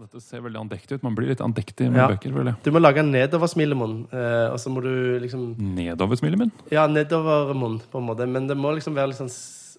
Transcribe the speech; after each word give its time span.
dette 0.00 0.20
ser 0.22 0.40
veldig 0.44 0.60
andektig 0.62 0.98
ut. 0.98 1.02
Man 1.06 1.14
blir 1.18 1.28
litt 1.30 1.40
andektig 1.44 1.90
med 1.90 2.00
Ja. 2.00 2.08
bøker, 2.08 2.32
vel? 2.34 2.54
Du 2.64 2.70
må 2.70 2.80
lage 2.80 2.98
en 3.02 3.10
nedoversmilemunn, 3.12 4.08
eh, 4.12 4.48
og 4.52 4.58
så 4.58 4.70
må 4.70 4.82
du 4.82 5.18
liksom 5.20 5.56
Nedover 5.58 6.16
smilet. 6.16 6.50
Ja, 6.70 6.86
nedovermunn, 6.86 7.80
på 7.90 7.98
en 7.98 8.06
måte. 8.06 8.26
Men 8.28 8.46
det 8.46 8.56
må 8.56 8.74
liksom 8.74 8.94
være 8.94 9.08
litt 9.12 9.18
sånn 9.20 9.32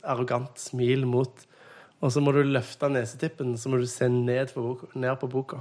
arrogant 0.04 0.56
smil 0.58 1.06
mot 1.06 1.46
Og 2.02 2.12
så 2.12 2.22
må 2.24 2.32
du 2.32 2.44
løfte 2.48 2.88
nesetippen, 2.88 3.58
så 3.60 3.68
må 3.68 3.78
du 3.78 3.86
se 3.86 4.08
ned 4.08 4.54
på 4.54 4.62
boka, 4.64 4.88
ned 4.96 5.20
på 5.20 5.28
boka. 5.30 5.58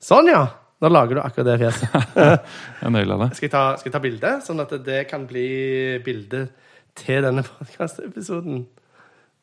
Sånn, 0.00 0.30
ja! 0.32 0.46
Da 0.80 0.88
lager 0.88 1.14
du 1.14 1.20
akkurat 1.20 1.44
det 1.44 1.58
fjeset. 1.60 1.92
Jeg 2.82 2.90
naila 2.90 3.18
det. 3.20 3.36
Skal 3.36 3.46
jeg 3.46 3.52
ta, 3.52 3.76
skal 3.76 3.90
jeg 3.90 3.92
ta 3.92 4.00
bilde, 4.02 4.30
sånn 4.42 4.62
at 4.64 4.72
det 4.82 5.02
kan 5.10 5.26
bli 5.28 5.98
bilde 6.02 6.48
til 6.98 7.20
denne 7.22 7.44
podkastepisoden? 7.46 8.64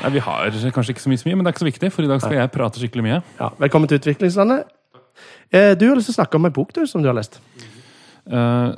Nei, 0.04 0.10
Vi 0.14 0.20
har 0.26 0.40
kanskje 0.76 0.92
ikke 0.94 1.04
så 1.06 1.10
mye, 1.10 1.36
men 1.36 1.44
det 1.46 1.50
er 1.50 1.54
ikke 1.56 1.66
så 1.66 1.72
viktig, 1.72 1.90
for 1.94 2.02
i 2.06 2.10
dag 2.12 2.20
skal 2.22 2.38
jeg 2.38 2.52
prate 2.54 2.78
skikkelig 2.82 3.04
mye. 3.08 3.20
Ja, 3.40 3.48
velkommen 3.62 3.88
til 3.90 3.98
Utviklingslandet. 4.02 4.62
Eh, 5.52 5.74
Du 5.78 5.88
har 5.90 5.96
lyst 5.98 6.10
til 6.12 6.16
å 6.16 6.20
snakke 6.22 6.40
om 6.40 6.46
en 6.50 6.54
bok 6.56 6.74
du, 6.76 6.84
som 6.90 7.02
du 7.04 7.10
har 7.10 7.16
lest. 7.18 7.40
Eh, 8.26 8.70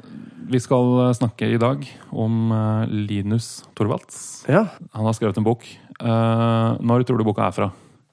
vi 0.47 0.59
skal 0.63 1.13
snakke 1.17 1.47
i 1.51 1.57
dag 1.59 1.83
om 2.11 2.51
eh, 2.51 2.85
Linus 3.09 3.63
Torvalds. 3.75 4.45
Ja. 4.47 4.65
Han 4.93 5.05
har 5.07 5.15
skrevet 5.17 5.37
en 5.39 5.47
bok. 5.47 5.65
Når 5.97 7.03
tror 7.09 7.17
du 7.17 7.23
boka 7.25 7.47
er 7.47 7.55
fra? 7.55 7.71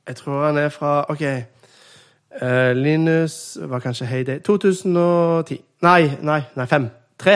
Jeg 0.09 0.17
tror 0.17 0.47
han 0.47 0.56
er 0.56 0.70
fra 0.73 1.03
OK. 1.12 1.20
Linus 2.81 3.59
var 3.69 3.83
kanskje 3.84 4.06
Heyday 4.09 4.39
2010. 4.41 5.59
Nei, 5.84 5.98
nei, 6.25 6.39
nei, 6.57 6.67
5. 6.70 6.86
3. 7.20 7.34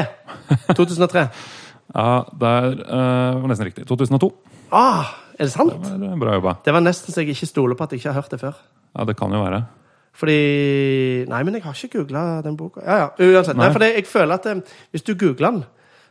2003. 0.72 1.26
Ja, 1.94 2.06
det 2.32 2.54
var 2.88 3.44
nesten 3.52 3.68
riktig. 3.68 3.84
2002. 3.92 4.30
Ah, 4.72 5.12
er 5.36 5.44
det 5.46 5.52
sant? 5.52 5.76
Det 5.84 6.00
var 6.00 6.16
bra 6.24 6.38
jobba. 6.40 6.56
Det 6.64 6.72
var 6.74 6.82
nesten 6.88 7.12
så 7.12 7.20
jeg 7.22 7.36
ikke 7.36 7.50
stoler 7.52 7.76
på 7.78 7.84
at 7.84 7.92
jeg 7.92 8.00
ikke 8.00 8.12
har 8.14 8.22
hørt 8.22 8.32
det 8.32 8.40
før. 8.40 8.56
Ja, 8.96 9.04
det 9.04 9.18
kan 9.20 9.36
jo 9.36 9.44
være. 9.44 9.62
Fordi 10.18 10.38
Nei, 11.30 11.42
men 11.46 11.54
jeg 11.58 11.62
har 11.62 11.76
ikke 11.78 12.00
googla 12.00 12.22
den 12.42 12.56
boka. 12.58 12.82
Ja, 12.82 12.96
ja, 13.04 13.08
uansett. 13.28 13.56
Nei. 13.56 13.68
Nei. 13.68 13.74
fordi 13.76 13.90
jeg 13.92 14.06
føler 14.10 14.34
at 14.34 14.46
eh, 14.50 14.62
Hvis 14.90 15.06
du 15.06 15.12
googler 15.14 15.52
den, 15.52 15.60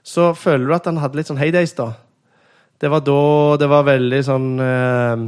så 0.07 0.29
føler 0.37 0.69
du 0.69 0.75
at 0.77 0.87
den 0.87 1.01
hadde 1.03 1.19
litt 1.19 1.27
sånn 1.27 1.41
heydays, 1.41 1.73
da. 1.75 1.91
Det 2.79 2.91
var 2.93 3.01
da 3.03 3.57
det 3.59 3.67
var 3.67 3.83
veldig 3.87 4.21
sånn 4.23 4.47
eh, 4.63 5.25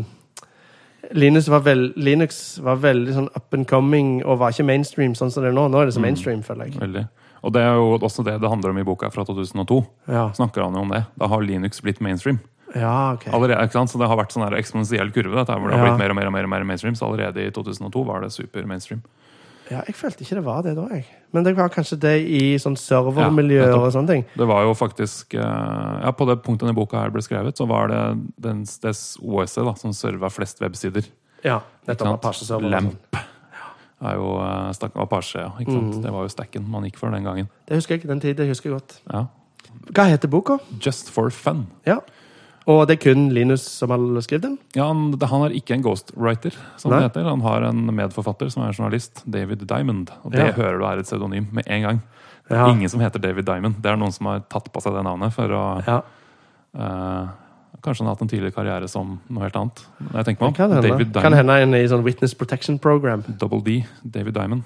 Linux, 1.18 1.48
var 1.50 1.64
vel, 1.66 1.88
Linux 1.98 2.60
var 2.64 2.78
veldig 2.84 3.16
sånn 3.16 3.30
up 3.34 3.56
and 3.58 3.66
coming 3.68 4.20
og 4.22 4.40
var 4.44 4.54
ikke 4.54 4.68
mainstream 4.68 5.16
sånn 5.18 5.32
som 5.34 5.44
det 5.44 5.50
er 5.52 5.58
nå. 5.58 5.66
Nå 5.72 5.82
er 5.82 5.90
det 5.90 5.96
så 5.96 6.04
mainstream, 6.04 6.44
føler 6.46 6.70
jeg. 6.70 6.80
Veldig. 6.80 7.06
Og 7.44 7.54
det 7.56 7.64
er 7.64 7.80
jo 7.80 7.98
også 7.98 8.24
det 8.28 8.36
det 8.44 8.52
handler 8.52 8.74
om 8.76 8.80
i 8.82 8.86
boka 8.88 9.10
fra 9.12 9.24
2002. 9.26 9.80
Ja, 10.12 10.28
Snakker 10.36 10.66
han 10.68 10.76
jo 10.76 10.84
om 10.86 10.92
det. 10.94 11.06
Da 11.20 11.30
har 11.32 11.44
Linux 11.44 11.82
blitt 11.84 12.02
mainstream. 12.04 12.40
Ja 12.76 13.14
ok. 13.16 13.28
Allerede, 13.34 13.64
ikke 13.66 13.78
sant? 13.80 13.90
Så 13.90 13.98
det 14.02 14.08
har 14.10 14.18
vært 14.20 14.34
sånn 14.36 14.44
her 14.46 14.58
eksponentiell 14.60 15.10
kurve. 15.16 15.36
Dette, 15.40 15.56
hvor 15.58 15.70
det 15.72 15.78
har 15.80 15.86
Ja. 15.88 15.94
blitt 15.96 16.02
mer 16.04 16.10
og 16.14 16.16
mer 16.20 16.28
og 16.28 16.34
mer, 16.34 16.44
og 16.44 16.50
mer 16.50 16.64
mainstream. 16.64 16.96
Så 16.96 17.06
allerede 17.08 17.42
i 17.48 17.52
2002 17.52 18.06
var 18.06 18.22
det 18.22 18.32
super 18.32 18.66
mainstream. 18.66 19.02
Ja, 19.70 19.84
jeg 19.86 19.94
følte 19.96 20.24
ikke 20.26 20.36
det 20.40 20.44
var 20.46 20.64
det 20.66 20.76
da, 20.76 20.88
jeg. 20.90 21.06
Men 21.32 21.44
det 21.46 21.56
var 21.56 21.70
kanskje 21.70 22.00
det 22.02 22.14
i 22.26 22.56
sånn 22.58 22.74
servermiljøer 22.76 23.70
Ja, 23.70 23.78
og 23.78 23.92
sånne 23.94 24.08
ting. 24.08 24.26
Det 24.36 24.48
var 24.50 24.64
jo 24.66 24.74
faktisk 24.74 25.36
eh, 25.38 26.00
Ja, 26.02 26.12
på 26.12 26.26
det 26.26 26.40
punktet 26.42 26.66
denne 26.66 26.74
boka 26.74 26.98
her 26.98 27.12
ble 27.14 27.22
skrevet, 27.22 27.56
så 27.56 27.68
var 27.70 27.88
det 27.92 28.00
den, 28.42 28.64
det 28.66 28.96
OS-et 29.22 29.66
da, 29.66 29.76
som 29.78 29.94
serva 29.94 30.30
flest 30.34 30.60
websider. 30.60 31.06
Ja, 31.44 31.60
Ikke 31.86 31.94
nettopp. 31.94 32.18
Apache-server. 32.18 32.66
sånn. 32.66 32.72
Lamp 32.72 33.20
er 34.02 34.16
jo 34.16 34.30
uh, 34.40 34.70
stakk, 34.74 34.96
Apache, 34.96 35.42
ja. 35.44 35.50
Ikke 35.60 35.74
sant? 35.76 35.96
Mm. 36.00 36.02
Det 36.06 36.12
var 36.16 36.24
jo 36.26 36.32
stacken 36.34 36.70
man 36.72 36.86
gikk 36.88 36.98
for 36.98 37.12
den 37.12 37.26
gangen. 37.28 37.50
Det 37.68 37.76
husker 37.78 37.98
jeg. 37.98 38.08
Den 38.08 38.22
tiden 38.24 38.48
husker 38.50 38.72
jeg 38.72 38.80
godt. 38.80 38.98
Ja. 39.12 39.26
Hva 39.94 40.06
heter 40.10 40.32
boka? 40.32 40.58
Just 40.82 41.12
for 41.14 41.30
fun. 41.30 41.68
Ja. 41.86 42.00
Og 42.68 42.88
det 42.88 42.98
er 43.00 43.14
kun 43.14 43.30
Linus 43.34 43.64
som 43.64 43.90
har 43.90 43.98
skrevet 44.22 44.42
den? 44.44 44.58
Ja, 44.76 44.88
han, 44.88 45.14
han 45.22 45.42
er 45.48 45.56
ikke 45.58 45.74
en 45.74 45.82
ghostwriter, 45.82 46.54
som 46.78 46.92
Nei. 46.92 47.00
det 47.00 47.10
heter. 47.12 47.24
Han 47.30 47.42
har 47.42 47.64
en 47.64 47.86
medforfatter 47.96 48.50
som 48.52 48.64
er 48.64 48.74
journalist, 48.74 49.24
David 49.26 49.66
Diamond. 49.68 50.12
Og 50.24 50.32
det 50.32 50.40
Ja. 50.46 50.52
hører 50.52 50.78
du 50.78 50.86
er 50.86 51.00
et 51.00 51.06
pseudonym 51.06 51.48
med 51.52 51.64
en 51.68 51.82
gang. 51.82 52.02
Det 52.50 52.58
er 52.58 52.66
Ja. 52.66 52.70
ingen 52.74 52.90
som 52.90 53.00
heter 53.00 53.20
David 53.20 53.46
Diamond. 53.46 53.82
Det 53.82 53.86
er 53.92 53.96
noen 53.98 54.12
som 54.12 54.26
har 54.28 54.40
tatt 54.42 54.72
på 54.74 54.82
seg 54.82 54.94
det 54.94 55.04
navnet 55.04 55.34
for 55.34 55.48
å 55.48 55.84
Ja. 55.88 56.02
uh, 56.78 57.28
Kanskje 57.82 58.00
han 58.00 58.08
har 58.08 58.16
hatt 58.16 58.22
en 58.24 58.28
tidligere 58.28 58.52
karriere 58.54 58.90
som 58.90 59.22
noe 59.30 59.42
helt 59.44 59.56
annet. 59.56 59.86
Jeg 60.14 60.26
tenker 60.26 60.42
meg 60.42 60.48
om. 60.50 60.54
Kan 60.54 60.72
hende. 60.72 60.90
David 60.90 61.14
kan 61.14 61.32
hende 61.32 61.62
en 61.62 61.74
i 61.74 61.88
sånn 61.88 62.04
Witness 62.04 62.34
Protection 62.34 62.78
Program. 62.78 63.24
Double 63.38 63.62
D, 63.62 63.86
David 64.04 64.34
Diamond. 64.34 64.64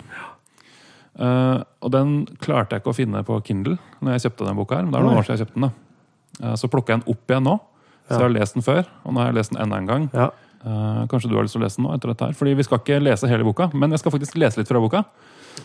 Uh, 1.13 1.61
og 1.83 1.91
den 1.93 2.25
klarte 2.41 2.73
jeg 2.73 2.81
ikke 2.81 2.89
å 2.89 2.97
finne 2.97 3.21
på 3.23 3.37
Kindle 3.45 3.77
når 4.01 4.15
jeg 4.17 4.31
kjøpte 4.31 4.47
den 4.47 4.55
boka. 4.57 4.75
her. 4.79 4.83
men 4.83 4.91
Det 4.91 4.99
er 4.99 5.03
noen 5.03 5.17
år 5.19 5.23
siden 5.27 5.37
jeg 5.37 5.45
kjøpte 5.47 5.61
den. 5.61 5.71
Eh, 6.41 6.53
så 6.57 6.67
plukka 6.73 6.87
jeg 6.95 7.03
den 7.03 7.13
opp 7.13 7.27
igjen 7.29 7.43
nå. 7.45 7.59
Så 8.13 8.22
jeg 8.22 8.29
har 8.29 8.35
lest 8.38 8.57
den 8.57 8.66
før, 8.66 8.88
og 9.03 9.13
nå 9.13 9.22
har 9.22 9.31
jeg 9.31 9.40
lest 9.40 9.53
den 9.53 9.62
enda 9.66 9.81
en 9.81 9.90
gang. 9.90 10.07
Ja. 10.13 10.31
Uh, 10.63 11.03
kanskje 11.12 11.28
du 11.28 11.35
har 11.35 11.44
lyst 11.44 11.57
til 11.57 11.62
å 11.63 11.66
lese 11.66 11.79
den 11.79 11.88
nå? 11.90 11.94
etter 11.97 12.13
dette 12.13 12.29
her? 12.29 12.35
Fordi 12.40 12.56
Vi 12.56 12.66
skal 12.68 12.79
ikke 12.79 13.01
lese 13.03 13.29
hele 13.31 13.47
boka, 13.47 13.69
men 13.75 13.91
jeg 13.91 14.03
skal 14.03 14.16
faktisk 14.16 14.38
lese 14.40 14.62
litt 14.62 14.72
fra 14.72 14.81
boka. 14.84 15.03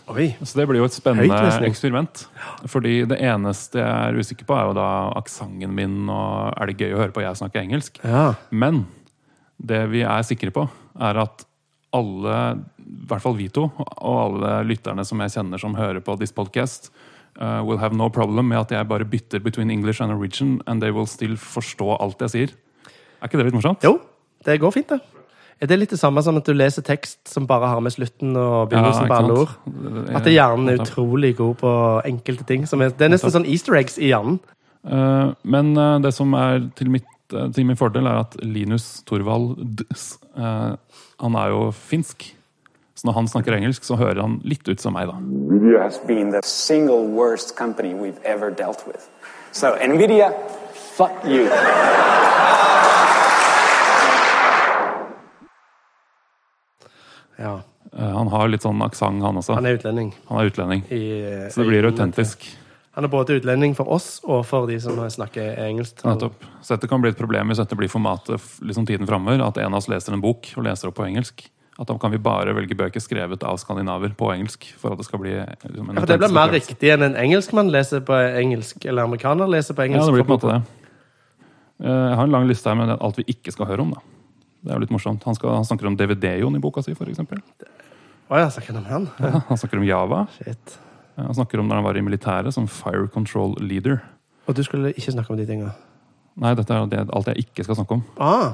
Oi. 0.09 0.31
Så 0.41 0.59
det 0.59 0.65
blir 0.69 0.81
jo 0.81 0.87
et 0.89 0.95
spennende 0.95 1.65
eksperiment. 1.67 2.23
Fordi 2.69 3.03
det 3.09 3.19
eneste 3.25 3.81
jeg 3.81 3.89
er 3.89 4.17
usikker 4.19 4.47
på, 4.49 4.57
er 4.57 4.69
jo 4.69 4.77
da 4.77 4.89
aksenten 5.17 5.73
min, 5.75 6.01
og 6.11 6.53
er 6.55 6.69
det 6.69 6.79
gøy 6.81 6.95
å 6.95 7.03
høre 7.03 7.15
på 7.15 7.23
jeg 7.23 7.39
snakker 7.39 7.63
engelsk? 7.63 8.01
Ja. 8.03 8.33
Men 8.49 8.83
det 9.57 9.85
vi 9.93 10.03
er 10.07 10.25
sikre 10.27 10.53
på, 10.55 10.65
er 10.99 11.21
at 11.23 11.45
alle, 11.95 12.35
i 12.77 13.05
hvert 13.09 13.23
fall 13.23 13.37
vi 13.37 13.47
to, 13.53 13.67
og 13.81 14.09
alle 14.13 14.59
lytterne 14.69 15.05
som 15.07 15.21
jeg 15.23 15.33
kjenner 15.33 15.61
som 15.61 15.77
hører 15.77 16.03
på 16.05 16.15
this 16.21 16.33
podcast, 16.35 16.91
uh, 17.37 17.61
will 17.67 17.79
have 17.81 17.95
no 17.95 18.09
problem 18.09 18.49
med 18.51 18.57
at 18.65 18.71
jeg 18.71 18.87
bare 18.89 19.05
bytter 19.05 19.39
between 19.39 19.69
English 19.69 20.01
and 20.01 20.11
Norwegian, 20.11 20.61
and 20.67 20.81
they 20.81 20.91
will 20.91 21.07
still 21.07 21.37
forstå 21.37 21.97
alt 21.99 22.21
jeg 22.27 22.35
sier. 22.35 22.57
Er 23.19 23.29
ikke 23.29 23.39
det 23.41 23.49
litt 23.49 23.57
morsomt? 23.57 23.83
Jo, 23.83 23.99
det 24.45 24.59
går 24.59 24.71
fint, 24.71 24.89
det. 24.89 25.19
Er 25.59 25.67
det 25.67 25.75
litt 25.81 25.91
det 25.91 25.99
samme 25.99 26.21
som 26.23 26.37
at 26.39 26.47
du 26.47 26.53
leser 26.55 26.83
tekst 26.87 27.19
som 27.27 27.43
bare 27.47 27.67
har 27.67 27.81
med 27.83 27.91
slutten 27.91 28.31
og 28.39 28.69
begynnelsen 28.71 29.03
ja, 29.03 29.09
på 29.11 29.17
alle 29.17 29.39
ord? 29.41 29.57
At 30.15 30.23
det 30.23 30.31
hjernen 30.37 30.71
er 30.71 30.79
utrolig 30.79 31.33
god 31.35 31.57
på 31.59 31.73
enkelte 32.07 32.47
ting. 32.47 32.63
Som 32.69 32.79
er, 32.85 32.93
det 32.95 33.09
er 33.09 33.11
nesten 33.11 33.33
sånn 33.35 33.47
easter 33.49 33.75
eggs 33.75 33.99
i 33.99 34.13
hjernen. 34.13 34.39
Uh, 34.87 35.35
Men 35.43 35.73
uh, 35.75 35.97
det 35.99 36.13
som 36.15 36.31
er 36.39 36.63
til, 36.79 36.87
mitt, 36.93 37.09
eh, 37.35 37.49
til 37.51 37.67
min 37.67 37.79
fordel, 37.79 38.07
er 38.07 38.21
at 38.21 38.37
Linus 38.39 39.01
Torvald 39.03 39.83
uh, 40.39 40.79
Han 41.19 41.35
er 41.35 41.51
jo 41.51 41.65
finsk. 41.75 42.29
Så 42.99 43.07
når 43.07 43.13
han 43.15 43.27
snakker 43.31 43.55
engelsk, 43.55 43.85
så 43.87 43.95
hører 43.95 44.19
han 44.19 44.33
litt 44.43 44.67
ut 44.67 44.81
som 44.83 44.91
meg, 44.91 45.07
da. 45.07 45.13
NVIDIA 45.23 45.79
has 45.85 45.99
been 46.03 46.33
the 46.33 46.41
single 46.43 47.05
worst 47.07 47.55
company 47.55 47.93
we've 47.95 48.19
ever 48.27 48.51
dealt 48.51 48.83
with. 48.87 49.05
So, 49.55 49.71
NVIDIA, 49.79 50.33
fuck 50.97 51.15
you. 51.23 51.45
Ja. 57.37 57.61
Eh, 57.97 58.09
Han 58.17 58.27
har 58.27 58.49
litt 58.51 58.65
sånn 58.67 58.81
aksent, 58.83 59.23
han 59.23 59.39
også. 59.39 59.55
Han 59.55 59.69
er 59.69 59.77
utlending. 59.79 60.11
Han 60.27 60.41
er 60.41 60.49
utlending. 60.51 60.83
I, 60.91 61.47
Så 61.55 61.63
det 61.63 61.69
blir 61.69 61.87
autentisk. 61.87 62.49
Han 62.97 63.07
er 63.07 63.13
både 63.13 63.37
utlending 63.39 63.77
for 63.77 63.87
oss 63.95 64.17
og 64.25 64.43
for 64.49 64.67
de 64.67 64.75
som 64.83 64.99
snakker 64.99 65.55
engelsk. 65.69 66.03
Nettopp. 66.03 66.43
Så 66.59 66.75
dette 66.75 66.89
kan 66.91 66.99
bli 66.99 67.13
et 67.13 67.21
problem 67.21 67.47
hvis 67.47 67.61
dette 67.63 67.79
blir 67.79 67.87
formatet 67.87 68.43
liksom 68.59 68.83
tiden 68.89 69.07
framover. 69.07 69.39
At 69.47 69.61
en 69.63 69.71
av 69.71 69.79
oss 69.79 69.87
leser 69.87 70.17
en 70.17 70.25
bok 70.25 70.51
og 70.57 70.67
leser 70.67 70.91
opp 70.91 70.99
på 70.99 71.07
engelsk. 71.07 71.45
At 71.79 71.87
da 71.87 71.95
kan 72.01 72.11
vi 72.11 72.17
bare 72.19 72.51
velge 72.57 72.75
bøker 72.75 72.99
skrevet 72.99 73.43
av 73.47 73.55
skandinaver 73.61 74.11
på 74.19 74.27
engelsk. 74.33 74.65
For 74.81 74.91
at 74.91 74.99
det 74.99 75.05
skal 75.07 75.21
bli 75.21 75.31
liksom, 75.37 75.89
en 75.89 75.95
Ja, 75.95 76.01
for 76.03 76.11
det 76.11 76.17
blir 76.19 76.33
mer 76.35 76.51
riktig 76.51 76.91
enn 76.91 77.05
en 77.07 77.15
engelskmann 77.15 77.71
leser 77.71 78.03
på 78.03 78.17
engelsk, 78.41 78.83
eller 78.85 79.07
amerikaner 79.07 79.47
leser 79.47 79.77
på 79.77 79.85
engelsk? 79.87 80.03
Ja, 80.03 80.09
det 80.11 80.17
blir 80.17 80.27
på 80.27 80.35
en 80.35 80.39
måte 80.41 80.51
det. 80.57 80.61
Eh, 81.87 82.09
Jeg 82.09 82.17
har 82.19 82.23
en 82.27 82.35
lang 82.35 82.47
liste 82.49 82.67
her 82.69 82.75
med 82.75 82.91
alt 82.99 83.21
vi 83.21 83.23
ikke 83.31 83.53
skal 83.55 83.69
høre 83.71 83.85
om. 83.87 83.95
da. 83.95 84.03
Det 84.59 84.73
er 84.73 84.75
jo 84.75 84.83
litt 84.83 84.91
morsomt. 84.91 85.23
Han, 85.23 85.35
skal, 85.39 85.55
han 85.55 85.63
snakker 85.63 85.87
om 85.87 85.95
DVD-Jon 85.95 86.55
i 86.59 86.59
boka 86.59 86.83
si, 86.83 86.91
eksempel. 86.91 87.39
Å 88.29 88.37
ja, 88.43 88.49
snakker 88.51 88.75
han 88.75 88.83
om 88.83 88.89
han? 88.91 89.41
Han 89.47 89.57
snakker 89.57 89.79
om 89.79 89.87
Java. 89.87 90.25
Shit. 90.35 90.75
Han 91.15 91.35
snakker 91.35 91.59
om 91.63 91.67
når 91.71 91.79
han 91.79 91.87
var 91.87 91.97
i 91.97 92.03
militæret 92.03 92.53
som 92.53 92.67
Fire 92.67 93.07
Control 93.07 93.55
Leader. 93.63 94.01
Og 94.47 94.55
du 94.55 94.63
skulle 94.67 94.91
ikke 94.91 95.13
snakke 95.15 95.31
om 95.31 95.39
de 95.39 95.45
tinga? 95.47 95.71
Nei, 96.39 96.53
dette 96.55 96.75
er 96.75 97.07
alt 97.07 97.27
jeg 97.31 97.45
ikke 97.47 97.63
skal 97.63 97.79
snakke 97.79 97.97
om. 97.97 98.03
Ah, 98.19 98.53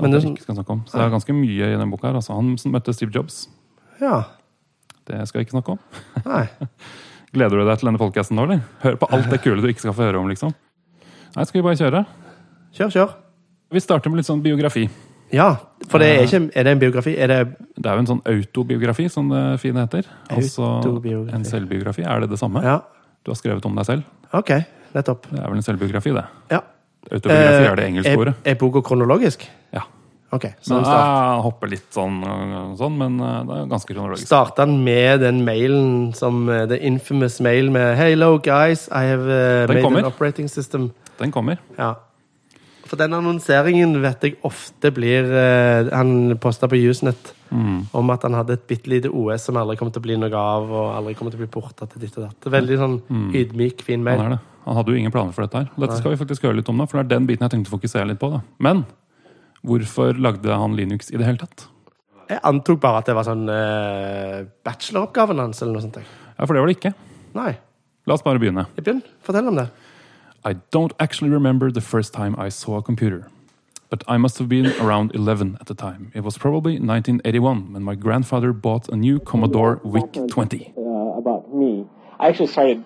men 0.00 0.14
det, 0.14 0.22
ikke 0.26 0.42
skal 0.42 0.58
snakke 0.58 0.74
om. 0.74 0.82
Så 0.88 0.98
det 0.98 1.04
er 1.04 1.12
ganske 1.12 1.36
mye 1.36 1.68
i 1.70 1.78
den 1.78 1.92
boka 1.92 2.08
her. 2.08 2.18
Altså, 2.18 2.34
han 2.34 2.54
møtte 2.72 2.94
Steve 2.96 3.14
Jobs. 3.14 3.48
ja. 4.00 4.22
Det 5.04 5.18
skal 5.28 5.42
jeg 5.42 5.44
ikke 5.44 5.58
snakke 5.58 5.74
om. 5.74 5.80
Nei. 6.24 6.46
Gleder 7.34 7.60
du 7.60 7.66
deg 7.68 7.76
til 7.76 7.90
denne 7.90 8.00
folkehesten 8.00 8.38
nå, 8.38 8.46
eller? 8.46 8.62
Hør 8.80 8.94
på 9.02 9.08
alt 9.12 9.26
det 9.28 9.42
kule 9.44 9.60
du 9.60 9.66
ikke 9.68 9.82
skal 9.82 9.92
få 9.92 10.06
høre 10.06 10.20
om, 10.22 10.30
liksom. 10.32 10.54
Nei, 11.34 11.44
skal 11.44 11.58
vi 11.60 11.64
bare 11.66 11.76
kjøre? 11.76 12.00
Kjør, 12.78 12.92
kjør. 12.94 13.12
Vi 13.74 13.82
starter 13.82 14.12
med 14.12 14.22
litt 14.22 14.28
sånn 14.30 14.40
biografi. 14.44 14.86
Ja, 15.34 15.48
for 15.90 16.00
det 16.02 16.08
er 16.12 16.28
ikke 16.28 16.40
Er 16.54 16.66
det 16.66 16.72
en 16.76 16.80
biografi? 16.82 17.14
Er 17.18 17.30
det 17.32 17.38
Det 17.74 17.88
er 17.90 17.96
jo 17.96 18.02
en 18.04 18.10
sånn 18.10 18.20
autobiografi, 18.30 19.08
som 19.10 19.28
det 19.32 19.42
fine 19.60 19.82
heter. 19.82 20.08
Altså 20.30 20.68
en 21.34 21.44
selvbiografi. 21.48 22.04
Er 22.06 22.24
det 22.24 22.30
det 22.30 22.38
samme? 22.38 22.62
Ja. 22.64 22.78
Du 23.24 23.32
har 23.32 23.40
skrevet 23.40 23.66
om 23.66 23.76
deg 23.76 23.88
selv? 23.88 24.04
OK. 24.32 24.52
Nettopp. 24.94 25.26
Det 25.32 25.40
er 25.40 25.48
vel 25.50 25.58
en 25.58 25.66
selvbiografi, 25.66 26.14
det. 26.14 26.24
Ja. 26.52 26.60
Autobiografi 27.10 27.64
er 27.68 27.76
det 27.76 27.84
Eh, 27.84 27.90
engelske 27.92 28.16
ordet. 28.18 28.34
Er, 28.44 28.50
er 28.50 28.54
boka 28.60 28.80
kronologisk? 28.82 29.44
Ja. 29.72 29.82
OK. 30.32 30.46
Så 30.62 30.74
den 30.74 30.84
start, 30.84 31.04
jeg 31.04 31.42
hopper 31.44 31.68
litt 31.70 31.90
sånn, 31.94 32.16
øh, 32.26 32.76
sånn, 32.76 32.96
men 32.98 33.18
det 33.18 33.58
er 33.60 33.66
ganske 33.70 33.94
kronologisk. 33.94 34.26
starta 34.26 34.64
den 34.66 34.82
med 34.84 35.20
den 35.20 35.44
mailen 35.44 36.12
som 36.16 36.48
eh, 36.48 36.64
The 36.66 36.78
infamous 36.82 37.40
mail 37.40 37.70
med 37.70 37.96
Hello, 37.96 38.38
guys. 38.38 38.88
I 38.90 39.04
have 39.12 39.26
Den 39.28 39.68
made 39.76 39.82
kommer. 39.82 39.98
an 40.00 40.04
operating 40.10 40.48
system. 40.48 40.90
Den 41.20 41.30
kommer. 41.30 41.58
Ja. 41.78 41.94
For 42.84 42.96
den 43.00 43.14
annonseringen 43.16 43.94
vet 44.02 44.20
jeg 44.26 44.34
ofte 44.44 44.90
blir 44.92 45.24
eh, 45.32 45.88
Han 45.96 46.36
posta 46.38 46.66
på 46.68 46.76
Usenet 46.76 47.32
Mm. 47.54 47.86
om 47.94 48.10
at 48.10 48.22
han 48.22 48.32
hadde 48.34 48.54
et 48.54 48.66
bitte 48.66 48.88
lite 48.90 49.06
OS 49.14 49.44
som 49.46 49.54
aldri 49.54 49.76
kom 49.78 49.88
til 49.92 50.00
å 50.00 50.02
bli 50.02 50.16
noe 50.18 50.34
av, 50.34 50.64
og 50.72 50.88
aldri 50.96 51.14
kom 51.14 51.28
til 51.30 51.38
å 51.38 51.42
bli 51.44 51.46
porta 51.46 51.86
til 51.86 52.00
ditt 52.02 52.16
og 52.18 52.24
datt. 52.24 52.48
Veldig 52.50 52.78
sånn 52.80 52.96
ydmyk, 53.32 53.80
fin 53.86 54.02
mail. 54.02 54.18
Han 54.18 54.26
mail. 54.26 54.32
er 54.32 54.40
det. 54.40 54.53
Han 54.64 54.76
hadde 54.78 54.92
jo 54.94 54.98
ingen 55.00 55.12
planer 55.12 55.32
for 55.36 55.44
dette 55.46 55.60
her. 55.62 55.70
Dette 55.76 55.98
skal 55.98 56.14
vi 56.14 56.20
faktisk 56.20 56.44
høre 56.46 56.56
litt 56.60 56.68
om, 56.72 56.78
da, 56.80 56.86
for 56.88 56.98
det 57.00 57.04
er 57.06 57.18
den 57.18 57.26
biten 57.28 57.44
jeg 57.44 57.52
tenkte 57.52 57.70
å 57.72 57.76
fokusere 57.76 58.06
litt 58.08 58.20
på. 58.22 58.30
da. 58.32 58.40
Men 58.64 58.84
hvorfor 59.64 60.16
lagde 60.20 60.56
han 60.56 60.76
Linux 60.76 61.10
i 61.12 61.16
det 61.20 61.26
hele 61.28 61.40
tatt? 61.40 61.66
Jeg 62.30 62.40
antok 62.48 62.80
bare 62.80 63.02
at 63.02 63.08
det 63.10 63.14
var 63.18 63.26
sånn 63.28 63.44
eh, 63.52 64.44
bacheloroppgaven 64.64 65.42
hans, 65.42 65.60
eller 65.62 65.76
noe 65.76 65.84
sånt. 65.84 65.98
Ja, 66.00 66.46
For 66.46 66.54
det 66.56 66.62
var 66.64 66.70
det 66.72 66.78
ikke. 66.78 66.94
Nei. 67.36 67.52
La 68.08 68.16
oss 68.16 68.24
bare 68.24 68.40
begynne. 68.40 68.64
Begynn. 68.76 69.02
Fortell 69.24 69.48
om 69.52 69.56
det. 69.60 69.68
I 70.44 70.54
don't 70.72 70.92
actually 71.00 71.30
remember 71.32 71.70
the 71.70 71.80
first 71.84 72.12
time 72.14 72.34
I 72.38 72.48
saw 72.50 72.76
a 72.78 72.82
computer. 72.82 73.26
But 73.90 74.02
I 74.08 74.16
must 74.16 74.38
have 74.38 74.48
been 74.48 74.66
around 74.80 75.14
11 75.14 75.56
at 75.60 75.66
the 75.68 75.74
time. 75.74 76.10
It 76.14 76.24
was 76.24 76.36
probably 76.36 76.78
1981 76.80 77.72
when 77.74 77.82
my 77.84 77.94
grandfather 77.94 78.52
bought 78.52 78.88
a 78.88 78.96
new 78.96 79.20
Commodore 79.20 79.80
VIC-20. 79.84 80.72
uh, 80.76 81.18
about 81.18 81.54
me. 81.54 81.86
I 82.18 82.28
actually 82.28 82.48
started 82.48 82.84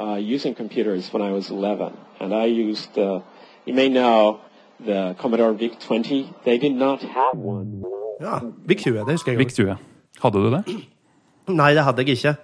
uh, 0.00 0.34
using 0.34 0.56
computers 0.56 1.12
when 1.12 1.22
I 1.22 1.32
was 1.32 1.50
11, 1.50 1.92
and 2.20 2.32
I 2.34 2.46
used, 2.70 2.98
uh, 2.98 3.20
you 3.66 3.74
may 3.74 3.88
know, 3.88 4.38
the 4.86 5.14
Commodore 5.18 5.52
VIC-20. 5.52 6.24
They 6.44 6.58
did 6.58 6.72
not 6.72 7.02
have 7.02 7.34
one. 7.34 7.82
Ja, 8.20 8.38
VIC 8.66 8.78
20. 8.82 8.98
Det 8.98 9.10
husker 9.10 9.32
jeg. 9.32 9.40
også. 9.46 9.62
VIC-20. 9.62 9.76
Hadde 10.22 10.38
du 10.38 10.50
det? 10.50 10.64
Nei, 11.60 11.74
det 11.74 11.84
hadde 11.84 11.98
jeg 12.02 12.08
ikke. 12.08 12.34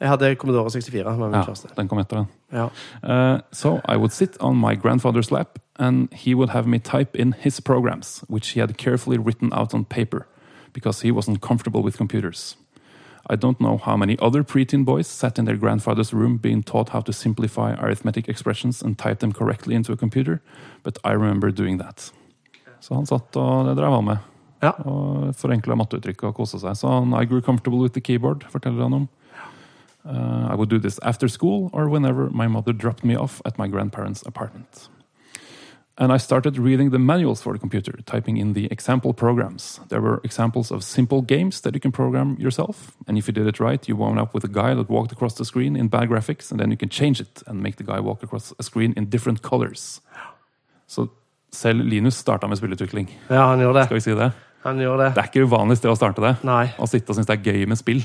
Jeg 0.00 0.08
hadde 0.08 0.34
Commodore 0.34 0.70
64. 0.70 1.04
var 1.04 1.16
min 1.26 1.34
Ja, 1.34 1.42
første. 1.42 1.68
den 1.76 1.88
kom 1.88 1.98
etter 1.98 2.16
den. 2.16 2.26
Ja. 2.52 2.64
Uh, 3.34 3.40
so 3.52 3.80
I 3.88 3.96
would 3.96 4.10
sit 4.12 4.36
on 4.40 4.56
my 4.60 4.74
grandfather's 4.76 5.30
lap, 5.32 5.58
and 5.78 6.08
he 6.12 6.34
would 6.34 6.50
have 6.50 6.66
me 6.68 6.78
type 6.78 7.16
in 7.18 7.34
his 7.38 7.60
programs, 7.60 8.24
which 8.28 8.54
he 8.54 8.60
had 8.60 8.76
carefully 8.76 9.18
written 9.18 9.50
out 9.52 9.74
on 9.74 9.84
paper, 9.84 10.26
because 10.72 11.02
he 11.06 11.10
wasn't 11.12 11.40
comfortable 11.40 11.82
with 11.82 11.96
computers. 11.98 12.56
I 13.30 13.36
don't 13.36 13.60
know 13.60 13.76
how 13.76 13.96
many 13.96 14.16
other 14.20 14.42
preteen 14.42 14.84
boys 14.84 15.06
sat 15.06 15.38
in 15.38 15.44
their 15.44 15.56
grandfather's 15.56 16.14
room 16.14 16.38
being 16.38 16.62
taught 16.62 16.88
how 16.90 17.00
to 17.02 17.12
simplify 17.12 17.74
arithmetic 17.74 18.28
expressions 18.28 18.82
and 18.82 18.98
type 18.98 19.18
them 19.18 19.32
correctly 19.32 19.74
into 19.74 19.92
a 19.92 19.96
computer, 19.96 20.40
but 20.82 20.98
I 21.04 21.12
remember 21.12 21.50
doing 21.50 21.78
that. 21.78 22.12
Så 22.80 22.94
han 22.94 23.06
satt 23.06 23.36
og 23.36 23.66
det 23.66 23.76
drev 23.76 23.92
han 23.92 24.04
med. 24.04 24.18
Ja. 24.62 24.72
Og 24.86 25.34
forenkla 25.38 25.76
matteuttrykk 25.78 26.24
og 26.30 26.36
kosa 26.38 26.60
seg. 26.62 26.76
Så 26.78 26.88
han, 26.88 27.14
I 27.14 27.26
grew 27.26 27.40
comfortable 27.40 27.80
with 27.82 27.94
the 27.94 28.00
keyboard, 28.00 28.46
forteller 28.50 28.82
han 28.82 29.02
om. 29.02 29.08
Uh, 30.04 30.48
I 30.50 30.54
would 30.54 30.70
do 30.70 30.78
this 30.78 30.98
after 31.02 31.28
school 31.28 31.70
or 31.72 31.88
whenever 31.88 32.30
my 32.30 32.46
mother 32.46 32.72
dropped 32.72 33.04
me 33.04 33.14
off 33.16 33.42
at 33.44 33.58
my 33.58 33.68
grandparents' 33.68 34.22
apartment. 34.26 34.88
And 36.00 36.12
I 36.12 36.18
started 36.18 36.58
reading 36.58 36.90
the 36.90 36.98
manuals 36.98 37.42
for 37.42 37.52
the 37.52 37.58
computer, 37.58 37.92
typing 38.06 38.36
in 38.36 38.52
the 38.52 38.66
example 38.70 39.12
programs. 39.12 39.80
There 39.88 40.00
were 40.00 40.20
examples 40.22 40.70
of 40.70 40.82
simple 40.84 41.22
games 41.22 41.60
that 41.62 41.74
you 41.74 41.80
can 41.80 41.90
program 41.92 42.36
yourself. 42.38 42.92
And 43.08 43.18
if 43.18 43.26
you 43.28 43.34
did 43.34 43.46
it 43.48 43.58
right, 43.58 43.88
you 43.88 43.96
wound 43.98 44.20
up 44.20 44.32
with 44.34 44.44
a 44.44 44.48
guy 44.48 44.74
that 44.74 44.88
walked 44.88 45.12
across 45.12 45.34
the 45.34 45.44
screen 45.44 45.76
in 45.76 45.88
bad 45.88 46.08
graphics, 46.08 46.52
and 46.52 46.60
then 46.60 46.70
you 46.70 46.76
can 46.76 46.88
change 46.88 47.20
it 47.20 47.42
and 47.48 47.60
make 47.62 47.76
the 47.76 47.84
guy 47.84 47.98
walk 48.00 48.22
across 48.22 48.54
a 48.58 48.62
screen 48.62 48.94
in 48.96 49.10
different 49.10 49.42
colors. 49.42 50.00
Så 50.86 51.08
selv 51.52 51.84
Linus 51.84 52.16
starta 52.16 52.46
med 52.48 52.58
spillutvikling. 52.58 53.18
ja, 53.28 53.46
han 53.46 53.60
gjorde 53.60 53.78
det. 53.78 53.84
Skal 53.84 53.94
vi 53.94 54.00
si 54.00 54.14
det? 54.14 54.32
Han 54.62 54.78
gjorde 54.80 55.02
det. 55.04 55.14
Det 55.14 55.20
er 55.22 55.26
ikke 55.32 55.46
uvanlig 55.48 55.76
sted 55.78 55.90
å 55.90 55.96
starte 55.96 56.20
det. 56.22 56.36
Nei. 56.44 56.68
Å 56.78 56.86
sitte 56.86 57.10
og 57.10 57.16
synes 57.18 57.26
det 57.26 57.38
er 57.38 57.52
gøy 57.52 57.66
med 57.66 57.78
spill. 57.78 58.02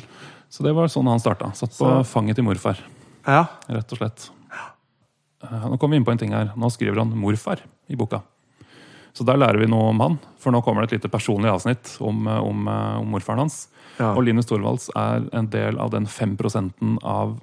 Så 0.50 0.64
det 0.64 0.74
var 0.74 0.88
sånn 0.88 1.08
han 1.10 1.20
starta. 1.20 1.52
Satt 1.54 1.70
på 1.78 1.86
Så- 1.86 2.04
fanget 2.10 2.36
til 2.36 2.44
morfar, 2.44 2.78
Ja. 3.28 3.46
rett 3.70 3.92
og 3.92 3.98
slett. 3.98 4.30
Eh, 5.44 5.68
Nå 5.70 5.78
kommer 5.78 5.96
vi 5.96 6.02
inn 6.02 6.06
på 6.08 6.12
en 6.16 6.18
ting 6.22 6.32
her. 6.36 6.52
Nå 6.58 6.70
skriver 6.74 7.04
han 7.04 7.14
morfar 7.20 7.60
i 7.92 7.96
boka. 8.00 8.22
Så 9.14 9.26
der 9.28 9.38
lærer 9.38 9.60
vi 9.62 9.68
noe 9.70 9.92
om 9.92 10.00
han, 10.02 10.16
for 10.42 10.52
nå 10.56 10.64
kommer 10.66 10.82
det 10.88 10.94
et 10.94 11.02
lite 11.04 11.12
personlig 11.14 11.52
avsnitt 11.52 11.98
om, 12.02 12.26
eh, 12.28 12.40
om, 12.42 12.68
eh, 12.68 13.00
om 13.04 13.12
morfaren 13.14 13.44
hans. 13.46 13.68
Ja. 14.00 14.14
Og 14.16 14.24
Linus 14.26 14.48
Torvalds 14.50 14.90
er 14.96 15.28
en 15.38 15.48
del 15.54 15.78
av 15.78 15.92
den 15.92 16.06
5 16.08 16.98
av 17.04 17.40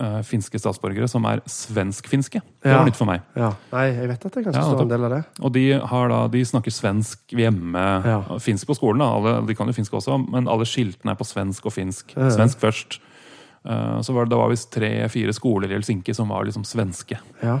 uh, 0.00 0.22
finske 0.22 0.56
statsborgere 0.56 1.06
som 1.10 1.26
er 1.26 1.42
svensk-finske. 1.44 2.40
Det 2.62 2.70
Ja. 2.70 2.78
var 2.78 2.86
nytt 2.86 2.96
for 2.96 3.04
meg. 3.04 3.20
ja. 3.36 3.52
Nei, 3.70 3.86
jeg 3.92 4.08
vet 4.08 4.24
at 4.24 4.32
det 4.32 4.44
kanskje 4.46 4.54
Ja, 4.54 4.62
står 4.62 4.80
en 4.80 4.88
del 4.88 5.04
av 5.04 5.10
det. 5.10 5.24
Og 5.42 5.52
de, 5.52 5.72
har 5.78 6.08
da, 6.08 6.26
de 6.28 6.40
snakker 6.40 6.70
svensk 6.72 7.18
hjemme. 7.28 8.04
Ja. 8.06 8.22
Finsk 8.38 8.66
på 8.66 8.76
skolen, 8.78 8.98
da. 8.98 9.10
Alle, 9.12 9.46
de 9.46 9.54
kan 9.54 9.66
jo 9.66 9.74
finsk 9.74 9.92
også, 9.92 10.16
men 10.30 10.48
alle 10.48 10.64
skiltene 10.64 11.10
er 11.12 11.16
på 11.16 11.26
svensk 11.26 11.66
og 11.66 11.72
finsk. 11.72 12.14
Ja, 12.16 12.22
ja. 12.22 12.30
Svensk 12.30 12.58
først. 12.58 12.98
Eh, 13.64 14.00
så 14.00 14.12
var 14.16 14.24
det, 14.24 14.30
det 14.30 14.38
var 14.40 14.48
visst 14.52 14.70
tre-fire 14.72 15.32
skoler 15.36 15.70
i 15.70 15.74
Helsinki 15.76 16.14
som 16.16 16.28
var 16.32 16.44
liksom 16.48 16.64
svenske. 16.64 17.18
Ja. 17.42 17.58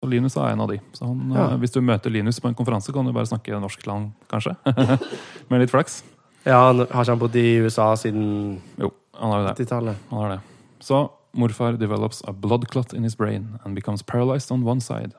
Og 0.00 0.08
Linus 0.08 0.36
er 0.40 0.54
en 0.54 0.60
av 0.64 0.68
de. 0.72 0.78
Så 0.96 1.04
han, 1.06 1.30
Ja. 1.34 1.50
eh, 1.50 1.56
hvis 1.60 1.72
du 1.72 1.80
møter 1.84 2.10
Linus 2.10 2.40
på 2.40 2.48
en 2.48 2.54
konferanse, 2.54 2.92
kan 2.92 3.04
du 3.04 3.12
bare 3.12 3.26
snakke 3.28 3.52
norsk 3.60 3.82
til 3.82 3.92
han, 3.92 4.12
kanskje. 4.32 4.56
Med 5.50 5.60
litt 5.60 5.70
flaks. 5.70 6.02
ja, 6.46 6.66
han 6.70 6.78
har 6.78 7.04
ikke 7.04 7.10
han 7.12 7.18
bodd 7.18 7.36
i 7.36 7.58
USA 7.60 7.94
siden 7.96 8.60
Jo, 8.78 8.92
han 9.18 9.30
har 9.30 9.40
jo 9.42 9.48
det. 9.48 9.66
80-tallet? 9.66 9.96
Han 10.10 10.18
har 10.22 10.28
det. 10.36 10.40
Så 10.80 11.10
morfar 11.36 11.76
develops 11.78 12.22
a 12.26 12.32
blood 12.32 12.64
clot 12.70 12.92
in 12.94 13.02
his 13.04 13.14
brain 13.14 13.58
and 13.64 13.74
becomes 13.74 14.02
paralyzed 14.02 14.50
on 14.50 14.64
one 14.64 14.80
side. 14.80 15.12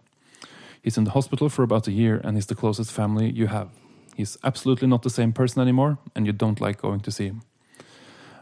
He's 0.84 0.98
in 0.98 1.06
the 1.06 1.12
hospital 1.12 1.48
for 1.48 1.62
about 1.64 1.88
a 1.88 1.92
year 1.92 2.20
and 2.24 2.36
he's 2.36 2.48
the 2.48 2.56
closest 2.56 2.92
family 2.92 3.30
you 3.30 3.48
have. 3.48 3.70
He's 4.18 4.36
absolutely 4.44 4.88
not 4.88 5.04
the 5.04 5.10
same 5.12 5.32
person 5.32 5.62
anymore, 5.62 5.98
and 6.16 6.26
you 6.28 6.34
don't 6.34 6.60
like 6.60 6.82
going 6.82 7.00
to 7.02 7.12
see 7.12 7.26
him. 7.28 7.42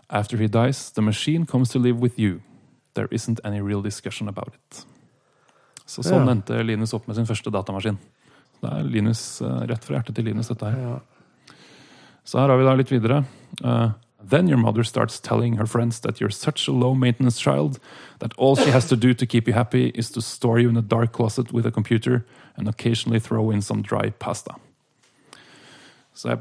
After 0.10 0.38
he 0.38 0.48
dies, 0.48 0.92
the 0.92 1.02
machine 1.02 1.46
comes 1.46 1.70
to 1.70 1.80
live 1.80 2.00
with 2.00 2.18
you. 2.18 2.42
There 2.96 3.08
isn't 3.12 3.40
any 3.44 3.62
real 3.62 3.82
discussion 3.82 4.28
about 4.28 4.54
it. 4.56 4.86
Så 5.86 6.04
sånn 6.04 6.26
Ja. 6.26 6.32
endte 6.34 6.66
Linus 6.66 6.94
opp 6.94 7.08
med 7.08 7.16
sin 7.16 7.26
første 7.26 7.52
datamaskin. 7.52 7.98
Det 8.62 8.72
er 8.72 8.84
Linus, 8.84 9.42
eh, 9.42 9.68
rett 9.68 9.84
fra 9.84 9.96
hjertet 9.98 10.16
til 10.16 10.26
Linus, 10.26 10.48
dette 10.48 10.66
her. 10.66 10.78
Ja. 10.78 11.00
Så 12.26 12.40
her 12.40 12.48
har 12.50 12.58
vi 12.58 12.64
da 12.64 12.74
litt 12.74 12.90
videre. 12.90 13.26
Uh, 13.64 13.92
then 14.22 14.48
your 14.48 14.58
mother 14.58 14.84
starts 14.84 15.20
telling 15.20 15.58
her 15.58 15.66
friends 15.66 16.00
that 16.02 16.20
you're 16.20 16.30
such 16.30 16.68
a 16.68 16.72
low 16.72 16.94
maintenance 16.94 17.40
child 17.40 17.80
that 18.20 18.34
all 18.38 18.56
she 18.56 18.70
has 18.70 18.88
to 18.88 18.96
do 18.96 19.14
to 19.14 19.26
keep 19.26 19.48
you 19.48 19.54
happy 19.54 19.92
is 19.96 20.12
to 20.12 20.22
store 20.22 20.60
you 20.60 20.70
in 20.70 20.78
a 20.78 20.82
dark 20.82 21.12
closet 21.12 21.52
with 21.54 21.66
a 21.66 21.72
computer 21.72 22.26
and 22.58 22.68
occasionally 22.68 23.20
throw 23.20 23.50
in 23.50 23.62
some 23.62 23.82
dry 23.82 24.12
pasta. 24.20 24.56
Så 26.14 26.30
jeg 26.30 26.40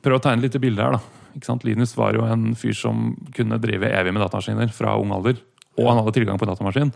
prøver 0.00 0.18
å 0.18 0.22
tegne 0.22 0.42
litt 0.42 0.60
bilde 0.60 0.82
her, 0.82 0.92
da. 0.92 1.00
Ikke 1.36 1.48
sant? 1.48 1.64
Linus 1.66 1.94
var 1.98 2.16
jo 2.16 2.24
en 2.26 2.50
fyr 2.58 2.74
som 2.76 3.12
kunne 3.36 3.60
drive 3.62 3.90
evig 3.90 4.12
med 4.14 4.22
datamaskiner 4.24 4.72
fra 4.74 4.96
ung 5.00 5.12
alder. 5.14 5.40
Og 5.78 5.86
han 5.90 6.00
hadde 6.00 6.14
tilgang 6.16 6.40
på 6.40 6.48
datamaskin. 6.48 6.92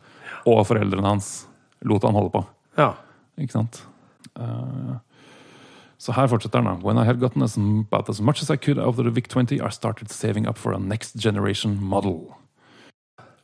Og 0.49 0.65
foreldrene 0.67 1.07
hans 1.07 1.33
lot 1.87 2.05
han 2.07 2.17
holde 2.19 2.35
på. 2.35 2.45
ja. 2.81 2.93
Ikke 3.41 3.55
sant? 3.55 3.79
Uh, 4.37 4.99
så 5.97 6.13
her 6.13 6.27
fortsetter 6.29 6.61
han 6.61 6.67
da. 6.67 6.87
When 6.87 6.99
I 6.99 7.05
had 7.05 7.21
gotten 7.21 7.43
as, 7.43 7.57
about 7.57 8.09
as 8.11 8.21
much 8.21 8.43
as 8.43 8.51
I 8.51 8.57
could 8.57 8.79
out 8.79 8.99
of 8.99 9.05
the 9.05 9.11
VIC-20, 9.11 9.63
I 9.65 9.71
started 9.71 10.11
saving 10.11 10.47
up 10.47 10.59
for 10.59 10.73
a 10.73 10.79
next 10.79 11.17
generation 11.17 11.79
model. 11.81 12.37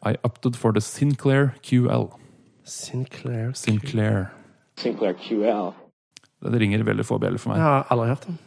I 0.03 0.17
opted 0.25 0.57
for 0.57 0.73
the 0.73 0.81
Sinclair 0.81 1.55
QL. 1.63 2.13
Sinclair 2.65 3.53
Sinclair. 3.55 4.31
Sinclair 4.77 5.15
QL. 5.15 5.73
Det 6.43 6.59
ringer 6.59 6.83
veldig 6.85 7.07
få 7.07 7.19
bjeller 7.19 7.39
for 7.39 7.53
meg. 7.55 7.63
Jeg 7.63 7.67
har 7.67 7.87
aldri 7.95 8.09
hørt 8.13 8.29
om. 8.29 8.39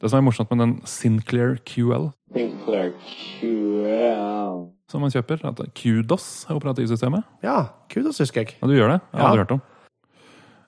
Det 0.00 0.10
som 0.10 0.18
er 0.18 0.26
morsomt 0.26 0.50
med 0.50 0.58
den 0.60 0.74
Sinclair 0.84 1.56
QL 1.64 2.10
Sinclair 2.34 2.92
QL. 3.00 4.66
som 4.90 5.00
man 5.00 5.10
kjøper, 5.10 5.40
at 5.44 5.56
Kudos 5.56 5.66
er 5.66 5.70
QDOS 5.74 6.46
er 6.50 6.54
operativsystemet. 6.60 7.24
Ja, 7.42 7.64
kudos 7.90 8.18
husker 8.18 8.42
jeg. 8.44 8.56
Ja, 8.60 8.66
du 8.66 8.74
gjør 8.76 8.92
det? 8.92 9.00
Jeg 9.12 9.20
har 9.20 9.22
Ja. 9.22 9.26
aldri 9.30 9.38
hørt 9.44 9.50
om. 9.52 9.62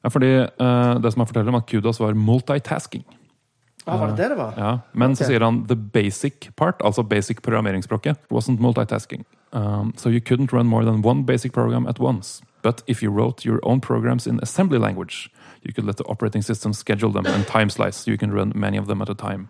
Ja, 0.04 0.08
fordi 0.08 0.32
eh, 0.42 0.98
Det 1.00 1.12
som 1.12 1.20
han 1.20 1.26
forteller 1.26 1.48
om 1.48 1.54
at 1.54 1.66
QDOS 1.66 2.00
var 2.00 2.14
multitasking. 2.14 3.04
Ja, 3.86 3.96
var 3.96 4.06
det 4.08 4.16
det 4.16 4.28
det 4.30 4.36
var? 4.38 4.54
Ja, 4.56 4.78
Men 4.92 5.14
så 5.16 5.24
Ok. 5.24 5.28
sier 5.30 5.40
han 5.44 5.66
the 5.66 5.74
basic 5.76 6.50
part, 6.56 6.80
altså 6.84 7.02
basic 7.08 7.40
programmeringsspråket, 7.42 8.16
wasn't 8.30 8.58
multitasking. 8.60 9.24
Um, 9.52 9.92
so 9.96 10.10
you 10.10 10.20
couldn't 10.20 10.52
run 10.52 10.66
more 10.66 10.84
than 10.84 11.02
one 11.04 11.24
basic 11.24 11.52
program 11.52 11.86
at 11.86 11.98
once. 12.00 12.42
But 12.62 12.82
if 12.86 13.02
you 13.02 13.10
wrote 13.10 13.46
your 13.46 13.60
own 13.62 13.80
programs 13.80 14.26
in 14.26 14.40
assembly 14.42 14.78
language, 14.78 15.30
you 15.62 15.72
could 15.72 15.86
let 15.86 15.96
the 15.96 16.04
operating 16.04 16.42
system 16.42 16.72
schedule 16.72 17.12
them 17.12 17.26
and 17.26 17.46
time 17.46 17.70
slice, 17.70 18.10
you 18.10 18.18
can 18.18 18.32
run 18.32 18.52
many 18.54 18.78
of 18.78 18.86
them 18.86 19.02
at 19.02 19.08
a 19.08 19.14
time. 19.14 19.48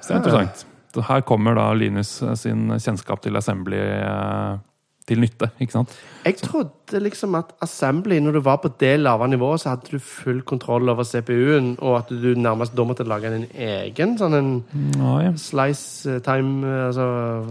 Så 0.00 0.08
det 0.08 0.14
er 0.14 0.18
interessant. 0.18 0.66
Her 1.08 1.20
kommer 1.20 1.54
da 1.54 1.72
Linus 1.72 2.22
eh, 2.22 2.34
sin 2.34 2.70
kjennskap 2.78 3.22
til 3.22 3.36
assembly 3.36 3.76
eh, 3.76 4.58
til 5.06 5.20
nytte. 5.22 5.50
ikke 5.62 5.72
sant? 5.72 5.92
Jeg 6.26 6.36
trodde 6.42 7.00
liksom 7.02 7.34
at 7.38 7.52
assembly, 7.62 8.18
når 8.22 8.32
du 8.32 8.40
var 8.42 8.56
på 8.62 8.70
det 8.80 8.96
lave 9.00 9.28
nivået, 9.30 9.60
så 9.62 9.68
hadde 9.72 9.92
du 9.92 9.98
full 10.02 10.40
kontroll 10.42 10.88
over 10.90 11.04
CPU-en, 11.06 11.76
og 11.78 11.98
at 12.00 12.10
du 12.10 12.34
nærmest 12.34 12.74
da 12.76 12.82
måtte 12.84 13.06
lage 13.06 13.30
en 13.30 13.46
egen 13.54 14.16
sånn 14.18 14.34
en 14.34 14.50
Nei, 14.98 15.30
slice 15.38 16.16
eh, 16.16 16.18
time 16.26 16.66
altså 16.88 17.06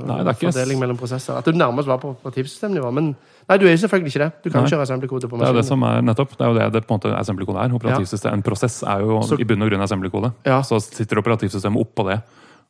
Nei, 0.06 0.34
fordeling 0.42 0.80
mellom 0.84 1.00
prosesser. 1.00 1.38
At 1.40 1.48
du 1.48 1.56
nærmest 1.56 1.88
var 1.88 2.02
på 2.04 2.12
operativsystemnivå. 2.18 2.92
Men 2.92 3.14
nei, 3.16 3.58
du 3.58 3.66
er 3.68 3.76
jo 3.78 3.84
selvfølgelig 3.86 4.12
ikke 4.14 4.24
det. 4.26 4.32
Du 4.44 4.50
kan 4.52 4.64
Nei. 4.66 4.70
kjøre 4.74 4.88
assembly-kode 4.90 5.30
på 5.32 5.40
Det 5.40 5.48
er 5.48 5.60
det 5.62 5.66
som 5.68 5.84
er 5.88 6.02
nettopp. 6.02 6.36
Det 6.36 6.44
er 6.44 6.52
jo 6.52 6.60
det, 6.60 6.72
det 6.74 6.86
på 6.88 6.94
en 6.94 7.00
måte 7.00 7.16
assembly-kode 7.20 7.64
er. 7.64 7.76
Operativsystem, 7.80 8.34
En 8.34 8.44
prosess 8.44 8.82
er 8.84 9.00
jo 9.00 9.22
Så- 9.22 9.40
i 9.40 9.46
bunn 9.48 9.62
og 9.62 9.70
grunn 9.72 9.82
assembly-kode. 9.82 10.34
Ja. 10.46 10.62
Så 10.62 10.82
sitter 10.84 11.24
operativsystemet 11.24 11.80
oppå 11.80 12.10
det. 12.12 12.20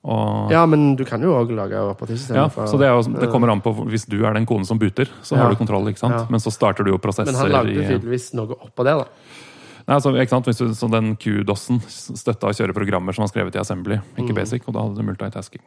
Og, 0.05 0.51
Ja, 0.53 0.65
men 0.69 0.95
du 0.95 1.01
kan 1.03 1.21
jo 1.23 1.31
òg 1.33 1.49
lage 1.57 1.73
operativsystemer. 1.81 2.35
Ja, 2.43 2.47
fra- 2.53 2.67
så 2.69 2.77
det, 2.77 2.85
jo, 2.91 3.01
det 3.19 3.29
kommer 3.31 3.49
an 3.49 3.61
på 3.65 3.73
Hvis 3.89 4.05
du 4.07 4.19
er 4.25 4.33
den 4.37 4.45
konen 4.45 4.65
som 4.69 4.77
buter, 4.77 5.09
så 5.23 5.33
Ja. 5.35 5.41
har 5.43 5.49
du 5.49 5.55
kontroll. 5.57 5.87
ikke 5.89 5.97
sant? 6.03 6.13
Ja. 6.13 6.27
Men 6.29 6.39
så 6.39 6.51
starter 6.53 6.83
du 6.85 6.91
jo 6.91 6.97
prosesser 7.01 7.31
Men 7.33 7.35
han 7.41 7.51
lagde 7.51 7.73
i 7.73 7.87
tydeligvis 7.89 8.33
noe 8.37 8.53
oppå 8.53 8.83
det, 8.85 8.93
da. 9.01 9.05
Nei, 9.87 9.95
altså, 9.97 10.13
ikke 10.13 10.29
sant? 10.29 10.45
Hvis 10.45 10.57
du, 10.57 10.67
så 10.73 10.89
Den 10.89 11.15
Q-dossen 11.15 11.79
støtta 11.81 12.47
å 12.49 12.53
kjøre 12.53 12.73
programmer 12.73 13.13
som 13.13 13.23
var 13.25 13.29
skrevet 13.29 13.55
i 13.55 13.59
Assembly, 13.59 13.99
ikke 14.17 14.29
Mm. 14.33 14.35
Basic, 14.35 14.61
og 14.67 14.73
da 14.73 14.81
hadde 14.81 14.95
du 14.97 15.03
multitasking. 15.03 15.61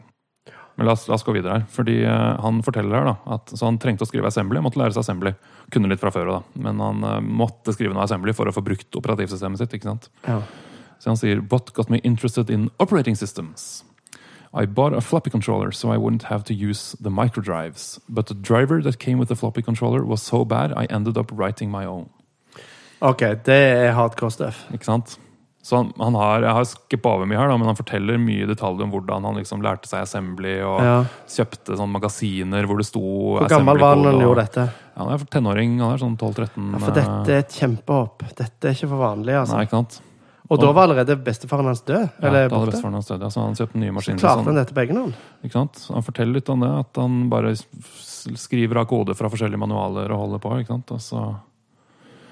Men 0.76 0.87
la 0.87 0.92
oss, 0.92 1.09
la 1.09 1.14
oss 1.14 1.25
gå 1.25 1.35
videre 1.35 1.52
her. 1.59 1.66
fordi 1.68 2.04
eh, 2.04 2.37
Han 2.40 2.62
forteller 2.62 2.95
her 2.95 3.04
da, 3.04 3.16
at 3.35 3.47
så 3.47 3.64
han 3.66 3.78
trengte 3.78 4.02
å 4.02 4.07
skrive 4.07 4.26
Assembly, 4.26 4.61
måtte 4.61 4.76
lære 4.78 4.92
seg 4.95 5.00
Assembly. 5.02 5.35
Kunne 5.73 5.88
litt 5.88 5.99
fra 5.99 6.11
før 6.11 6.26
da, 6.30 6.42
men 6.54 6.78
han 6.78 7.02
uh, 7.04 7.21
måtte 7.21 7.75
skrive 7.75 7.92
noe 7.92 8.04
Assembly 8.04 8.33
for 8.33 8.47
å 8.47 8.52
få 8.54 8.62
brukt 8.62 8.90
operativsystemet 8.95 9.59
sitt. 9.59 9.71
ikke 9.75 9.83
sant? 9.90 10.09
Ja. 10.26 10.42
Så 11.00 11.07
han 11.11 11.16
sier 11.16 11.40
What 11.50 11.73
got 11.75 11.90
me 11.90 11.99
interested 12.04 12.49
in 12.50 12.71
operating 12.78 13.16
systems? 13.16 13.83
I 14.62 14.67
bought 14.67 14.93
a 14.97 15.00
floppy 15.00 15.31
controller 15.31 15.71
so 15.73 15.93
I 15.93 15.97
wouldn't 15.97 16.25
have 16.25 16.43
to 16.45 16.55
use 16.55 16.97
the 17.00 17.11
microdrives. 17.11 18.00
But 18.09 18.27
the 18.27 18.35
driver 18.35 18.83
that 18.83 18.99
came 18.99 19.19
with 19.19 19.29
the 19.29 19.37
floppy 19.37 19.62
controller 19.62 20.05
was 20.05 20.21
so 20.23 20.45
bad 20.45 20.73
I 20.77 20.87
ended 20.91 21.17
up 21.17 21.31
writing 21.33 21.71
my 21.71 21.85
own. 21.87 22.09
OK, 23.00 23.21
det 23.47 23.55
er 23.55 23.93
hardcore 23.95 24.31
stuff. 24.35 24.65
Ikke 24.75 24.85
sant? 24.88 25.19
Så 25.62 25.77
han, 25.77 25.91
han 26.00 26.15
har, 26.15 26.43
Jeg 26.47 26.55
har 26.57 26.65
skippa 26.71 27.11
over 27.19 27.27
mye 27.29 27.37
her, 27.38 27.49
da, 27.50 27.57
men 27.61 27.69
han 27.69 27.77
forteller 27.77 28.17
mye 28.23 28.45
i 28.47 28.49
detalj 28.49 28.81
om 28.83 28.91
hvordan 28.95 29.27
han 29.27 29.37
liksom 29.37 29.61
lærte 29.62 29.91
seg 29.91 30.00
assembly 30.07 30.55
og 30.65 30.79
Ja. 30.83 30.95
kjøpte 31.29 31.77
sånne 31.77 31.93
magasiner 31.99 32.65
hvor 32.67 32.79
det 32.81 32.87
sto 32.88 33.03
Hvor 33.03 33.49
gammel 33.53 33.79
var 33.83 33.95
han 33.97 34.05
da 34.07 34.12
han 34.15 34.23
gjorde 34.25 34.45
dette? 34.47 34.65
Ja, 34.97 35.03
han 35.05 35.12
er 35.15 35.27
tenåring. 35.31 35.75
Han 35.83 35.93
er 35.95 36.00
sånn 36.03 36.17
12-13. 36.19 36.73
Ja, 36.73 36.79
for 36.83 36.97
dette 36.97 37.35
er 37.37 37.43
et 37.45 37.59
kjempehopp. 37.59 38.25
Dette 38.38 38.71
er 38.71 38.75
ikke 38.79 38.88
for 38.95 39.03
vanlig, 39.05 39.35
eh, 39.35 39.41
altså. 39.43 39.59
Nei, 39.59 39.67
ikke 39.69 39.77
sant? 39.83 40.00
Og 40.49 40.61
da 40.61 40.71
var 40.73 40.87
allerede 40.88 41.17
bestefaren 41.21 41.67
hans 41.69 41.83
død? 41.85 42.07
Ja, 42.07 42.26
Eller 42.28 42.49
det 42.49 42.57
hadde 42.57 42.71
bestefaren 42.71 42.95
hans 42.97 43.07
død, 43.11 43.21
ja, 43.21 43.28
så 43.28 43.43
han 43.45 43.57
kjøpte 43.59 43.81
nye 43.83 43.93
Så 44.00 44.14
klarte 44.17 44.40
sånn- 44.40 44.47
han 44.49 44.55
dette 44.55 44.75
på 44.75 44.81
egen 44.81 44.97
hånd? 44.97 45.14
Ikke 45.45 45.52
sant? 45.52 45.83
Han 45.93 46.02
forteller 46.07 46.33
litt 46.38 46.49
om 46.49 46.61
det, 46.64 46.71
at 46.81 46.97
han 46.97 47.28
bare 47.28 47.52
skriver 47.52 48.81
av 48.81 48.87
kode 48.88 49.14
fra 49.14 49.28
forskjellige 49.28 49.61
manualer 49.61 50.11
og 50.11 50.23
holder 50.25 50.38
på. 50.38 50.59
ikke 50.61 50.73
sant? 50.73 50.90
Og 50.90 51.00
så... 51.00 51.37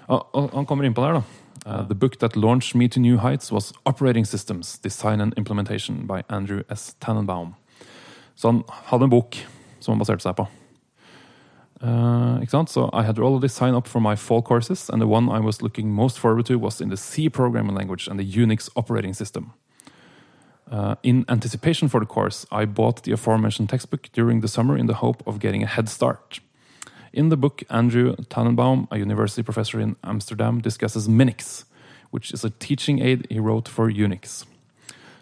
Og, 0.09 0.51
han 0.55 0.67
kommer 0.67 0.87
inn 0.87 0.95
på 0.95 1.03
der, 1.05 1.21
da. 1.21 1.23
Uh, 1.67 1.83
the 1.83 1.95
book 1.95 2.19
that 2.21 2.37
launched 2.37 2.77
me 2.77 2.89
to 2.89 3.01
new 3.01 3.19
heights 3.19 3.51
was 3.53 3.73
Operating 3.85 4.25
Systems, 4.25 4.79
Design 4.79 5.21
and 5.21 5.35
Implementation 5.37 6.07
by 6.07 6.23
Andrew 6.31 6.63
S. 6.71 6.95
Tannenbaum. 7.01 7.55
Så 8.37 8.49
han 8.49 8.63
hadde 8.87 9.05
en 9.05 9.11
bok 9.11 9.37
som 9.81 9.93
han 9.93 9.99
baserte 9.99 10.23
seg 10.23 10.37
på. 10.37 10.47
Uh? 11.81 12.45
So 12.67 12.91
I 12.93 13.03
had 13.03 13.19
already 13.19 13.49
signed 13.49 13.77
up 13.77 13.87
for 13.87 14.01
my 14.01 14.17
fall 14.17 14.43
courses, 14.43 14.89
and 14.89 15.01
the 15.01 15.07
one 15.07 15.29
I 15.29 15.41
was 15.41 15.63
looking 15.63 15.91
most 15.91 16.19
forward 16.19 16.47
to 16.47 16.59
was 16.59 16.81
in 16.81 16.89
the 16.89 16.97
C 16.97 17.29
programming 17.29 17.75
language 17.75 18.09
and 18.09 18.19
the 18.19 18.25
Unix 18.25 18.71
operating 18.77 19.15
system. 19.15 19.53
Uh, 20.71 20.97
in 21.03 21.25
anticipation 21.29 21.89
for 21.89 22.01
the 22.01 22.07
course, 22.07 22.47
I 22.51 22.65
bought 22.65 23.03
the 23.03 23.13
aforementioned 23.13 23.69
textbook 23.69 24.09
during 24.13 24.41
the 24.41 24.49
summer 24.49 24.77
in 24.77 24.87
the 24.87 24.95
hope 24.95 25.23
of 25.27 25.39
getting 25.39 25.63
a 25.63 25.67
head 25.67 25.89
start. 25.89 26.41
In 27.13 27.29
the 27.29 27.37
book, 27.37 27.63
Andrew 27.71 28.17
Tannenbaum, 28.29 28.89
a 28.91 28.99
university 28.99 29.43
professor 29.43 29.81
in 29.81 29.97
Amsterdam, 30.03 30.61
discusses 30.61 31.09
Minix, 31.09 31.65
which 32.11 32.33
is 32.33 32.45
a 32.45 32.51
teaching 32.51 33.01
aid 33.01 33.27
he 33.31 33.39
wrote 33.39 33.69
for 33.69 33.91
Unix. 33.91 34.45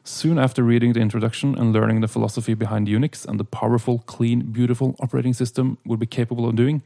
Soon 0.07 0.39
after 0.39 0.63
reading 0.63 0.93
the 0.93 1.01
introduction 1.01 1.55
and 1.59 1.73
learning 1.73 2.01
the 2.03 2.09
philosophy 2.09 2.55
behind 2.55 2.89
Unix 2.89 3.25
and 3.27 3.39
the 3.39 3.45
powerful, 3.45 4.03
clean, 4.07 4.43
beautiful 4.53 4.95
operating 5.01 5.33
system 5.35 5.79
would 5.87 5.99
be 5.99 6.07
capable 6.07 6.47
of 6.47 6.55
doing, 6.57 6.83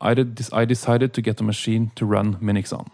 I, 0.00 0.14
did, 0.14 0.40
I 0.52 0.64
decided 0.64 1.12
to 1.12 1.20
get 1.20 1.40
a 1.40 1.44
machine 1.44 1.90
to 1.96 2.06
run 2.06 2.36
Minix 2.40 2.72
on. 2.72 2.88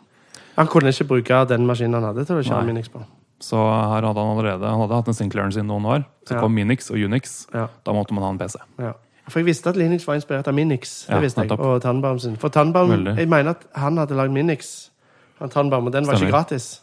Han 0.56 0.66
kunne 0.66 0.88
ikke 0.90 1.04
bruke 1.04 1.44
den 1.49 1.66
maskinen 1.66 1.94
han 1.94 2.02
hadde 2.02 2.25
til 2.26 2.37
å 2.37 2.42
kjøre 2.42 2.64
Nei. 2.64 2.73
Minix 2.73 2.88
på. 2.90 3.04
Så 3.40 3.54
her 3.56 4.02
hadde 4.02 4.18
han 4.18 4.32
allerede 4.35 4.66
han 4.66 4.80
hadde 4.82 4.94
hatt 4.99 5.06
en 5.08 5.14
Sinclairen 5.14 5.52
sin 5.54 5.68
noen 5.70 5.85
år. 5.87 6.04
Så 6.26 6.35
Ja. 6.35 6.40
kom 6.40 6.52
Minix 6.54 6.90
og 6.90 6.97
Unix. 6.99 7.47
Ja. 7.54 7.68
Da 7.87 7.92
måtte 7.94 8.12
man 8.12 8.25
ha 8.25 8.30
en 8.30 8.38
PC. 8.38 8.58
Ja. 8.80 8.92
For 9.28 9.38
jeg 9.38 9.47
visste 9.47 9.68
at 9.70 9.76
Linux 9.76 10.06
var 10.08 10.14
inspirert 10.18 10.49
av 10.49 10.54
Minix. 10.54 11.06
Det 11.06 11.20
visste 11.23 11.42
jeg. 11.47 11.52
Og 11.61 11.80
Tannbaum 11.82 12.18
sin. 12.18 12.35
For 12.37 12.49
Tannbaum, 12.49 12.90
Veldig. 12.90 13.16
jeg 13.16 13.28
mener 13.28 13.50
at 13.50 13.62
han 13.76 13.97
hadde 13.97 14.16
lagd 14.16 14.32
Minix. 14.32 14.90
Han 15.38 15.50
Tannbaum, 15.50 15.87
og 15.87 15.92
den 15.92 16.06
var 16.06 16.14
Stemmer. 16.16 16.26
ikke 16.26 16.32
gratis. 16.35 16.80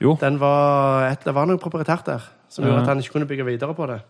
Jo, 0.00 0.16
Den 0.20 0.38
var, 0.40 1.08
et, 1.10 1.24
det 1.24 1.34
var 1.34 1.48
noe 1.48 1.58
proprietært 1.58 2.06
der 2.06 2.30
som 2.48 2.64
gjorde 2.64 2.84
at 2.84 2.88
han 2.92 3.02
ikke 3.02 3.16
kunne 3.16 3.28
bygge 3.28 3.44
videre 3.44 3.74
på 3.74 3.86
det. 3.90 4.00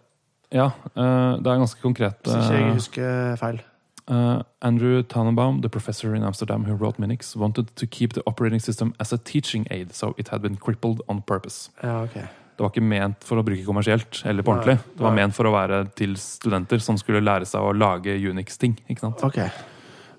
ja, 0.53 0.71
eh, 0.95 1.33
det 1.43 1.49
er 1.49 1.59
ganske 1.61 1.81
konkret. 1.83 2.21
Hvis 2.25 2.35
ikke 2.35 2.55
jeg 2.55 2.69
eh, 2.69 2.75
husker 2.75 3.37
feil. 3.37 3.61
Uh, 4.09 4.41
Andrew 4.63 5.03
Tannenbaum, 5.03 5.61
the 5.61 5.69
professor 5.69 6.15
in 6.15 6.23
Amsterdam 6.25 6.65
who 6.65 6.75
wrote 6.75 6.99
Minix, 6.99 7.37
wanted 7.37 7.67
to 7.77 7.87
keep 7.87 8.15
the 8.15 8.23
operating 8.27 8.61
system 8.61 8.95
as 8.99 9.13
a 9.13 9.19
teaching 9.19 9.67
aid, 9.71 9.93
so 9.93 10.15
it 10.17 10.29
had 10.29 10.41
been 10.41 10.57
crippled 10.57 11.03
on 11.09 11.21
purpose. 11.23 11.71
Ja, 11.83 12.03
okay. 12.03 12.25
Det 12.57 12.65
var 12.65 12.73
ikke 12.73 12.83
ment 12.83 13.23
for 13.23 13.39
å 13.39 13.45
bruke 13.47 13.63
kommersielt 13.63 14.23
eller 14.27 14.43
på 14.43 14.51
ordentlig. 14.51 14.79
Det 14.97 15.05
var 15.05 15.13
ment 15.15 15.37
for 15.37 15.47
å 15.47 15.53
være 15.55 15.85
til 15.95 16.17
studenter 16.19 16.81
som 16.83 16.97
skulle 16.99 17.21
lære 17.21 17.47
seg 17.47 17.63
å 17.63 17.75
lage 17.77 18.17
Unix-ting. 18.17 18.79
ikke 18.89 19.05
sant? 19.05 19.23
Okay. 19.23 19.53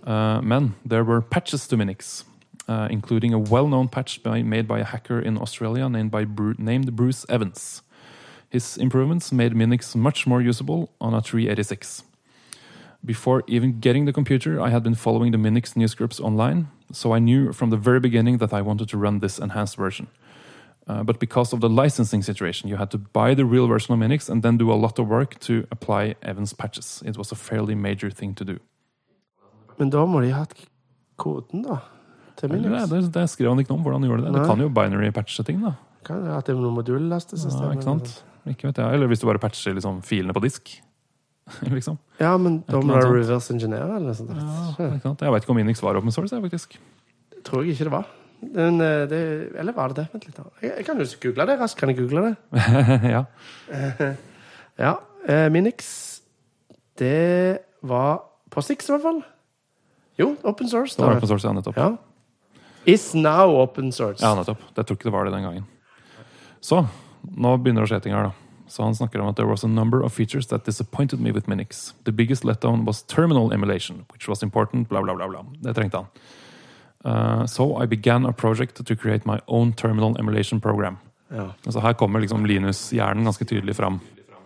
Uh, 0.06 0.40
men 0.40 0.76
there 0.88 1.04
were 1.04 1.20
patches 1.20 1.68
to 1.68 1.76
Minix, 1.76 2.24
uh, 2.70 2.88
including 2.92 3.34
a 3.34 3.40
well-known 3.40 3.88
patch 3.88 4.22
by, 4.22 4.44
made 4.44 4.68
by 4.68 4.80
a 4.80 4.84
hacker 4.84 5.20
in 5.20 5.38
Australia 5.38 5.90
named, 5.90 6.12
by 6.12 6.24
Bru- 6.24 6.56
named 6.60 6.96
Bruce 6.96 7.26
Evans. 7.28 7.82
His 8.48 8.78
improvements 8.78 9.32
made 9.32 9.54
Minix 9.54 9.96
much 9.96 10.28
more 10.28 10.40
usable 10.42 10.92
on 11.02 11.16
a 11.16 11.22
386. 11.22 12.04
Before 13.04 13.44
even 13.48 13.80
getting 13.80 14.06
the 14.06 14.14
computer, 14.14 14.62
I 14.62 14.70
had 14.70 14.84
been 14.84 14.94
following 14.94 15.32
the 15.32 15.38
Minix 15.38 15.76
news 15.76 15.96
groups 15.96 16.20
online, 16.20 16.68
so 16.92 17.12
I 17.12 17.20
knew 17.20 17.54
from 17.54 17.72
the 17.72 17.78
very 17.78 18.00
beginning 18.00 18.38
that 18.38 18.54
I 18.54 18.62
wanted 18.62 18.88
to 18.90 18.98
run 18.98 19.20
this 19.20 19.40
enhanced 19.40 19.76
version. 19.76 20.08
Uh, 20.88 21.04
but 21.04 21.20
because 21.20 21.54
of 21.54 21.62
the 21.62 21.70
licensing 21.70 22.22
situation, 22.22 22.70
you 22.70 22.78
had 22.78 22.92
to 22.92 22.98
buy 22.98 23.34
the 23.34 23.46
real 23.46 23.68
version 23.68 23.94
of 23.94 24.00
Minix 24.00 24.30
and 24.30 24.44
then 24.44 24.58
do 24.58 24.72
a 24.72 24.76
lot 24.76 25.00
of 25.00 25.08
work 25.08 25.40
to 25.40 25.66
apply 25.72 26.16
Evans 26.22 26.54
patches. 26.54 27.02
It 27.06 27.18
was 27.18 27.32
a 27.32 27.36
fairly 27.36 27.76
major 27.76 28.12
thing 28.12 28.36
to 28.36 28.46
do. 28.46 28.60
Men 29.80 29.90
da 29.90 30.06
må 30.06 30.22
de 30.22 30.30
ha 30.32 30.40
hatt 30.40 30.54
koden, 31.18 31.64
da. 31.64 31.80
Til 32.39 32.51
min 32.53 32.65
Minix. 32.65 32.89
det, 32.91 33.01
det 33.15 33.25
skrev 33.31 33.51
han 33.51 33.62
ikke 33.62 33.74
noe 33.74 33.81
om 33.81 33.86
hvordan 33.88 34.03
han 34.03 34.12
gjorde 34.12 34.25
det. 34.25 34.34
Nei. 34.34 34.41
Det 34.41 34.51
kan 34.51 34.63
jo 34.63 34.69
binary 34.75 35.12
patche 35.15 35.46
ting, 35.48 35.63
da. 35.65 35.74
Kan 36.08 36.22
det 36.24 36.36
at 36.38 36.48
det 36.48 36.55
er 36.55 36.62
noe 36.62 36.75
modullastesystem? 36.77 37.65
Ja, 37.65 37.74
ikke 37.75 37.88
sant? 37.88 38.13
Ikke 38.48 38.69
vet 38.69 38.79
jeg. 38.79 38.93
Eller 38.96 39.12
hvis 39.12 39.19
du 39.22 39.27
bare 39.27 39.41
patcher 39.43 39.75
liksom, 39.75 40.00
filene 40.08 40.36
på 40.36 40.43
disk. 40.46 40.72
liksom. 41.77 41.98
Ja, 42.22 42.36
men 42.39 42.62
da 42.69 42.79
må 42.79 42.96
du 43.01 43.10
reverse 43.10 43.51
engineere 43.53 43.98
eller 43.98 44.12
noe 44.12 44.17
sånt. 44.17 44.31
Ja, 44.38 44.93
ikke 44.93 45.03
sant? 45.03 45.25
Jeg 45.25 45.36
vet 45.36 45.46
ikke 45.46 45.53
om 45.55 45.60
Minix 45.60 45.84
var 45.84 46.00
open 46.00 46.15
source, 46.15 46.36
jeg, 46.36 46.46
faktisk. 46.46 46.79
Det 47.36 47.43
tror 47.48 47.65
jeg 47.65 47.75
ikke 47.75 47.89
det 47.89 47.96
var. 47.98 48.08
Men, 48.39 48.79
eh, 48.79 49.03
det, 49.12 49.19
eller 49.60 49.75
var 49.75 49.91
det 49.91 50.00
det? 50.00 50.08
Vent 50.13 50.29
litt. 50.29 50.38
da. 50.38 50.48
Jeg, 50.63 50.77
jeg 50.77 50.88
kan 50.88 51.01
jo 51.01 51.08
google 51.25 51.48
det 51.50 51.58
raskt. 51.60 51.79
Kan 51.81 51.91
jeg 51.91 52.00
google 52.00 52.29
det? 52.29 52.63
ja. 53.15 53.24
Ja. 54.79 54.93
Eh, 55.27 55.50
Minix 55.51 56.22
Det 56.96 57.60
var 57.84 58.22
på 58.50 58.62
Six, 58.63 58.88
i 58.88 58.93
hvert 58.93 59.03
fall. 59.03 59.17
Jo, 60.19 60.29
open 60.48 60.69
source. 60.72 60.96
Det 60.96 61.03
var 61.03 61.17
open 61.17 61.27
source, 61.27 61.48
ja, 61.48 61.51
nettopp. 61.55 61.75
Ja. 61.75 61.89
Is 62.89 63.12
now 63.13 63.60
open 63.62 63.91
source. 63.93 64.24
Ja, 64.24 64.34
nettopp. 64.38 64.62
Jeg 64.75 64.86
tror 64.89 64.98
ikke 64.98 65.10
det 65.10 65.15
var 65.15 65.29
det 65.29 65.34
den 65.36 65.46
gangen. 65.46 65.65
Så, 66.62 66.84
nå 67.24 67.55
begynner 67.62 67.86
det 67.86 67.89
å 67.89 67.93
skje 67.93 68.03
ting 68.08 68.15
her, 68.17 68.31
da. 68.31 68.50
Så 68.69 68.84
han 68.86 68.96
snakker 68.96 69.22
om 69.22 69.29
at 69.31 69.36
there 69.36 69.50
was 69.50 69.63
a 69.63 69.67
number 69.67 70.03
of 70.05 70.13
features 70.13 70.48
that 70.48 70.65
disappointed 70.65 71.19
me 71.19 71.31
with 71.31 71.50
Minix. 71.50 71.93
The 72.05 72.12
biggest 72.12 72.46
letdown 72.46 72.86
was 72.86 73.01
terminal 73.01 73.51
emulation, 73.53 74.05
which 74.13 74.27
was 74.29 74.43
important, 74.43 74.89
bla, 74.89 75.01
bla, 75.01 75.15
bla. 75.15 75.27
bla. 75.27 75.46
Det 75.62 75.74
trengte 75.74 75.98
han. 75.98 76.08
Uh, 77.05 77.46
so 77.46 77.84
I 77.84 77.88
began 77.88 78.25
a 78.25 78.34
project 78.34 78.86
to 78.86 78.96
create 78.96 79.25
my 79.25 79.39
own 79.48 79.74
terminal 79.74 80.15
emulation 80.19 80.62
program. 80.62 80.98
Ja. 81.29 81.48
Altså 81.65 81.79
Her 81.79 81.93
kommer 81.93 82.19
liksom 82.19 82.46
Linus-hjernen 82.46 83.24
ganske 83.24 83.46
tydelig 83.46 83.75
fram. 83.75 84.00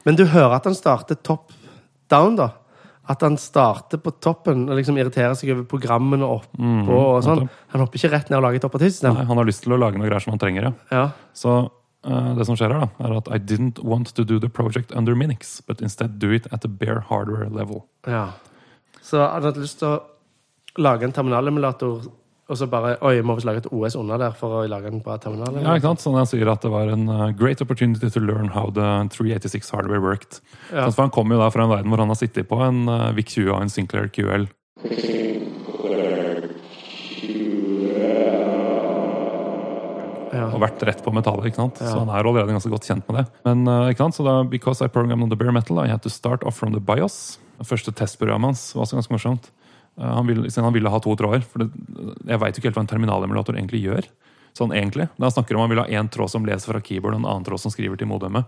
Men 0.03 0.15
du 0.15 0.25
hører 0.25 0.55
at 0.55 0.65
han 0.65 0.75
starter 0.75 1.15
top 1.15 1.51
down, 2.11 2.35
da. 2.35 2.49
At 3.11 3.21
han 3.25 3.35
starter 3.37 3.99
på 3.99 4.13
toppen 4.23 4.69
og 4.69 4.77
liksom 4.79 4.95
irriterer 4.97 5.33
seg 5.35 5.49
over 5.51 5.65
programmene 5.67 6.23
oppå. 6.23 6.95
og 6.95 7.23
sånn. 7.25 7.49
Han 7.73 7.81
hopper 7.83 7.99
ikke 7.99 8.11
rett 8.13 8.29
ned 8.31 8.37
og 8.39 8.43
lager 8.45 8.61
et 8.61 8.67
operativsystem. 8.69 9.13
Nei, 9.17 9.25
han 9.27 9.37
har 9.41 9.47
lyst 9.49 9.63
til 9.65 9.73
å 9.75 9.79
lage 9.81 9.99
noe 9.99 10.07
greier 10.07 10.23
som 10.23 10.31
han 10.31 10.39
trenger. 10.39 10.69
ja. 10.69 10.73
Ja. 10.91 11.09
Så 11.35 11.55
uh, 12.07 12.31
det 12.37 12.45
som 12.47 12.55
skjer 12.55 12.71
her, 12.71 12.85
da, 12.85 13.03
er 13.03 13.17
at 13.17 13.27
I 13.27 13.39
didn't 13.43 13.83
want 13.83 14.13
to 14.15 14.23
do 14.23 14.39
the 14.39 14.47
project 14.49 14.91
under 14.95 15.15
Minix, 15.15 15.59
but 15.67 15.81
instead 15.81 16.17
do 16.19 16.31
it 16.31 16.47
at 16.53 16.63
a 16.63 16.69
bare 16.71 17.03
hardware 17.09 17.49
level. 17.49 17.83
ja. 18.07 18.29
Så 19.03 19.19
han 19.19 19.43
hadde 19.43 19.59
lyst 19.59 19.81
til 19.81 19.89
å 19.97 19.99
lage 20.79 21.03
en 21.03 21.11
terminalemulator, 21.11 22.05
og 22.53 22.59
så 22.59 22.67
bare 22.69 22.95
Oi, 23.05 23.17
må 23.25 23.35
vi 23.37 23.47
lage 23.47 23.63
et 23.63 23.69
OS 23.73 23.97
under 23.99 24.21
der 24.21 24.35
for 24.37 24.59
å 24.59 24.63
lage 24.69 24.91
en 24.91 25.01
bra 25.03 25.17
terminal. 25.21 25.57
Ja, 25.57 25.75
ikke 25.77 25.89
sant? 25.89 26.03
Sånn 26.05 26.17
han 26.19 26.29
sier 26.29 26.49
at 26.51 26.63
det 26.65 26.71
var 26.73 26.91
en 26.93 27.07
uh, 27.09 27.31
great 27.37 27.63
opportunity 27.65 28.11
to 28.13 28.21
learn 28.21 28.51
how 28.53 28.69
the 28.73 28.87
386 29.13 29.73
hardware 29.73 30.03
worked. 30.03 30.41
Ja. 30.69 30.85
For 30.89 31.05
han 31.05 31.13
kommer 31.13 31.37
jo 31.37 31.43
da 31.43 31.49
fra 31.53 31.65
en 31.65 31.73
verden 31.73 31.93
hvor 31.93 32.03
han 32.03 32.13
har 32.13 32.19
sittet 32.19 32.49
på 32.49 32.61
en 32.63 32.85
uh, 32.91 33.09
VIC 33.17 33.39
20 33.39 33.55
og 33.55 33.65
en 33.65 33.73
Sinclair 33.73 34.11
QL. 34.13 34.47
Ja. 40.33 40.47
og 40.49 40.63
vært 40.63 40.81
rett 40.85 41.01
på 41.05 41.11
metallet. 41.13 41.51
ikke 41.51 41.61
sant? 41.61 41.77
Så 41.77 41.93
han 41.93 42.09
er 42.09 42.25
allerede 42.25 42.55
ganske 42.55 42.71
godt 42.71 42.87
kjent 42.89 43.05
med 43.09 43.19
det. 43.19 43.25
Men 43.45 43.67
uh, 43.69 43.89
ikke 43.91 44.01
sant? 44.05 44.17
Så 44.17 44.25
da, 44.25 44.39
because 44.49 44.81
I 44.81 44.89
programmed 44.89 45.25
on 45.25 45.33
the 45.33 45.37
bare 45.39 45.53
metal, 45.53 45.81
I 45.81 45.89
had 45.91 46.01
to 46.05 46.11
start 46.13 46.45
off 46.45 46.57
from 46.57 46.73
the 46.73 46.81
BIOS. 46.81 47.37
Det 47.61 47.69
første 47.69 47.93
testprogrammet 47.95 48.53
hans 48.53 48.63
var 48.73 48.87
også 48.87 48.97
ganske 48.97 49.13
morsomt. 49.13 49.51
Uh, 49.99 50.09
han, 50.17 50.27
ville, 50.27 50.49
han 50.55 50.73
ville 50.73 50.89
ha 50.89 50.99
to 51.03 51.15
tråder. 51.19 51.45
For 51.45 51.63
det, 51.63 51.71
jeg 52.27 52.41
veit 52.41 52.57
ikke 52.57 52.69
helt 52.71 52.79
hva 52.79 52.85
en 52.85 52.91
terminalemulator 52.91 53.57
egentlig 53.57 53.83
gjør. 53.85 54.07
Sånn 54.57 54.73
egentlig. 54.75 55.07
Da 55.17 55.27
han 55.29 55.33
snakker 55.33 55.57
om 55.57 55.65
han 55.65 55.73
ville 55.73 55.85
ha 55.85 55.99
én 56.01 56.09
tråd 56.13 56.29
som 56.29 56.45
leser 56.45 56.73
fra 56.73 56.81
keyboard, 56.83 57.15
og 57.17 57.23
en 57.23 57.29
annen 57.29 57.47
tråd 57.47 57.61
som 57.63 57.73
skriver 57.73 57.97
til 57.97 58.09
modemet. 58.09 58.45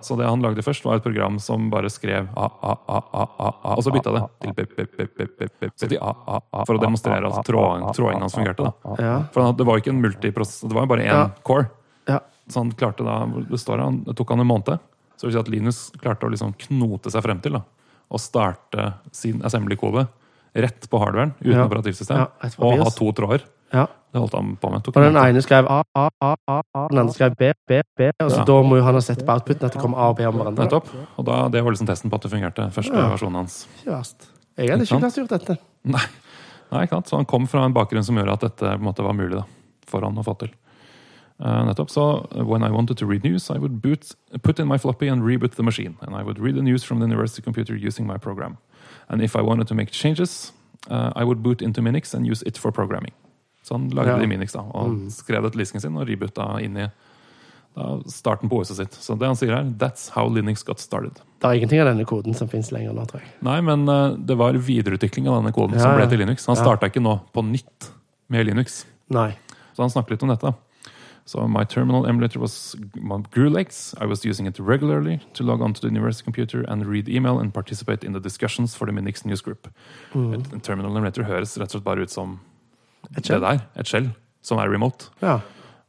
Så 0.00 0.16
det 0.16 0.26
han 0.28 0.40
lagde 0.40 0.62
først, 0.64 0.84
var 0.84 0.96
et 0.96 1.04
program 1.04 1.36
som 1.42 1.68
bare 1.72 1.90
skrev 1.92 2.28
a, 2.36 2.46
a, 2.48 2.76
a, 2.88 3.00
a, 3.12 3.24
a, 3.38 3.50
a 3.62 3.74
og 3.76 3.84
så 3.84 3.92
bytta 3.92 4.12
det 4.14 4.22
til 4.40 4.54
pip, 4.56 4.70
pip, 4.76 4.94
pip, 4.96 5.10
pip, 5.16 5.34
pip, 5.36 5.52
pip, 5.60 5.74
så 5.76 5.88
a, 6.00 6.12
a, 6.26 6.38
a, 6.40 6.62
for 6.64 6.78
å 6.78 6.80
demonstrere 6.80 7.28
at 7.28 7.44
tråding, 7.44 7.84
trådingen 7.96 8.24
hans 8.24 8.36
fungerte. 8.38 8.70
da. 8.70 8.94
Ja. 9.04 9.16
For 9.34 9.52
det 9.56 9.66
var 9.68 9.76
jo 9.76 9.84
ikke 9.84 9.92
en 9.92 10.00
multiprosess, 10.00 10.62
det 10.64 10.76
var 10.76 10.86
jo 10.86 10.92
bare 10.94 11.04
én 11.04 11.12
Ja. 11.12 11.26
core. 11.44 11.68
Ja. 12.08 12.20
Så 12.48 12.62
han 12.62 12.72
klarte 12.72 13.04
da, 13.04 13.18
det 13.50 13.60
står 13.60 13.84
han, 13.84 14.00
det 14.08 14.16
tok 14.16 14.32
han 14.32 14.40
en 14.40 14.48
måned. 14.48 14.80
Så 15.20 15.28
vil 15.28 15.36
si 15.36 15.42
at 15.42 15.52
Linus 15.52 15.82
klarte 16.00 16.24
å 16.24 16.32
liksom 16.32 16.54
knote 16.64 17.12
seg 17.12 17.22
frem 17.22 17.40
til 17.44 17.58
da, 17.58 17.62
og 18.10 18.20
starte 18.20 18.92
sin 19.12 19.40
assembly-kode 19.46 20.06
rett 20.56 20.88
på 20.90 20.98
hardwaren 20.98 21.32
uten 21.40 21.52
Ja. 21.56 21.64
operativsystem. 21.68 22.16
Ja, 22.18 22.50
og 22.58 22.78
ha 22.84 22.90
to 22.90 23.12
tråder. 23.12 23.44
ja. 23.72 23.86
Det 24.12 24.18
holdt 24.18 24.32
han 24.34 24.56
på 24.58 24.70
med. 24.72 24.82
Og 24.88 24.92
den 24.94 25.14
ene 25.16 25.38
skrev 25.40 25.68
A, 25.70 25.84
A, 25.94 26.08
A, 26.20 26.34
A. 26.74 26.88
Den 26.90 26.98
andre 26.98 27.12
skrev 27.14 27.36
B, 27.38 27.52
B, 27.68 27.76
B. 27.96 28.08
Og 28.18 28.30
så 28.32 28.44
da 28.44 28.56
må 28.66 28.74
jo 28.80 28.82
han 28.82 28.94
ha 28.94 29.00
sett 29.00 29.20
på 29.24 29.30
outputen 29.36 29.62
at 29.68 29.72
det 29.76 29.80
kom 29.80 29.94
A 29.94 30.08
og 30.10 30.16
B 30.18 30.24
om 30.26 30.34
hverandre. 30.34 30.64
Nettopp. 30.66 30.88
Og 31.16 31.24
da, 31.28 31.46
det 31.48 31.62
var 31.62 31.70
liksom 31.70 31.86
testen 31.86 32.10
på 32.10 32.16
at 32.18 32.22
det 32.26 32.32
fungerte. 32.32 32.66
Første 32.74 32.90
Ja. 32.92 33.06
versjonen 33.14 33.36
hans. 33.36 33.68
Ikke 33.78 33.92
verst. 33.94 34.26
Jeg 34.58 34.68
hadde 34.70 34.82
Ikke 34.82 34.98
klart 34.98 35.14
å 35.14 35.22
gjort 35.22 35.28
dette. 35.38 35.58
Nei, 35.84 36.02
Nei 36.72 36.82
ikke 36.86 36.90
sant? 36.98 37.06
Så 37.06 37.16
han 37.18 37.24
kom 37.24 37.46
fra 37.46 37.64
en 37.64 37.72
bakgrunn 37.72 38.02
som 38.04 38.16
gjør 38.16 38.32
at 38.32 38.40
dette 38.40 38.78
måte 38.82 39.04
var 39.06 39.12
mulig 39.14 39.36
da, 39.38 39.44
for 39.86 40.00
han 40.02 40.16
å 40.18 40.24
få 40.26 40.36
til. 40.40 40.50
Eh, 41.44 41.64
nettopp. 41.66 41.90
Så 41.90 42.26
uh, 42.36 42.44
when 42.52 42.62
I 42.62 42.70
wanted 42.70 42.98
to 42.98 43.06
read 43.06 43.24
news, 43.24 43.50
I 43.50 43.58
would 43.58 43.80
boot, 43.82 44.14
put 44.42 44.58
in 44.58 44.68
my 44.68 44.78
floppy 44.78 45.08
and 45.08 45.22
reboot 45.22 45.54
the 45.56 45.62
machine. 45.62 45.96
And 46.00 46.14
I 46.14 46.22
would 46.22 46.38
read 46.38 46.54
the 46.54 46.62
news 46.62 46.84
from 46.84 46.98
the 47.00 47.06
university 47.06 47.42
computer 47.42 47.74
using 47.86 48.06
my 48.06 48.18
program. 48.18 48.56
And 49.08 49.22
if 49.22 49.34
I 49.36 49.40
wanted 49.42 49.66
to 49.68 49.74
make 49.74 49.90
changes, 49.90 50.52
uh, 50.90 51.12
I 51.16 51.24
would 51.24 51.42
boot 51.42 51.62
into 51.62 51.80
Minix 51.80 52.14
and 52.14 52.26
use 52.26 52.42
it 52.46 52.58
for 52.58 52.70
programming. 52.72 53.12
Så 53.62 53.74
han 53.74 53.88
lagde 53.88 54.10
Ja. 54.10 54.16
det 54.16 54.24
i 54.24 54.26
Minix 54.26 54.52
da, 54.52 54.60
og 54.60 55.10
skrev 55.12 55.42
det 55.42 55.52
til 55.52 55.58
Lisken 55.60 55.80
sin 55.80 55.96
og 55.96 56.08
reboota 56.08 56.60
inn 56.60 56.76
i 56.76 56.86
da, 57.76 58.00
starten 58.08 58.48
på 58.48 58.56
OS-et 58.60 58.76
sitt. 58.76 58.92
Så 58.94 59.14
det 59.18 59.26
han 59.26 59.36
sier 59.36 59.52
her, 59.54 59.64
that's 59.78 60.08
how 60.10 60.28
Linux 60.28 60.62
got 60.62 60.80
started. 60.80 61.20
Det 61.40 61.48
er 61.48 61.52
ingenting 61.60 61.80
av 61.80 61.86
denne 61.86 62.04
koden 62.04 62.34
som 62.34 62.48
fins 62.48 62.72
lenger 62.72 62.92
nå, 62.92 63.04
tror 63.08 63.20
jeg. 63.20 63.28
Nei, 63.42 63.60
men 63.60 63.88
uh, 63.88 64.16
det 64.16 64.36
var 64.36 64.52
videreutvikling 64.52 65.28
av 65.28 65.42
denne 65.42 65.52
koden 65.52 65.78
som 65.80 65.94
ble 65.96 66.08
til 66.08 66.18
Linux. 66.18 66.46
Han 66.46 66.56
Ja. 66.56 66.62
starta 66.62 66.86
ikke 66.90 67.00
nå 67.04 67.20
på 67.32 67.44
nytt 67.44 67.90
med 68.28 68.46
Linux. 68.46 68.84
Nei. 69.08 69.36
Så 69.76 69.82
han 69.82 69.90
snakker 69.90 70.10
litt 70.16 70.22
om 70.22 70.28
dette. 70.32 70.54
So 71.30 71.46
my 71.46 71.62
terminal 71.64 72.06
emulator 72.08 72.40
was 72.40 72.74
Grulex. 73.30 73.94
I 74.02 74.06
was 74.06 74.24
using 74.24 74.46
it 74.46 74.58
regularly 74.58 75.20
to 75.34 75.44
log 75.44 75.60
onto 75.62 75.80
the 75.80 75.86
university 75.86 76.24
computer 76.24 76.64
and 76.66 76.84
read 76.84 77.08
email 77.08 77.38
and 77.38 77.54
participate 77.54 78.02
in 78.02 78.12
the 78.12 78.18
discussions 78.20 78.74
for 78.74 78.84
the 78.86 78.92
Minix 78.92 79.24
news 79.24 79.40
group. 79.40 79.68
Et, 80.12 80.52
en 80.52 80.60
terminal 80.60 80.90
emulator 80.96 81.22
høres 81.28 81.52
rett 81.60 81.70
og 81.70 81.76
slett 81.76 81.84
bare 81.86 82.02
ut 82.02 82.10
som 82.10 82.40
Et 83.16 83.22
det 83.22 83.38
der. 83.44 83.60
Et 83.78 83.86
skjell 83.86 84.08
som 84.42 84.58
er 84.58 84.68
remote. 84.72 85.06
Ja. 85.22 85.36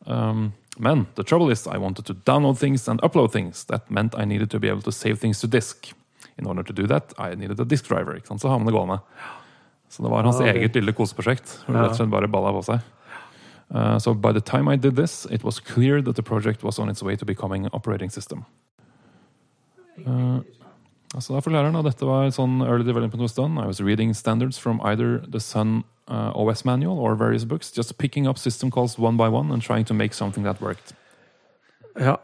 Um, 0.06 0.54
men 0.78 1.08
the 1.16 1.24
trouble 1.24 1.50
is 1.50 1.66
I 1.66 1.78
wanted 1.80 2.06
to 2.06 2.14
download 2.14 2.60
things 2.60 2.88
and 2.88 3.02
upload 3.02 3.32
things. 3.32 3.66
That 3.66 3.90
meant 3.90 4.14
I 4.14 4.26
needed 4.26 4.52
to 4.52 4.60
be 4.60 4.70
able 4.70 4.84
to 4.84 4.92
save 4.92 5.16
things 5.26 5.42
to 5.42 5.48
disk. 5.48 5.90
In 6.38 6.46
order 6.46 6.62
to 6.62 6.74
do 6.74 6.86
that, 6.86 7.14
I 7.18 7.34
needed 7.34 7.60
a 7.60 7.66
disk 7.66 7.88
driver. 7.90 8.14
Ikke 8.16 8.28
sant? 8.30 8.42
Så 8.46 8.48
har 8.54 8.60
man 8.62 8.68
det 8.70 8.78
gående. 8.78 9.00
Så 9.90 10.04
det 10.06 10.12
var 10.14 10.24
hans 10.24 10.38
Ah, 10.40 10.46
ok. 10.50 10.56
eget 10.56 10.76
lille 10.78 10.94
koseprosjekt. 10.94 11.58
hvor 11.66 11.74
det. 11.74 11.82
Rett 11.82 11.92
og 11.92 11.98
slett 11.98 12.14
bare 12.14 12.28
balla 12.30 12.54
på 12.54 12.62
seg. 12.70 12.80
Uh, 13.74 13.98
so 14.00 14.14
by 14.14 14.34
the 14.34 14.42
time 14.42 14.68
I 14.68 14.76
did 14.76 14.96
this, 14.96 15.26
it 15.32 15.44
was 15.44 15.60
clear 15.60 16.02
that 16.02 16.16
the 16.16 16.24
project 16.24 16.64
was 16.64 16.80
on 16.80 16.90
its 16.90 17.02
way 17.02 17.16
to 17.16 17.26
becoming 17.26 17.66
an 17.66 17.72
operating 17.74 18.10
system. 18.10 18.46
Uh, 20.06 20.42
så 21.20 21.34
da 21.34 21.42
forklarer 21.44 21.68
han 21.68 21.76
at 21.76 21.88
dette 21.88 22.08
var 22.08 22.30
sånn 22.32 22.62
early 22.64 22.86
development 22.88 23.22
was 23.22 23.36
done. 23.36 23.60
I 23.60 23.68
was 23.68 23.82
reading 23.84 24.14
standards 24.16 24.58
from 24.58 24.80
either 24.84 25.20
the 25.28 25.40
Sun 25.40 25.84
uh, 26.08 26.32
OS 26.36 26.66
manual 26.66 27.00
or 27.00 27.16
various 27.16 27.44
books, 27.46 27.72
just 27.72 27.98
picking 27.98 28.28
up 28.28 28.38
system 28.38 28.72
calls 28.72 28.98
one 28.98 29.18
by 29.18 29.28
one 29.28 29.52
and 29.52 29.62
trying 29.62 29.86
to 29.86 29.94
make 29.94 30.14
something 30.14 30.44
that 30.44 30.62
worked. 30.62 30.94
ja. 32.00 32.18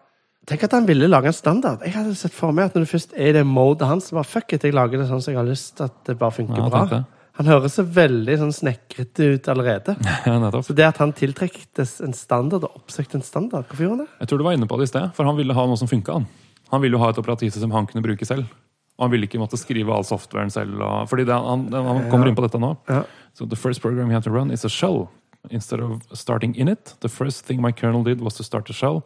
Tenk 0.47 0.63
at 0.63 0.71
han 0.71 0.85
ville 0.87 1.09
lage 1.11 1.27
en 1.27 1.35
standard. 1.35 1.81
Jeg 1.83 1.91
hadde 1.91 2.13
sett 2.15 2.31
for 2.31 2.55
meg 2.55 2.69
at 2.69 2.75
når 2.77 2.85
du 2.85 2.89
først 2.93 3.11
er 3.19 3.33
i 3.33 3.35
det 3.35 3.43
modet 3.43 3.87
hans, 3.89 4.05
så 4.07 4.15
bare 4.15 4.29
fuck 4.29 4.53
it, 4.55 4.63
jeg 4.63 4.75
lager 4.75 5.01
det 5.01 5.09
sånn 5.09 5.19
som 5.19 5.33
jeg 5.33 5.39
har 5.41 5.47
lyst 5.47 5.73
til 5.75 5.89
at 5.89 5.97
det 6.07 6.15
bare 6.21 6.35
funker 6.37 6.61
Ja, 6.61 6.69
bra. 6.71 7.01
Han 7.37 7.49
høres 7.51 7.75
så 7.77 7.83
veldig 7.85 8.35
sånn 8.41 8.53
snekrete 8.55 9.31
ut 9.35 9.49
allerede. 9.51 9.93
Ja, 10.27 10.37
nettopp. 10.41 10.65
Så 10.65 10.75
det 10.77 10.87
at 10.87 11.01
han 11.01 11.13
tiltrektes 11.15 11.99
en 12.05 12.15
standard 12.17 12.65
og 12.65 12.79
oppsøkte 12.81 13.19
en 13.19 13.25
standard, 13.25 13.67
hvorfor 13.69 13.85
gjorde 13.85 13.97
han 13.99 14.05
det? 14.07 14.21
Jeg 14.23 14.31
tror 14.31 14.41
du 14.41 14.45
var 14.47 14.57
inne 14.57 14.69
på 14.69 14.79
det 14.81 14.87
i 14.87 14.91
sted, 14.93 15.11
for 15.17 15.29
han 15.29 15.37
ville 15.37 15.55
ha 15.57 15.67
noe 15.69 15.77
som 15.79 15.89
funka. 15.89 16.17
Han. 16.17 16.25
han 16.73 16.81
ville 16.83 16.97
jo 16.97 17.03
ha 17.03 17.11
et 17.13 17.21
operativsystem 17.21 17.75
han 17.75 17.89
kunne 17.89 18.05
bruke 18.05 18.25
selv. 18.27 18.49
Og 18.97 19.05
han 19.05 19.13
ville 19.13 19.29
ikke 19.29 19.39
måtte 19.39 19.59
skrive 19.61 19.93
all 19.93 20.05
softwaren 20.07 20.49
selv. 20.49 20.81
Og, 20.81 21.05
fordi 21.11 21.27
det, 21.29 21.37
han, 21.37 21.67
han 21.69 22.07
kommer 22.09 22.29
inn 22.31 22.37
på 22.37 22.45
dette 22.47 22.59
nå. 22.61 22.73
Ja. 22.89 23.03
So 23.37 23.45
the 23.45 23.59
first 23.59 23.83
program 23.83 24.09
he 24.09 24.17
had 24.17 24.25
to 24.25 24.33
run 24.33 24.49
is 24.51 24.65
a 24.65 24.69
shell. 24.73 25.05
Instead 25.53 25.79
of 25.79 26.01
starting 26.17 26.55
in 26.57 26.67
it, 26.67 26.95
the 27.05 27.09
first 27.09 27.45
thing 27.45 27.61
my 27.61 27.71
kernel 27.71 28.03
did 28.03 28.21
was 28.21 28.33
to 28.35 28.43
start 28.43 28.69
a 28.69 28.73
shell. 28.73 29.03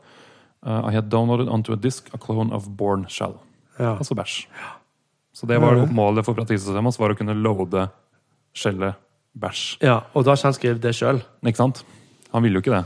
Uh, 0.65 0.87
I 0.87 0.91
had 0.95 1.09
downloaded 1.11 1.49
onto 1.49 1.73
a 1.73 1.75
disk 1.75 2.07
a 2.13 2.17
clone 2.17 2.53
of 2.55 2.69
Born 2.77 3.05
Shell. 3.09 3.35
Ja. 3.77 3.97
Altså 3.97 4.15
bæsj. 4.15 4.47
Så 5.33 5.45
det 5.45 5.57
var 5.61 5.85
målet 5.91 6.25
for 6.25 6.35
operativsystemet 6.35 6.91
hans, 6.91 6.99
var 6.99 7.13
å 7.13 7.17
kunne 7.17 7.33
loade 7.33 7.87
skjellet 8.53 8.93
bæsj. 9.39 9.77
ja. 9.81 9.99
Og 10.13 10.25
da 10.25 10.31
har 10.31 10.37
ikke 10.37 10.47
han 10.47 10.53
skrevet 10.53 10.81
det 10.83 10.95
sjøl. 10.95 11.21
Ikke 11.45 11.57
sant? 11.57 11.85
Han 12.33 12.43
ville 12.43 12.59
jo 12.59 12.63
ikke 12.63 12.75
det. 12.75 12.85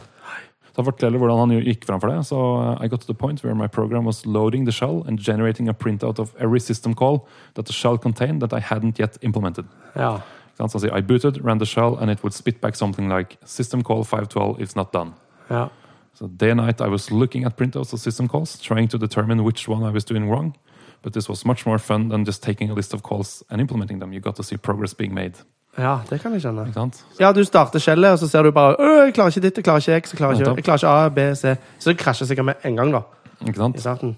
Så 0.75 0.82
han 0.82 0.86
forteller 0.86 1.17
hvordan 1.17 1.39
han 1.39 1.63
gikk 1.63 1.86
fram 1.88 2.01
for 2.01 2.12
det. 2.12 2.25
Så 2.28 2.36
uh, 2.36 2.84
I 2.84 2.88
got 2.88 2.99
to 2.99 3.08
the 3.08 3.13
point 3.17 3.43
where 3.43 3.56
my 3.56 3.67
program 3.67 4.06
was 4.06 4.25
loading 4.25 4.65
the 4.65 4.73
shell 4.73 5.04
and 5.08 5.19
generating 5.19 5.69
a 5.69 5.73
printout 5.73 6.19
of 6.19 6.34
every 6.38 6.60
system 6.60 6.93
call 6.93 7.28
that 7.56 7.65
the 7.65 7.73
shell 7.73 7.97
contained 7.97 8.41
that 8.41 8.54
I 8.54 8.60
hadn't 8.60 8.99
yet 8.99 9.17
implemented. 9.21 9.65
Ja. 9.95 10.19
Så 10.58 10.63
han 10.63 10.69
sier, 10.69 10.97
I 10.97 11.01
booted, 11.01 11.45
ran 11.45 11.60
the 11.60 11.65
shell, 11.65 11.97
and 11.99 12.12
it 12.12 12.23
would 12.23 12.34
spit 12.34 12.62
back 12.62 12.75
something 12.75 13.10
like 13.17 13.38
system 13.45 13.84
call 13.84 14.04
512 14.04 14.62
is 14.62 14.75
not 14.75 14.93
done. 14.93 15.13
ja. 15.49 15.67
So 16.13 16.28
day 16.28 16.49
and 16.51 16.62
night 16.62 16.82
I 16.82 16.88
was 16.88 17.12
looking 17.12 17.45
at 17.45 17.58
printouts 17.58 17.93
of 17.93 17.99
system 17.99 18.28
calls, 18.28 18.60
trying 18.62 18.88
to 18.89 18.97
determine 18.97 19.43
which 19.43 19.67
one 19.67 19.84
I 19.84 19.91
was 19.91 20.06
doing 20.06 20.30
wrong. 20.30 20.56
But 21.01 21.13
this 21.13 21.30
was 21.30 21.45
much 21.45 21.65
more 21.65 21.78
fun 21.78 22.10
than 22.10 22.23
just 22.25 22.41
taking 22.41 22.69
a 22.69 22.73
list 22.73 22.93
of 22.93 23.01
calls 23.04 23.43
and 23.49 23.60
implementing 23.62 23.99
them. 23.99 24.13
You 24.13 24.21
got 24.21 24.36
to 24.38 24.43
see 24.43 24.58
progress 24.58 24.93
being 24.93 25.13
made. 25.13 25.34
Ja, 25.77 25.97
det 26.09 26.21
kan 26.21 26.31
jeg 26.31 26.41
skjønne. 26.45 26.67
Ikke 26.69 26.73
sant? 26.79 27.01
Ja, 27.19 27.31
du 27.35 27.41
starter 27.43 27.79
skjellet, 27.83 28.13
og 28.15 28.19
så 28.21 28.29
ser 28.31 28.43
du 28.47 28.51
bare 28.55 28.77
«Åh, 28.79 29.05
jeg 29.05 29.13
klarer 29.17 29.33
ikke 29.33 29.41
ditt, 29.43 29.57
jeg 29.59 29.65
klarer 29.67 29.83
ikke 29.83 29.97
X, 30.05 30.13
jeg 30.13 30.19
klarer 30.21 30.38
ikke, 30.38 30.45
Nettopp. 30.45 30.57
jeg 30.61 30.65
klarer 30.69 30.79
ikke 30.79 30.93
A, 30.93 31.09
B, 31.09 31.35
C. 31.35 31.55
Så 31.83 31.91
det 31.91 31.97
krasjer 31.99 32.29
sikkert 32.29 32.45
med 32.45 32.55
en 32.63 32.75
gang, 32.79 32.93
da. 32.95 33.01
Ikke 33.43 33.59
sant? 33.59 33.75
I 33.75 33.83
starten. 33.83 34.15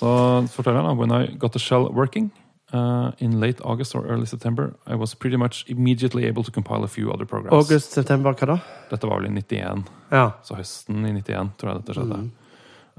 Han 0.00 0.48
da, 0.64 0.92
when 0.94 1.10
I 1.12 1.26
got 1.38 1.52
the 1.52 1.58
shell 1.58 1.88
working 1.92 2.30
uh, 2.72 3.10
in 3.18 3.40
late 3.40 3.60
August 3.62 3.94
or 3.94 4.06
early 4.06 4.26
September, 4.26 4.74
I 4.86 4.94
was 4.94 5.14
pretty 5.14 5.36
much 5.36 5.64
immediately 5.68 6.26
able 6.26 6.44
to 6.44 6.50
compile 6.50 6.84
a 6.84 6.88
few 6.88 7.10
other 7.12 7.24
programs. 7.24 7.52
August, 7.66 7.92
september, 7.92 8.32
hva 8.34 8.46
da? 8.46 8.58
Dette 8.90 9.06
var 9.06 9.20
vel 9.20 9.30
i 9.30 9.34
91, 9.40 9.84
Ja. 10.12 10.30
så 10.42 10.54
høsten 10.58 11.06
i 11.06 11.12
91 11.12 11.56
tror 11.58 11.72
jeg 11.72 11.82
dette 11.82 11.94
skjedde. 11.98 12.30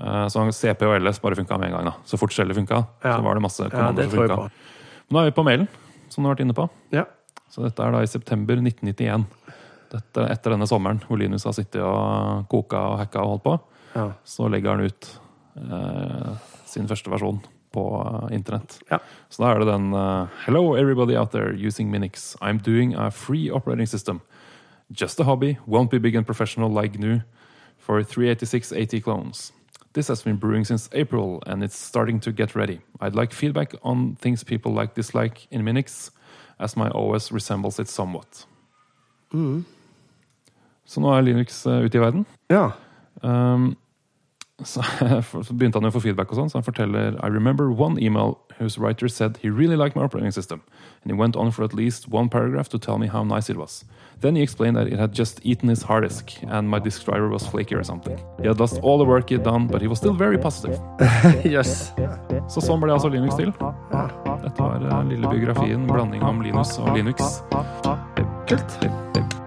Uh, 0.02 0.26
så 0.32 0.44
CP 0.52 0.84
og 0.88 1.02
LS 1.02 1.20
bare 1.20 1.36
funka 1.36 1.58
med 1.60 1.70
en 1.72 1.78
gang. 1.78 1.86
da. 1.86 1.94
Så 2.06 2.18
fort 2.18 2.32
skjellet 2.32 2.56
funka, 2.56 2.86
Ja. 3.04 3.18
så 3.18 3.24
var 3.24 3.34
det 3.36 3.42
masse 3.42 3.64
ja, 3.64 3.70
kommandoer 3.70 4.04
det 4.04 4.10
som 4.10 4.18
tror 4.18 4.28
jeg 4.28 4.38
funka. 4.38 4.50
på. 4.50 5.12
Nå 5.12 5.20
er 5.20 5.26
vi 5.26 5.32
på 5.32 5.44
mailen, 5.44 5.68
som 6.10 6.24
du 6.24 6.30
har 6.30 6.36
vært 6.36 6.42
inne 6.46 6.54
på. 6.54 6.70
Ja. 6.92 7.06
Så 7.52 7.66
dette 7.66 7.84
er 7.84 7.92
da 7.92 8.02
i 8.04 8.10
september 8.10 8.60
1991. 8.62 9.26
Dette 9.92 10.28
etter 10.32 10.56
denne 10.56 10.68
sommeren 10.70 11.02
hvor 11.04 11.20
Linus 11.20 11.44
har 11.48 11.56
sittet 11.58 11.84
og 11.84 12.48
koka 12.52 12.80
og 12.94 13.00
hacka 13.02 13.24
og 13.26 13.34
holdt 13.34 13.48
på. 13.48 13.56
Ja. 13.98 14.06
Så 14.24 14.48
legger 14.48 14.78
han 14.78 14.88
ut 14.88 15.10
eh, 15.60 16.30
sin 16.70 16.88
første 16.88 17.12
versjon 17.12 17.42
på 17.76 17.86
eh, 18.00 18.36
internett. 18.38 18.80
Ja. 18.92 19.02
Så 19.30 19.44
da 19.44 19.52
er 19.52 19.60
det 19.60 19.68
den 19.68 19.92
eh, 19.94 20.44
Hello 20.46 20.76
everybody 20.80 21.18
out 21.20 21.32
there 21.36 21.52
using 21.52 21.92
Minix. 21.92 22.36
I'm 22.42 22.62
doing 22.64 22.96
a 22.96 23.12
free 23.12 23.50
operating 23.52 23.88
system. 23.88 24.22
Just 24.92 25.20
a 25.20 25.24
hobby, 25.24 25.58
won't 25.68 25.90
be 25.90 26.00
big 26.00 26.16
and 26.16 26.26
professional 26.26 26.70
like 26.70 26.98
GNU 27.00 27.22
for 27.78 28.04
386 28.04 28.72
AT 28.72 29.04
clones. 29.04 29.52
This 29.94 30.08
has 30.08 30.22
been 30.22 30.38
brewing 30.38 30.64
since 30.66 30.90
April 30.94 31.44
and 31.46 31.64
it's 31.64 31.78
starting 31.78 32.20
to 32.22 32.32
get 32.32 32.56
ready. 32.56 32.80
I'd 33.02 33.16
like 33.16 33.34
feedback 33.34 33.74
on 33.84 34.16
things 34.16 34.44
people 34.44 34.72
like 34.72 34.96
dislike 34.96 35.48
in 35.52 35.64
Minix, 35.64 36.12
as 36.62 36.78
my 36.78 36.90
OS 36.90 37.32
resembles 37.32 37.80
it 37.80 37.90
somewhat. 37.90 38.46
Så 40.86 41.02
nå 41.02 41.12
er 41.16 41.22
Linux 41.24 41.66
eh, 41.68 41.86
ute 41.86 41.98
i 41.98 42.02
verden. 42.02 42.26
ja. 42.52 42.72
Um, 43.22 43.76
så, 44.64 44.82
så 45.44 45.54
begynte 45.54 45.80
han 45.80 45.88
å 45.90 45.92
få 45.94 46.02
feedback, 46.04 46.32
og 46.32 46.38
sånn, 46.38 46.50
så 46.52 46.60
han 46.60 46.66
forteller 46.66 47.18
I 47.24 47.30
remember 47.30 47.72
one 47.72 47.98
email 48.02 48.38
whose 48.60 48.78
writer 48.78 49.08
said 49.10 49.38
he 49.42 49.50
really 49.50 49.76
liked 49.76 49.96
my 49.96 50.04
operating 50.04 50.32
system, 50.32 50.62
and 51.02 51.12
he 51.12 51.18
went 51.18 51.36
on 51.36 51.52
for 51.52 51.64
at 51.64 51.74
least 51.74 52.10
one 52.10 52.30
paragraph 52.30 52.70
to 52.70 52.78
tell 52.78 52.98
me 52.98 53.08
how 53.08 53.24
nice 53.24 53.50
it 53.50 53.58
was. 53.58 53.84
Then 54.22 54.36
he 54.36 54.44
explained 54.44 54.78
that 54.78 54.88
it 54.88 55.00
had 55.00 55.14
just 55.14 55.40
eaten 55.44 55.70
his 55.70 55.82
hard 55.82 56.04
disk, 56.04 56.32
and 56.48 56.70
my 56.70 56.80
disk 56.80 57.06
driver 57.06 57.30
was 57.30 57.46
flaky 57.48 57.76
or 57.76 57.84
something. 57.84 58.18
He 58.42 58.48
had 58.48 58.60
lost 58.60 58.80
all 58.84 59.00
the 59.00 59.06
work 59.06 59.30
he'd 59.30 59.44
done, 59.44 59.68
but 59.68 59.82
he 59.82 59.88
was 59.88 59.98
still 59.98 60.14
very 60.14 60.38
positive. 60.38 60.78
Jøss. 61.44 61.92
Så 62.50 62.64
sånn 62.64 62.82
ble 62.82 62.94
altså 62.94 63.12
Linux 63.12 63.36
til. 63.40 63.52
Dette 63.52 64.58
var 64.58 64.82
eh, 64.82 65.04
lille 65.12 65.30
biografien, 65.30 65.86
blanding 65.88 66.24
om 66.26 66.42
Linus 66.46 66.78
og 66.82 66.96
Linux. 66.98 67.42
Kult. 68.50 69.41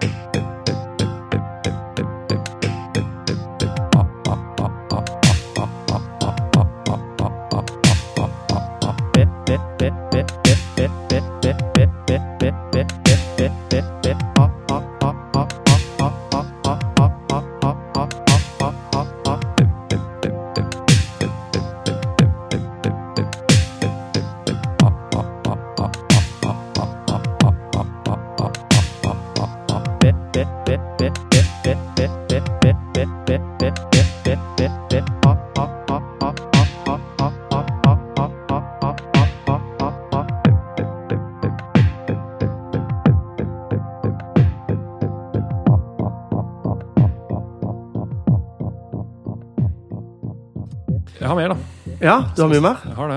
Jeg 51.25 51.31
har 51.31 51.37
mer, 51.39 51.53
da. 51.55 51.95
Ja, 52.05 52.15
du 52.37 52.43
har 52.43 52.49
mye 52.51 52.61
mer? 52.61 52.81
Jeg 52.85 52.93
har 52.99 53.09
det. 53.09 53.15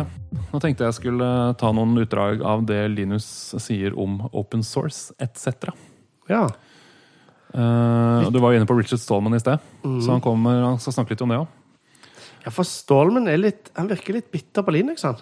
Nå 0.49 0.59
tenkte 0.65 0.87
jeg 0.87 0.97
skulle 0.97 1.27
eh, 1.29 1.51
ta 1.61 1.69
noen 1.77 1.91
utdrag 2.01 2.41
av 2.41 2.63
det 2.65 2.79
Linus 2.95 3.27
sier 3.61 3.93
om 4.01 4.23
open 4.31 4.63
source 4.65 5.13
etc. 5.21 5.75
Ja. 6.33 6.47
Uh, 7.53 8.25
du 8.33 8.41
var 8.41 8.55
jo 8.55 8.63
inne 8.63 8.69
på 8.69 8.79
Richard 8.79 9.03
Stallman 9.03 9.37
i 9.37 9.43
sted, 9.43 9.61
så 9.85 10.15
han, 10.15 10.25
kommer, 10.25 10.57
han 10.71 10.81
skal 10.81 10.97
snakke 10.97 11.13
litt 11.13 11.27
om 11.27 11.35
det 11.35 11.43
òg. 11.43 11.53
ja, 12.47 12.53
for 12.53 12.65
Stallman 12.69 13.29
er 13.29 13.41
litt 13.41 13.71
Han 13.77 13.89
virker 13.93 14.17
litt 14.17 14.33
bitter 14.33 14.65
på 14.65 14.73
Linux, 14.73 15.05
han. 15.05 15.21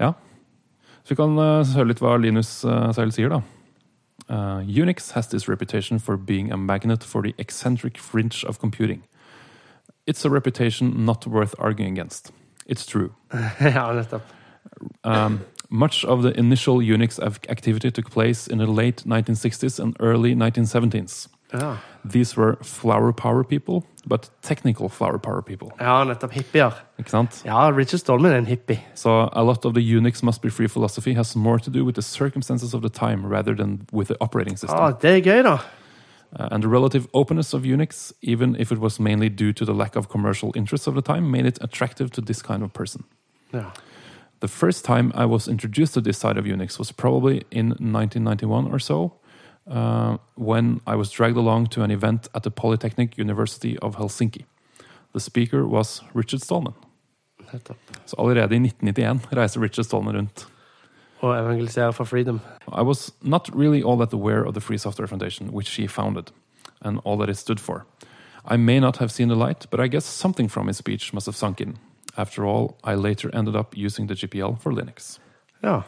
Ja. 0.00 0.14
Så 1.04 1.12
vi 1.12 1.20
kan 1.20 1.36
uh, 1.36 1.60
høre 1.76 1.90
litt 1.92 2.00
hva 2.00 2.16
Linus 2.16 2.62
uh, 2.64 2.88
selv 2.96 3.12
sier, 3.12 3.36
da. 3.36 3.44
Unix 4.64 5.12
has 5.12 5.28
this 5.28 5.44
reputation 5.44 6.00
for 6.00 6.16
being 6.16 6.48
a 6.48 6.56
magnet 6.56 7.04
for 7.04 7.20
the 7.20 7.34
eccentric 7.36 8.00
fringe 8.00 8.48
of 8.48 8.56
computing. 8.58 9.04
It's 10.06 10.24
a 10.26 10.30
reputation 10.30 11.04
not 11.04 11.26
worth 11.26 11.54
arguing 11.58 11.98
against. 11.98 12.32
It's 12.66 12.86
true. 12.86 13.10
ja, 13.60 13.92
nettopp. 13.92 14.22
Um, 15.02 15.40
much 15.70 16.04
of 16.04 16.22
the 16.22 16.38
initial 16.38 16.76
Unix 16.78 17.18
activity 17.48 17.90
took 17.90 18.10
place 18.10 18.46
in 18.46 18.58
the 18.58 18.66
late 18.66 19.04
1960s 19.06 19.78
and 19.80 19.96
early 20.00 20.34
1970s. 20.34 21.28
Ja, 21.52 21.76
These 22.10 22.36
were 22.36 22.56
flower 22.62 23.12
power 23.12 23.44
people, 23.44 23.82
but 24.06 24.30
technical 24.42 24.88
flower 24.88 25.18
power 25.18 25.40
people. 25.42 25.68
ja 25.80 26.04
nettopp. 26.04 26.32
Hippier. 26.32 26.72
Ikke 26.98 27.10
sant? 27.10 27.42
Ja, 27.44 27.70
Richard 27.70 28.00
Stallman 28.00 28.32
er 28.32 28.36
en 28.38 28.46
hippie. 28.46 28.80
So 28.94 29.28
a 29.32 29.42
lot 29.42 29.64
of 29.64 29.74
the 29.74 29.80
Unix 29.80 30.22
must 30.22 30.42
be 30.42 30.50
free 30.50 30.68
philosophy 30.68 31.14
has 31.14 31.34
more 31.36 31.58
to 31.58 31.70
do 31.70 31.84
with 31.84 31.94
the 31.94 32.02
circumstances 32.02 32.74
of 32.74 32.82
the 32.82 32.90
time 32.90 33.24
rather 33.26 33.54
than 33.56 33.86
with 33.92 34.08
the 34.08 34.16
operating 34.20 34.58
system. 34.58 34.78
Ah, 34.78 34.92
det 35.02 35.10
er 35.16 35.20
gøy, 35.20 35.42
da. 35.42 35.56
Uh, 36.38 36.48
and 36.50 36.62
the 36.62 36.68
relative 36.68 37.06
openness 37.12 37.54
of 37.54 37.62
Unix, 37.62 38.12
even 38.20 38.56
if 38.58 38.72
it 38.72 38.78
was 38.78 38.98
mainly 38.98 39.28
due 39.28 39.52
to 39.52 39.64
the 39.64 39.74
lack 39.74 39.96
of 39.96 40.08
commercial 40.08 40.52
interests 40.54 40.86
of 40.86 40.94
the 40.94 41.02
time, 41.02 41.30
made 41.30 41.46
it 41.46 41.58
attractive 41.60 42.10
to 42.10 42.20
this 42.20 42.42
kind 42.42 42.62
of 42.62 42.72
person. 42.72 43.04
Ja. 43.52 43.70
The 44.40 44.48
first 44.48 44.84
time 44.84 45.12
I 45.14 45.24
was 45.24 45.48
introduced 45.48 45.94
to 45.94 46.00
this 46.00 46.18
side 46.18 46.36
of 46.36 46.44
Unix 46.44 46.78
was 46.78 46.92
probably 46.92 47.44
in 47.50 47.68
1991 47.68 48.66
or 48.66 48.78
so, 48.78 49.12
uh, 49.70 50.18
when 50.34 50.80
I 50.86 50.96
was 50.96 51.10
dragged 51.10 51.36
along 51.36 51.68
to 51.68 51.82
an 51.82 51.90
event 51.90 52.28
at 52.34 52.42
the 52.42 52.50
Polytechnic 52.50 53.16
University 53.16 53.78
of 53.78 53.96
Helsinki. 53.96 54.44
The 55.12 55.20
speaker 55.20 55.66
was 55.66 56.02
Richard 56.14 56.42
Stallman. 56.42 56.74
Så 58.06 58.16
allerede 58.18 58.54
i 58.54 58.58
1991 58.58 59.20
reiser 59.30 59.60
Richard 59.60 59.84
Stallman 59.84 60.14
rundt. 60.14 60.46
Og 61.24 61.32
evangelisere 61.38 61.92
for 61.96 62.04
freedom. 62.04 62.40
I 62.68 62.82
was 62.82 63.12
not 63.22 63.48
really 63.54 63.82
all 63.82 63.96
that 63.98 64.12
aware 64.12 64.44
of 64.44 64.52
the 64.54 64.60
Free 64.60 64.78
Software 64.78 65.06
Foundation, 65.08 65.48
which 65.52 65.68
she 65.68 65.86
founded, 65.88 66.30
and 66.82 67.00
all 67.04 67.16
that 67.18 67.28
it 67.30 67.36
stood 67.38 67.60
for. 67.60 67.84
I 68.46 68.56
may 68.58 68.78
not 68.80 68.96
have 68.98 69.08
seen 69.10 69.28
the 69.28 69.34
light, 69.36 69.66
but 69.70 69.80
I 69.80 69.88
guess 69.88 70.04
something 70.04 70.48
from 70.50 70.66
his 70.66 70.76
speech 70.76 71.12
must 71.14 71.26
have 71.26 71.36
sunk 71.36 71.60
in. 71.60 71.78
After 72.16 72.44
all, 72.44 72.76
I 72.84 72.94
later 72.94 73.30
ended 73.34 73.56
up 73.56 73.74
using 73.76 74.06
the 74.08 74.14
GPL 74.14 74.58
for 74.60 74.70
Linux. 74.72 75.18
Ja. 75.62 75.82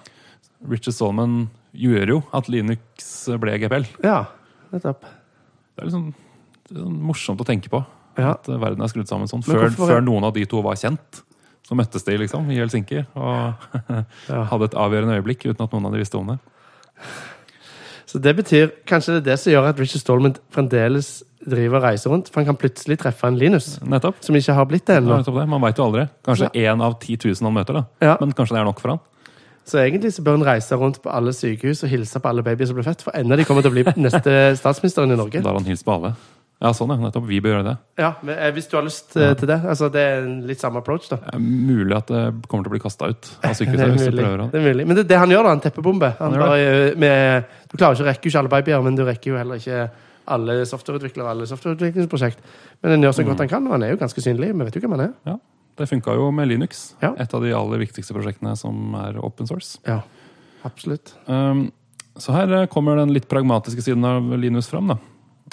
Richard 0.67 0.95
Stallman 0.95 1.51
gjør 1.77 2.09
jo 2.09 2.23
at 2.33 2.49
Linux 2.49 3.29
ble 3.39 3.59
GPL. 3.61 3.85
Ja, 4.03 4.25
nettopp. 4.73 5.03
Det 5.77 5.85
er 5.85 5.91
liksom 5.91 6.15
det 6.67 6.79
er 6.79 6.83
sånn 6.83 6.97
morsomt 7.07 7.41
å 7.41 7.47
tenke 7.47 7.69
på. 7.71 7.85
Ja. 8.19 8.33
At 8.33 8.49
verden 8.49 8.81
er 8.83 8.89
skrudd 8.91 9.07
sammen 9.07 9.29
sånn. 9.29 9.45
Før, 9.45 9.69
hvorfor- 9.69 9.93
før 9.93 10.01
noen 10.03 10.25
av 10.25 10.33
de 10.35 10.47
to 10.49 10.63
var 10.65 10.75
kjent, 10.81 11.21
så 11.67 11.75
møttes 11.79 12.05
de 12.07 12.15
liksom 12.21 12.47
i 12.55 12.61
Helsinki 12.61 13.01
og 13.19 13.67
Ja. 14.31 14.45
hadde 14.53 14.69
et 14.71 14.77
avgjørende 14.79 15.17
øyeblikk 15.19 15.49
uten 15.49 15.65
at 15.67 15.73
noen 15.75 15.89
av 15.89 15.97
de 15.97 16.03
visste 16.05 16.19
om 16.21 16.29
det. 16.31 16.39
Så 18.07 18.21
det 18.23 18.37
betyr 18.39 18.69
kanskje 18.87 19.17
det 19.17 19.23
er 19.25 19.25
det 19.33 19.39
som 19.43 19.51
gjør 19.53 19.67
at 19.73 19.81
Richard 19.83 20.01
Stallman 20.05 20.37
fremdeles 20.55 21.09
driver 21.47 21.81
og 21.81 21.85
reiser 21.89 22.11
rundt. 22.13 22.29
For 22.31 22.41
han 22.41 22.47
kan 22.53 22.59
plutselig 22.59 22.97
treffe 23.03 23.27
en 23.29 23.39
Linus 23.39 23.77
Nettopp. 23.83 24.21
som 24.23 24.39
ikke 24.39 24.55
har 24.55 24.67
blitt 24.71 24.87
det 24.87 25.01
ennå. 25.01 25.19
Ja. 25.27 25.47
Man 25.51 25.63
veit 25.63 25.79
jo 25.79 25.89
aldri. 25.89 26.07
Kanskje 26.27 26.49
én 26.55 26.83
av 26.83 26.95
10 27.03 27.19
000 27.27 27.43
han 27.51 27.55
møter, 27.59 27.81
da. 27.81 27.85
Ja. 28.03 28.17
Men 28.23 28.33
kanskje 28.33 28.55
det 28.57 28.63
er 28.63 28.69
nok 28.71 28.81
for 28.83 28.95
han. 28.95 29.03
Så 29.67 29.81
egentlig 29.83 30.13
så 30.15 30.23
bør 30.23 30.37
han 30.39 30.47
reise 30.47 30.79
rundt 30.79 31.01
på 31.03 31.11
alle 31.11 31.33
sykehus 31.35 31.83
og 31.83 31.91
hilse 31.91 32.21
på 32.23 32.31
alle 32.31 32.45
babyer 32.47 32.67
som 32.71 32.79
blir 32.79 32.87
født. 32.87 33.03
For 33.03 33.19
enda 33.19 33.35
de 33.37 33.45
kommer 33.49 33.67
til 33.67 33.73
å 33.73 33.75
bli 33.75 33.83
neste 34.07 34.37
statsministeren 34.63 35.11
i 35.11 35.19
Norge. 35.19 35.43
Da 35.43 35.51
har 35.51 35.59
han 35.59 35.67
hilst 35.67 35.85
på 35.87 35.97
alle. 35.99 36.15
Ja, 36.57 36.71
sånn 36.73 36.89
ja. 36.95 36.97
Nettopp. 37.01 37.27
Vi 37.29 37.39
bør 37.45 37.53
gjøre 37.53 37.65
det. 37.67 37.75
Ja, 38.01 38.15
men 38.25 38.39
eh, 38.39 38.51
Hvis 38.57 38.69
du 38.71 38.79
har 38.79 38.85
lyst 38.87 39.13
eh, 39.21 39.35
til 39.37 39.51
det. 39.51 39.59
Altså, 39.69 39.91
Det 39.93 40.01
er 40.01 40.23
en 40.23 40.39
litt 40.49 40.63
samme 40.63 40.81
approach, 40.81 41.11
da. 41.11 41.19
Det 41.21 41.35
er 41.37 41.43
mulig 41.43 41.97
at 41.99 42.09
det 42.09 42.23
kommer 42.49 42.65
til 42.65 42.73
å 42.73 42.75
bli 42.77 42.81
kasta 42.81 43.11
ut 43.13 43.29
av 43.37 43.45
Det 43.51 43.59
sykehuset 43.59 44.09
er 44.09 44.17
prøver 44.17 44.45
å 44.47 44.49
Det 44.53 44.61
er 44.61 44.65
mulig. 44.65 44.87
Men 44.89 44.97
det 44.97 45.05
er 45.05 45.11
det 45.11 45.19
han 45.21 45.35
gjør, 45.35 45.45
da. 45.45 45.55
Han 45.57 45.65
teppebombe. 45.67 46.13
Han 46.23 46.37
Han 46.41 46.55
eh, 46.57 46.97
med, 46.97 47.59
du 47.69 47.77
klarer 47.77 47.99
ikke 47.99 48.07
å 48.07 48.09
rekke 48.09 48.29
jo 48.29 48.33
ikke 48.33 48.43
alle 48.43 48.53
babyer, 48.55 48.87
men 48.87 48.97
du 48.97 49.05
rekker 49.05 49.35
jo 49.35 49.41
heller 49.41 49.61
ikke 49.61 49.83
alle 50.37 50.55
softwareutviklere 50.67 51.35
alle 51.35 51.47
softwareutviklingsprosjekt. 51.47 52.41
Men 52.83 52.97
han 52.97 53.05
gjør 53.05 53.19
så 53.19 53.27
godt 53.29 53.45
han 53.45 53.51
kan, 53.53 53.69
og 53.69 53.77
han 53.77 53.85
er 53.87 53.93
jo 53.93 54.01
ganske 54.01 54.25
synlig. 54.25 54.49
Vi 54.57 54.67
vet 54.67 54.79
jo 54.79 54.83
hvem 54.83 54.97
han 54.97 55.05
er. 55.05 55.13
Ja. 55.29 55.37
Det 55.77 55.87
funka 55.91 56.15
jo 56.17 56.31
med 56.33 56.49
Linux. 56.49 56.87
Ja. 57.05 57.13
Et 57.21 57.35
av 57.37 57.45
de 57.45 57.53
aller 57.55 57.83
viktigste 57.85 58.17
prosjektene 58.17 58.55
som 58.57 58.97
er 58.97 59.21
open 59.21 59.47
source. 59.47 59.77
Ja, 59.87 60.01
absolutt. 60.67 61.13
Um, 61.29 61.69
så 62.17 62.33
her 62.33 62.65
kommer 62.73 62.97
den 62.97 63.13
litt 63.13 63.29
pragmatiske 63.29 63.85
siden 63.85 64.09
av 64.09 64.33
Linus 64.41 64.71
fram, 64.73 64.89
da. 64.95 64.97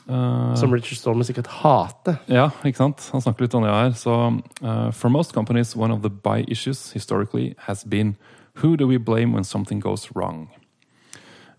Uh, 0.10 0.56
Som 0.56 0.74
Richard 0.74 0.98
Stallman 0.98 1.24
sikkert 1.24 1.48
hater. 1.48 2.20
Ja, 2.28 2.50
ikke 2.66 2.78
sant? 2.78 3.10
Han 3.13 3.22
snakker 3.24 3.46
litt 3.46 3.56
om 3.56 3.63
det 3.63 3.72
her. 3.72 3.94
Så, 3.96 4.16
uh, 4.62 4.92
for 4.92 5.10
most 5.10 5.34
companies, 5.34 5.76
one 5.76 5.94
of 5.94 6.02
the 6.02 6.10
buy 6.10 6.44
issues 6.48 6.92
historically 6.92 7.56
has 7.68 7.84
been 7.84 8.16
who 8.62 8.76
do 8.78 8.88
we 8.88 8.98
blame 8.98 9.34
when 9.34 9.44
something 9.44 9.80
goes 9.80 10.10
wrong? 10.16 10.50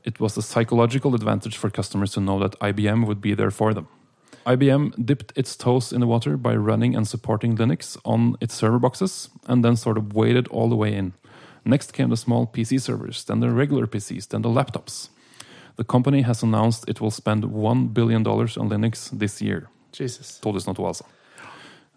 It 0.04 0.20
was 0.20 0.36
a 0.36 0.42
psychological 0.42 1.14
advantage 1.14 1.56
for 1.56 1.70
customers 1.70 2.12
to 2.12 2.20
know 2.20 2.38
that 2.38 2.58
IBM 2.60 3.06
would 3.06 3.20
be 3.20 3.34
there 3.34 3.50
for 3.50 3.72
them. 3.72 3.88
IBM 4.46 5.06
dipped 5.06 5.32
its 5.36 5.56
toes 5.56 5.92
in 5.92 6.00
the 6.00 6.06
water 6.06 6.36
by 6.36 6.54
running 6.54 6.94
and 6.94 7.08
supporting 7.08 7.56
Linux 7.56 7.96
on 8.04 8.36
its 8.40 8.54
server 8.54 8.78
boxes 8.78 9.30
and 9.48 9.64
then 9.64 9.76
sort 9.76 9.96
of 9.96 10.12
waded 10.12 10.46
all 10.48 10.68
the 10.68 10.76
way 10.76 10.94
in. 10.94 11.14
Next 11.64 11.92
came 11.92 12.10
the 12.10 12.16
small 12.16 12.46
PC 12.46 12.78
servers, 12.78 13.24
then 13.24 13.40
the 13.40 13.50
regular 13.50 13.86
PCs, 13.86 14.28
then 14.28 14.42
the 14.42 14.50
laptops. 14.50 15.08
The 15.76 15.84
company 15.84 16.22
has 16.22 16.42
announced 16.42 16.88
it 16.88 17.00
will 17.00 17.10
spend 17.10 17.44
$1 17.44 17.92
billion 17.94 18.26
on 18.26 18.68
Linux 18.70 19.10
this 19.18 19.42
year. 19.42 19.68
Jesus. 19.92 20.40
2002, 20.40 20.86
altså. 20.86 21.04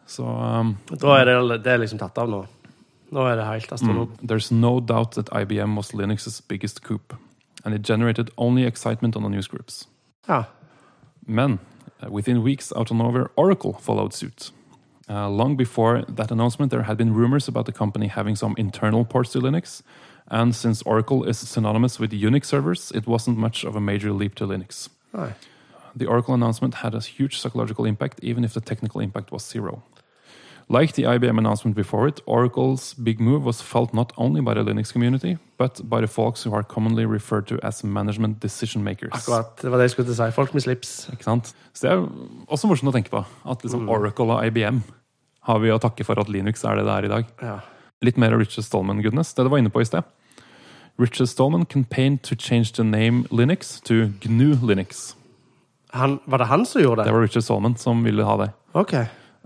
Så 0.07 0.23
um, 0.23 0.77
Da 1.01 1.07
er 1.19 1.25
det, 1.25 1.63
det 1.63 1.71
er 1.73 1.77
liksom 1.77 1.99
tatt 1.99 2.17
av 2.17 2.29
nå. 2.29 2.45
Nå 3.11 3.25
er 3.27 3.35
det 3.35 3.45
helt 3.45 3.71
astronom. 3.71 4.07
mm, 4.07 4.27
there's 4.27 4.51
no 4.51 4.79
doubt 4.79 5.11
that 5.11 5.29
IBM 5.31 5.75
was 5.75 5.91
Linux's 5.93 6.41
biggest 6.41 6.81
coup, 6.83 6.99
and 7.65 7.73
it 7.75 7.81
generated 7.81 8.29
only 8.37 8.63
excitement 8.65 9.15
on 9.15 9.23
the 9.23 9.29
newsgroups. 9.29 9.87
Ja. 10.27 10.43
Men 11.25 11.59
uh, 12.03 12.09
within 12.11 12.43
weeks, 12.43 12.71
out 12.75 12.91
of 12.91 12.97
nowhere, 12.97 13.29
Oracle 13.35 13.73
followed 13.73 14.13
suit. 14.13 14.51
Uh, 15.09 15.29
long 15.29 15.55
before 15.55 16.03
that 16.15 16.31
announcement, 16.31 16.69
there 16.71 16.83
had 16.83 16.97
been 16.97 17.13
rumors 17.13 17.47
about 17.47 17.65
the 17.65 17.71
company 17.71 18.07
having 18.07 18.35
some 18.35 18.53
internal 18.57 19.05
ports 19.05 19.31
to 19.31 19.39
Linux, 19.39 19.81
and 20.29 20.55
since 20.55 20.81
Oracle 20.83 21.23
is 21.23 21.37
synonymous 21.37 21.99
with 21.99 22.11
Unix 22.11 22.45
servers, 22.45 22.91
it 22.91 23.07
wasn't 23.07 23.37
much 23.37 23.63
of 23.63 23.75
a 23.75 23.81
major 23.81 24.11
leap 24.11 24.35
to 24.35 24.45
Linux. 24.45 24.89
Nei. 25.13 25.33
The 25.95 26.05
Oracle 26.05 26.33
announcement 26.33 26.75
had 26.75 26.93
a 26.93 26.99
huge 26.99 27.39
psychological 27.39 27.85
impact, 27.85 28.19
even 28.21 28.43
if 28.43 28.53
the 28.53 28.61
technical 28.61 29.01
impact 29.01 29.31
was 29.31 29.47
zero. 29.47 29.81
Like 30.69 30.93
the 30.93 31.03
IBM 31.03 31.37
announcement 31.37 31.77
before 31.77 32.09
it, 32.09 32.19
Oracle's 32.25 32.93
big 32.93 33.21
move 33.21 33.45
was 33.45 33.61
felt 33.61 33.93
not 33.93 34.11
only 34.17 34.41
by 34.41 34.53
the 34.53 34.63
Linux 34.63 34.91
community, 34.91 35.37
but 35.57 35.79
by 35.89 36.01
the 36.01 36.07
folks 36.07 36.43
who 36.43 36.53
are 36.53 36.61
commonly 36.61 37.05
referred 37.05 37.47
to 37.47 37.57
as 37.63 37.85
management 37.85 38.41
decision 38.41 38.83
makers. 38.83 39.13
Akkurat. 39.13 39.55
Det 39.61 39.71
var 39.71 39.77
det 39.77 39.87
jeg 39.87 39.91
skulle 39.91 40.15
si. 40.15 40.31
Folk 40.35 40.53
med 40.53 40.63
slips. 40.63 41.07
Ikke 41.13 41.23
sant? 41.23 41.53
Så 41.73 41.87
det 41.87 41.93
er 41.93 42.03
også 42.51 42.67
morsomt 42.67 42.91
å 42.91 42.95
tenke 42.97 43.09
på. 43.09 43.23
At 43.47 43.63
liksom 43.63 43.87
Oracle 43.87 44.27
og 44.27 44.43
IBM 44.43 44.83
har 45.47 45.63
vi 45.63 45.71
å 45.71 45.79
takke 45.79 46.03
for 46.03 46.19
at 46.19 46.27
Linux 46.27 46.65
er 46.67 46.75
det 46.75 46.83
det 46.83 46.95
er 46.97 47.07
i 47.07 47.13
dag. 47.15 47.31
Ja. 47.41 47.57
Litt 48.03 48.19
mer 48.19 48.35
av 48.35 48.43
Richard 48.43 48.67
Stallman-goodness, 48.67 49.33
det 49.33 49.47
du 49.47 49.49
var 49.49 49.63
inne 49.63 49.71
på 49.71 49.81
i 49.81 49.87
sted. 49.87 50.03
Richard 50.99 51.27
Stallman 51.29 51.65
campaigned 51.65 52.19
to 52.23 52.36
change 52.36 52.73
the 52.73 52.83
name 52.83 53.23
Linux 53.31 53.81
to 53.81 53.93
GNU 54.21 54.55
Linux. 54.67 55.15
Han, 55.93 56.19
var 56.25 56.38
det 56.38 56.47
han 56.47 56.65
som 56.65 56.81
gjorde 56.81 57.03
Det 57.03 57.07
det? 57.07 57.13
var 57.13 57.21
Richard 57.21 57.43
Stallman 57.43 57.75
som 57.77 58.03
ville 58.03 58.23
ha 58.23 58.38
det. 58.38 58.49
Ok. 58.73 58.93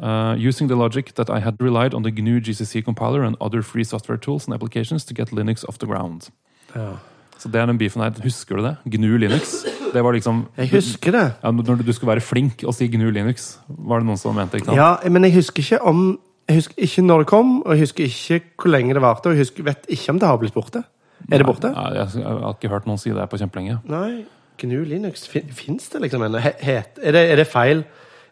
Uh, 0.03 0.33
using 0.47 0.67
the 0.69 0.75
logic 0.75 1.13
that 1.15 1.29
I 1.29 1.39
had 1.39 1.53
relied 1.61 1.93
on 1.93 2.03
the 2.03 2.11
GNU 2.11 2.39
GCC 2.39 2.81
compiler 2.85 3.23
and 3.23 3.35
other 3.39 3.61
free 3.61 3.83
software 3.83 4.17
tools 4.17 4.47
and 4.47 4.53
applications 4.55 5.05
to 5.05 5.13
get 5.13 5.31
Linux 5.31 5.63
off 5.63 5.77
the 5.77 5.85
ground. 5.87 6.29
Ja. 6.75 6.93
Så 7.37 7.49
det 7.49 7.55
er 7.61 7.65
den 7.65 7.77
beefen 7.77 8.01
her. 8.01 8.11
Husker 8.23 8.55
du 8.55 8.63
det? 8.63 8.75
GNU 8.85 9.17
Linux. 9.17 9.65
Det 9.93 10.03
var 10.03 10.11
liksom 10.11 10.45
Jeg 10.57 10.69
husker 10.71 11.11
det. 11.11 11.33
ja, 11.43 11.51
Når 11.51 11.75
du 11.85 11.93
skulle 11.93 12.07
være 12.11 12.21
flink 12.21 12.63
og 12.63 12.73
si 12.73 12.87
GNU 12.87 13.09
Linux, 13.11 13.59
var 13.67 13.97
det 13.99 14.05
noen 14.05 14.17
som 14.17 14.35
mente. 14.35 14.57
ikke 14.57 14.65
sant? 14.65 14.77
Ja, 14.77 15.09
men 15.09 15.23
jeg 15.23 15.33
husker 15.33 15.59
ikke 15.63 15.81
om 15.81 16.19
Jeg 16.49 16.55
husker 16.57 16.73
ikke 16.77 17.01
når 17.01 17.17
det 17.17 17.27
kom, 17.27 17.61
og 17.63 17.71
jeg 17.71 17.79
husker 17.79 18.03
ikke 18.03 18.41
hvor 18.61 18.69
lenge 18.71 18.93
det 18.93 19.01
varte. 19.01 19.25
Og 19.29 19.31
jeg 19.35 19.39
husker, 19.45 19.63
vet 19.63 19.85
ikke 19.89 20.09
om 20.09 20.19
det 20.19 20.27
har 20.27 20.37
blitt 20.37 20.53
borte. 20.53 20.83
Er 21.29 21.37
det 21.43 21.45
borte? 21.47 21.69
Nei, 21.75 21.93
jeg, 21.99 22.07
jeg 22.21 22.25
har 22.45 22.55
ikke 22.55 22.69
hørt 22.73 22.87
noen 22.89 22.97
si 23.01 23.11
det 23.13 23.29
på 23.29 23.37
kjempelenge. 23.41 23.79
Nei. 23.91 24.25
GNU 24.61 24.83
Linux, 24.85 25.27
fins 25.27 25.89
det 25.89 26.01
liksom 26.03 26.21
ennå? 26.25 26.39
Het- 26.41 26.99
Er, 27.03 27.11
det- 27.11 27.29
er 27.31 27.35
det 27.41 27.47
feil? 27.47 27.83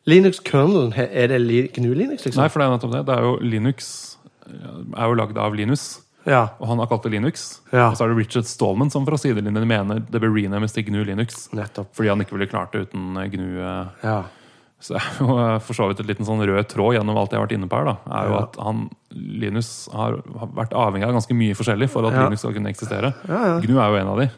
Linux 0.08 0.39
kernel, 0.39 0.91
er 0.97 1.28
det 1.28 1.39
li, 1.41 1.67
GNU 1.75 1.93
Linux, 1.93 2.23
liksom? 2.25 2.41
Nei, 2.41 2.47
for 2.49 2.60
det 2.60 2.67
er 2.67 2.78
nettopp 2.78 2.91
det. 2.95 3.06
Det 3.06 3.15
er 3.17 3.21
jo 3.28 3.34
Linux 3.41 3.89
er 4.49 5.06
jo 5.10 5.13
lagd 5.19 5.38
av 5.38 5.54
Linus, 5.56 5.99
Ja. 6.25 6.49
og 6.60 6.67
han 6.67 6.80
har 6.80 6.88
kalt 6.88 7.04
det 7.04 7.12
Linux. 7.13 7.60
Ja. 7.71 7.89
Og 7.89 7.97
så 7.97 8.06
er 8.06 8.10
det 8.13 8.17
Richard 8.17 8.45
Stallman 8.45 8.89
som 8.91 9.06
fra 9.06 9.17
sidelinjen 9.17 9.67
mener 9.67 9.99
det 9.99 10.21
bør 10.21 10.34
renames 10.36 10.73
til 10.73 10.84
GNU 10.86 11.04
Linux. 11.06 11.47
Nettopp. 11.54 11.93
Fordi 11.95 12.10
han 12.10 12.19
ikke 12.21 12.36
ville 12.38 12.47
klart 12.49 12.71
det 12.73 12.88
uten 12.89 13.17
eh, 13.17 13.28
GNU. 13.30 13.60
eh. 13.62 13.88
Ja. 14.04 14.23
Så 14.79 14.95
det 14.95 15.01
er 15.03 15.17
jo 15.19 15.33
eh, 15.37 15.57
for 15.59 15.75
så 15.75 15.87
vidt 15.89 15.99
et 15.99 16.07
liten 16.07 16.25
sånn 16.27 16.39
rød 16.47 16.67
tråd 16.71 16.95
gjennom 16.95 17.17
alt 17.19 17.33
jeg 17.33 17.39
har 17.39 17.47
vært 17.47 17.55
inne 17.57 17.67
på 17.67 17.79
her. 17.81 17.89
da, 17.89 17.95
er 18.19 18.29
jo 18.29 18.35
Ja. 18.37 18.43
at 18.47 18.59
han, 18.63 18.85
Linus 19.11 19.89
har, 19.91 20.19
vært 20.55 20.71
avhengig 20.77 21.07
av 21.07 21.17
ganske 21.17 21.35
mye 21.35 21.57
forskjellig 21.57 21.89
for 21.89 22.07
at 22.07 22.13
Ja. 22.13 22.23
Linux 22.27 22.39
skal 22.45 22.53
kunne 22.55 22.71
eksistere. 22.71 23.13
Ja. 23.27 23.59
GNU 23.59 23.75
er 23.79 23.89
jo 23.89 23.99
en 23.99 24.07
av 24.13 24.17
de. 24.23 24.29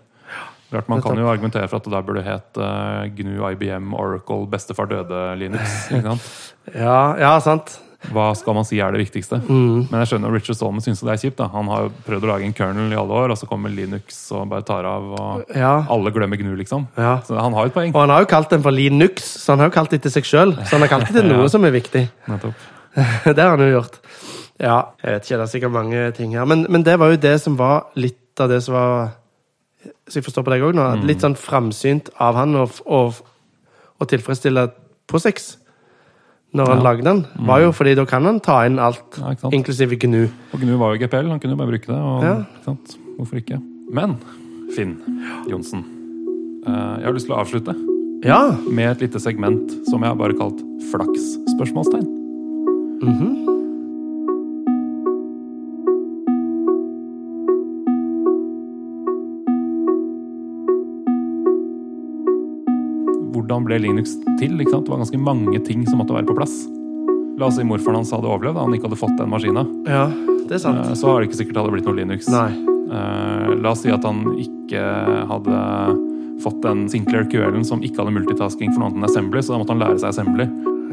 Klart 0.72 0.88
Man 0.88 1.02
kan 1.04 1.18
jo 1.20 1.28
argumentere 1.28 1.68
for 1.68 1.78
at 1.82 1.84
det 1.84 1.92
der 1.92 2.02
burde 2.08 2.24
het 2.24 2.58
uh, 2.58 3.04
GNU, 3.12 3.44
IBM, 3.52 3.94
Oracle, 3.94 4.48
bestefar 4.48 4.88
døde 4.88 5.36
Linux. 5.38 5.92
ikke 5.92 6.02
sant? 6.16 6.30
ja, 6.86 7.16
ja, 7.20 7.40
sant. 7.44 7.74
Hva 8.10 8.32
skal 8.34 8.56
man 8.58 8.66
si 8.66 8.80
er 8.82 8.92
det 8.96 9.04
viktigste? 9.04 9.38
Mm. 9.46 9.86
Men 9.92 10.00
jeg 10.02 10.10
skjønner 10.10 10.34
Richard 10.34 10.58
Stallman 10.58 10.82
syns 10.82 11.04
det 11.06 11.12
er 11.14 11.20
kjipt. 11.22 11.38
da. 11.38 11.46
Han 11.54 11.68
har 11.70 11.92
prøvd 12.08 12.24
å 12.26 12.32
lage 12.32 12.48
en 12.48 12.56
kernel 12.58 12.90
i 12.92 12.98
alle 12.98 13.14
år, 13.14 13.30
og 13.36 13.38
så 13.38 13.46
kommer 13.46 13.70
Linux 13.70 14.18
og 14.34 14.48
bare 14.50 14.66
tar 14.66 14.88
av. 14.90 15.06
og 15.14 15.54
Ja. 15.56 15.86
Alle 15.88 16.10
glemmer 16.16 16.38
GNU, 16.42 16.56
liksom. 16.58 16.88
ja. 16.98 17.20
Så 17.28 17.38
han 17.38 17.54
har 17.54 17.68
jo 17.68 17.70
et 17.70 17.74
poeng. 17.78 17.94
Og 17.94 18.02
han 18.02 18.10
har 18.10 18.26
jo 18.26 18.32
kalt 18.34 18.50
den 18.50 18.64
for 18.66 18.72
Linux, 18.74 19.22
så 19.46 19.54
han 19.54 19.60
har 19.60 19.70
jo 19.70 19.76
kalt 19.78 19.92
det 19.94 20.02
til 20.02 20.12
seg 20.12 20.24
sjøl. 20.26 20.56
Så 20.66 20.72
han 20.80 20.82
har 20.82 20.90
kalt 20.96 21.08
det 21.12 21.22
til 21.22 21.30
noe 21.32 21.44
Ja. 21.46 21.48
som 21.54 21.64
er 21.70 21.72
viktig. 21.78 22.08
Nettopp. 22.32 22.54
det 23.38 23.38
har 23.38 23.54
han 23.54 23.60
jo 23.68 23.72
gjort. 23.80 24.00
Ja, 24.62 24.80
jeg 25.04 25.14
vet 25.14 25.24
ikke, 25.26 25.38
det 25.38 25.46
er 25.46 25.54
sikkert 25.54 25.72
mange 25.78 26.12
ting 26.18 26.34
her. 26.36 26.46
Men, 26.46 26.66
men 26.70 26.84
det 26.84 26.98
var 27.00 27.10
jo 27.14 27.22
det 27.22 27.38
som 27.42 27.56
var 27.58 27.86
litt 27.96 28.18
av 28.42 28.50
det 28.50 28.62
som 28.66 28.74
var 28.76 29.12
Så 30.10 30.20
jeg 30.20 30.26
forstår 30.26 30.44
på 30.46 30.52
deg 30.54 30.62
òg 30.66 30.76
nå. 30.78 30.84
Mm. 31.00 31.06
Litt 31.10 31.22
sånn 31.24 31.38
framsynt 31.38 32.10
av 32.22 32.36
han 32.38 32.54
å, 32.58 32.66
tilfredsstille 34.06 34.68
POSIX 35.10 35.58
når 36.54 36.68
han 36.68 36.78
Ja. 36.78 36.84
lagde 36.84 37.04
den, 37.04 37.26
var 37.48 37.60
jo 37.62 37.72
fordi 37.72 37.96
da 37.96 38.06
kan 38.06 38.24
han 38.26 38.40
ta 38.40 38.66
inn 38.66 38.78
alt, 38.80 39.18
Ja, 39.18 39.34
inklusive 39.52 39.96
GNU. 40.00 40.28
Og 40.54 40.60
GNU 40.60 40.78
var 40.78 40.96
jo 40.96 41.00
GPL, 41.08 41.30
han 41.30 41.40
kunne 41.40 41.52
jo 41.52 41.58
bare 41.58 41.68
bruke 41.72 41.88
det. 41.88 41.96
Og, 41.96 42.24
Ja. 42.24 42.36
ikke 42.40 42.66
sant? 42.66 42.98
Hvorfor 43.18 43.36
ikke? 43.38 43.62
Men 43.92 44.18
Finn 44.76 44.98
Johnsen, 45.50 45.84
eh, 46.68 46.98
jeg 47.00 47.06
har 47.06 47.14
lyst 47.14 47.28
til 47.28 47.36
å 47.36 47.40
avslutte 47.40 47.76
Ja. 48.26 48.52
med 48.70 48.92
et 48.92 49.02
lite 49.02 49.20
segment 49.20 49.72
som 49.90 50.02
jeg 50.02 50.10
har 50.10 50.16
bare 50.16 50.34
kalt 50.34 50.62
flaks? 50.92 51.38
spørsmålstegn. 51.58 52.08
mhm. 53.02 53.51
Hvordan 63.52 63.66
ble 63.68 63.78
Linux 63.84 64.14
til? 64.40 64.54
ikke 64.64 64.72
sant? 64.72 64.86
Det 64.88 64.94
var 64.94 65.02
ganske 65.04 65.20
mange 65.20 65.60
ting 65.68 65.84
som 65.90 66.00
måtte 66.00 66.16
være 66.16 66.28
på 66.30 66.36
plass. 66.38 66.54
La 67.40 67.50
oss 67.50 67.58
si 67.60 67.66
morfaren 67.68 67.98
hans 68.00 68.12
hadde 68.16 68.30
overlevd, 68.30 68.60
han 68.62 68.76
ikke 68.78 68.88
hadde 68.88 69.00
fått 69.02 69.18
den 69.20 69.32
maskina. 69.32 69.66
ja, 69.88 70.06
det 70.48 70.56
er 70.56 70.62
sant. 70.64 70.80
Eh, 70.86 70.94
Så 70.96 71.08
har 71.12 71.20
det 71.20 71.30
ikke 71.30 71.40
sikkert 71.44 71.60
hadde 71.60 71.72
blitt 71.76 71.86
noe 71.90 71.98
Linux. 72.00 72.30
Nei. 72.32 72.52
Eh, 72.92 73.56
la 73.60 73.72
oss 73.72 73.82
si 73.84 73.92
at 73.92 74.04
han 74.08 74.24
ikke 74.40 74.82
hadde 75.28 75.58
fått 76.42 76.62
den 76.64 76.88
Sinclair 76.90 77.28
QL-en 77.30 77.64
som 77.68 77.82
ikke 77.84 78.02
hadde 78.02 78.16
multitasking 78.16 78.72
for 78.74 78.80
noe 78.82 78.90
annet 78.92 79.04
enn 79.04 79.10
assembly, 79.10 79.42
så 79.44 79.54
da 79.54 79.60
måtte 79.62 79.76
han 79.76 79.84
lære 79.84 80.00
seg 80.00 80.10
assembly. 80.16 80.48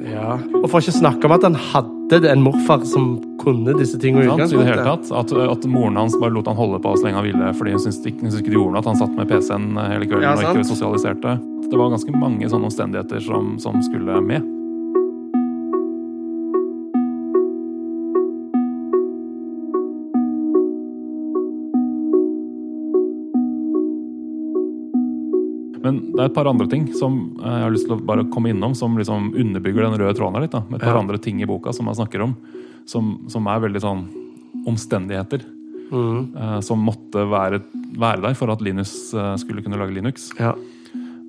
Ja. 0.06 0.36
Og 0.62 0.66
for 0.70 0.82
ikke 0.82 0.94
å 0.94 0.98
snakke 0.98 1.28
om 1.28 1.34
at 1.36 1.46
han 1.46 1.56
hadde 1.58 2.20
en 2.30 2.44
morfar 2.44 2.84
som 2.88 3.16
kunne 3.42 3.74
disse 3.78 3.98
tingene 4.00 4.28
Sant? 4.28 4.52
I 4.52 4.60
det 4.60 4.68
hele 4.70 4.84
tatt, 4.86 5.10
at, 5.14 5.32
at 5.32 5.66
moren 5.70 5.98
hans 6.00 6.16
bare 6.20 6.34
lot 6.34 6.48
han 6.50 6.58
holde 6.58 6.80
på 6.84 6.94
så 6.96 7.08
lenge 7.08 7.20
han 7.20 7.28
ville, 7.28 7.50
fordi 7.58 7.74
hun 7.76 7.82
syntes 7.84 8.02
ikke, 8.04 8.22
syntes 8.26 8.42
ikke 8.42 8.52
det 8.52 8.58
gjorde 8.60 8.76
noe 8.76 8.84
at 8.84 8.90
han 8.92 9.00
satt 9.00 9.16
med 9.18 9.32
PC-en 9.32 9.68
hele 9.78 10.08
kvelden 10.08 10.28
Ja, 10.28 10.36
og 10.36 10.44
ikke 10.44 10.68
sosialiserte. 10.68 11.38
Det 11.68 11.80
var 11.80 11.92
ganske 11.92 12.14
mange 12.16 12.48
sånne 12.48 12.70
omstendigheter 12.70 13.24
som, 13.24 13.56
som 13.62 13.82
skulle 13.86 14.22
med. 14.24 14.46
Men 25.82 25.98
det 26.12 26.20
er 26.20 26.28
et 26.30 26.34
par 26.36 26.48
andre 26.50 26.66
ting 26.70 26.88
som 26.96 27.18
eh, 27.38 27.44
jeg 27.58 27.64
har 27.66 27.74
lyst 27.74 27.86
til 27.88 27.96
å 27.96 28.00
bare 28.04 28.24
komme 28.32 28.50
innom, 28.52 28.74
som 28.78 28.96
liksom 28.98 29.32
underbygger 29.34 29.86
den 29.86 29.98
røde 30.00 30.16
tråden 30.18 30.34
her 30.38 30.46
litt. 30.46 30.54
da, 30.56 30.62
Et 30.74 30.80
par 30.80 30.94
Ja. 30.96 30.98
andre 31.00 31.18
ting 31.18 31.40
i 31.42 31.46
boka 31.46 31.72
som 31.72 31.86
jeg 31.86 31.96
snakker 32.00 32.22
om, 32.24 32.36
som, 32.86 33.14
som 33.28 33.46
er 33.46 33.60
veldig 33.66 33.80
sånn 33.84 34.04
omstendigheter. 34.66 35.44
Mm. 35.88 36.36
eh, 36.36 36.60
som 36.60 36.82
måtte 36.84 37.22
være, 37.30 37.62
være 37.96 38.20
der 38.20 38.34
for 38.36 38.50
at 38.52 38.60
Linus 38.60 39.14
eh, 39.14 39.36
skulle 39.40 39.62
kunne 39.64 39.78
lage 39.80 39.94
Linux. 39.96 40.30
Ja. 40.38 40.54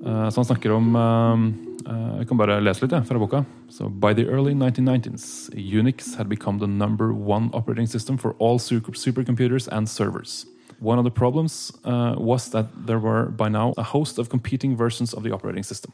Så 0.00 0.36
han 0.40 0.44
snakker 0.48 0.72
om 0.72 0.94
Jeg 0.96 2.26
kan 2.28 2.38
bare 2.38 2.54
lese 2.60 2.82
litt 2.84 2.92
ja, 2.92 3.02
fra 3.04 3.18
boka. 3.20 3.42
So, 3.68 3.88
By 3.88 4.14
the 4.14 4.24
early 4.28 4.54
1990s, 4.54 5.50
Unix 5.56 6.14
had 6.16 6.28
become 6.28 6.58
the 6.58 6.66
number 6.66 7.12
one 7.12 7.50
operating 7.52 7.86
system 7.86 8.16
for 8.16 8.34
all 8.38 8.58
supercomputers 8.58 9.68
and 9.72 9.88
servers. 9.88 10.46
One 10.80 10.98
of 10.98 11.04
the 11.04 11.10
problems 11.10 11.72
uh, 11.84 12.14
was 12.16 12.50
that 12.50 12.66
there 12.86 12.98
were 12.98 13.26
by 13.26 13.48
now 13.50 13.74
a 13.76 13.82
host 13.82 14.18
of 14.18 14.28
competing 14.30 14.76
versions 14.76 15.12
of 15.12 15.22
the 15.22 15.30
operating 15.30 15.62
system. 15.62 15.92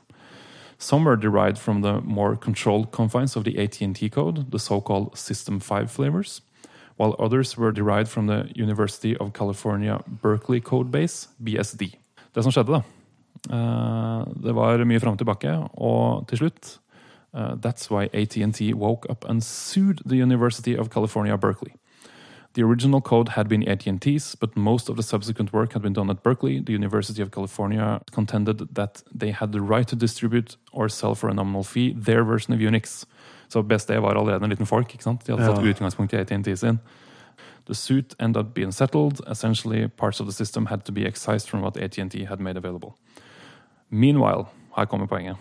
Some 0.78 1.04
were 1.04 1.16
derived 1.16 1.58
from 1.58 1.80
the 1.82 2.00
more 2.02 2.36
controlled 2.36 2.92
confines 2.92 3.34
of 3.34 3.44
the 3.44 3.58
AT&T 3.58 4.10
code, 4.10 4.50
the 4.50 4.58
so-called 4.58 5.16
System 5.16 5.58
5 5.58 5.90
flavors, 5.90 6.42
while 6.96 7.16
others 7.18 7.56
were 7.56 7.72
derived 7.72 8.08
from 8.08 8.26
the 8.26 8.50
University 8.54 9.16
of 9.16 9.32
California 9.32 10.00
Berkeley 10.06 10.60
code 10.60 10.90
base, 10.90 11.28
BSD. 11.42 11.96
Det 12.34 12.42
som 12.42 12.52
skjedde, 12.52 12.72
da, 12.72 12.82
eh, 13.50 14.24
det 14.42 14.54
var 14.54 14.84
mye 14.84 15.00
fram 15.00 15.16
og 15.16 15.18
tilbake, 15.18 15.52
og 15.74 16.28
til 16.28 16.38
slutt 16.38 16.78
eh, 17.34 17.56
That's 17.56 17.90
why 17.90 18.08
AT&T 18.12 18.74
woke 18.74 19.08
up 19.08 19.24
and 19.28 19.42
sued 19.42 20.02
the 20.04 20.16
University 20.16 20.76
of 20.76 20.90
California 20.90 21.36
Berkeley. 21.36 21.72
The 22.56 22.62
original 22.62 23.02
code 23.02 23.28
had 23.28 23.48
been 23.48 23.68
AT&T's, 23.68 24.34
but 24.34 24.56
most 24.56 24.88
of 24.88 24.96
the 24.96 25.02
subsequent 25.02 25.52
work 25.52 25.72
had 25.74 25.82
been 25.82 25.92
done 25.92 26.08
at 26.10 26.22
Berkeley. 26.22 26.58
The 26.60 26.72
University 26.72 27.20
of 27.22 27.30
California 27.30 28.00
contended 28.12 28.58
that 28.74 29.02
they 29.20 29.30
had 29.30 29.52
the 29.52 29.60
right 29.60 29.86
to 29.88 29.96
distribute 29.96 30.56
or 30.72 30.88
sell 30.88 31.14
for 31.14 31.28
a 31.28 31.34
nominal 31.34 31.62
fee 31.64 31.92
their 31.92 32.24
version 32.24 32.54
of 32.54 32.60
Unix. 32.60 33.04
Så 33.48 33.62
BSD 33.62 33.90
var 34.00 34.14
allerede 34.14 34.42
en 34.44 34.48
liten 34.50 34.66
folk. 34.66 34.92
ikke 34.94 35.02
sant? 35.04 35.26
De 35.26 35.32
hadde 35.36 35.60
Ja. 35.66 35.70
utgangspunkt 35.70 36.12
i 36.12 36.16
AT&T 36.16 36.56
sin. 36.56 36.78
The 37.66 37.74
suit 37.74 38.14
ended 38.20 38.40
up 38.42 38.54
being 38.54 38.72
settled. 38.72 39.20
Essentially, 39.30 39.88
parts 39.88 40.20
of 40.20 40.26
the 40.26 40.32
system 40.32 40.66
had 40.66 40.78
to 40.78 40.92
be 40.92 41.06
excised 41.06 41.48
from 41.50 41.60
what 41.60 41.76
AT&T 41.76 42.24
had 42.24 42.40
made 42.40 42.56
available. 42.56 42.90
Meanwhile, 43.90 44.44
her 44.76 44.86
kommer 44.86 45.06
poenget. 45.06 45.36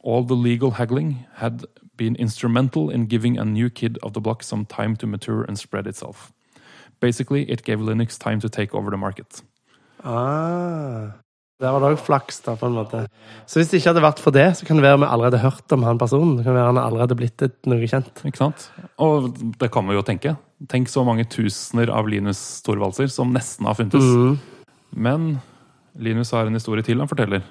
All 0.00 0.26
the 0.26 0.34
legal 0.34 0.70
haggling 0.70 1.26
had 1.34 1.52
been 1.96 2.16
instrumental 2.16 2.90
in 2.94 3.06
giving 3.06 3.38
a 3.38 3.44
new 3.44 3.70
kid 3.70 3.98
of 4.02 4.12
the 4.12 4.20
block 4.20 4.42
some 4.42 4.64
time 4.64 4.96
to 4.96 5.06
mature 5.06 5.44
and 5.48 5.58
spread 5.58 5.86
itself. 5.86 6.32
Basically, 7.04 7.44
it 7.50 7.66
gave 7.68 7.84
Linux 7.84 8.16
time 8.18 8.40
to 8.40 8.48
take 8.48 8.72
over 8.72 8.90
the 8.90 9.00
market. 9.00 9.42
Ah. 10.04 11.12
Der 11.62 11.70
var 11.70 11.84
det 11.84 11.92
òg 11.94 12.00
flaks, 12.02 12.40
da, 12.42 12.56
på 12.58 12.66
en 12.66 12.74
måte. 12.74 13.04
Så 13.46 13.60
hvis 13.60 13.68
det 13.70 13.78
ikke 13.78 13.92
hadde 13.92 14.02
vært 14.02 14.20
for 14.20 14.34
det, 14.34 14.46
så 14.58 14.66
kan 14.66 14.76
det 14.76 14.82
være 14.84 14.98
vi 15.04 15.06
allerede 15.06 15.38
hørt 15.38 15.74
om 15.76 15.84
han 15.86 16.00
personen. 16.00 16.34
Det 16.38 16.46
kan 16.48 16.56
være 16.56 16.72
han 16.72 16.80
allerede 16.82 17.16
blitt 17.16 17.44
noe 17.70 17.86
kjent. 17.88 18.24
Ikke 18.26 18.40
sant? 18.40 18.66
Og 18.98 19.30
det 19.60 19.70
kan 19.72 19.86
vi 19.86 19.94
jo 19.94 20.02
tenke. 20.04 20.34
Tenk 20.72 20.90
så 20.90 21.04
mange 21.06 21.28
tusener 21.30 21.92
av 21.94 22.10
Linus 22.10 22.40
Storvaldser 22.58 23.12
som 23.12 23.30
nesten 23.36 23.68
har 23.70 23.78
funtes. 23.78 24.02
Mm. 24.02 24.66
Men 25.06 25.28
Linus 25.94 26.34
har 26.34 26.50
en 26.50 26.58
historie 26.58 26.82
til 26.86 26.98
han 27.00 27.10
forteller, 27.10 27.44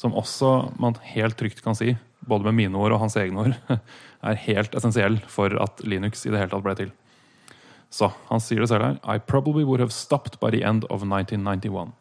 som 0.00 0.16
også 0.16 0.54
man 0.80 0.96
helt 1.12 1.36
trygt 1.36 1.60
kan 1.64 1.76
si, 1.76 1.92
både 2.26 2.48
med 2.48 2.56
mine 2.62 2.80
ord 2.80 2.96
og 2.96 3.04
hans 3.04 3.18
egne 3.20 3.44
ord, 3.44 3.60
er 4.30 4.42
helt 4.46 4.74
essensiell 4.78 5.20
for 5.28 5.52
at 5.60 5.84
Linux 5.84 6.24
i 6.24 6.32
det 6.32 6.40
hele 6.40 6.54
tatt 6.54 6.64
ble 6.64 6.78
til. 6.80 6.96
Så 7.90 8.12
han 8.28 8.40
sier 8.40 8.60
det 8.60 8.68
selv 8.68 8.84
her. 8.84 8.98
I 9.04 9.18
probably 9.18 9.64
would 9.64 9.80
have 9.80 9.92
stopped 9.92 10.38
by 10.40 10.50
the 10.50 10.62
end 10.62 10.84
of 10.84 11.02
1991. 11.02 11.92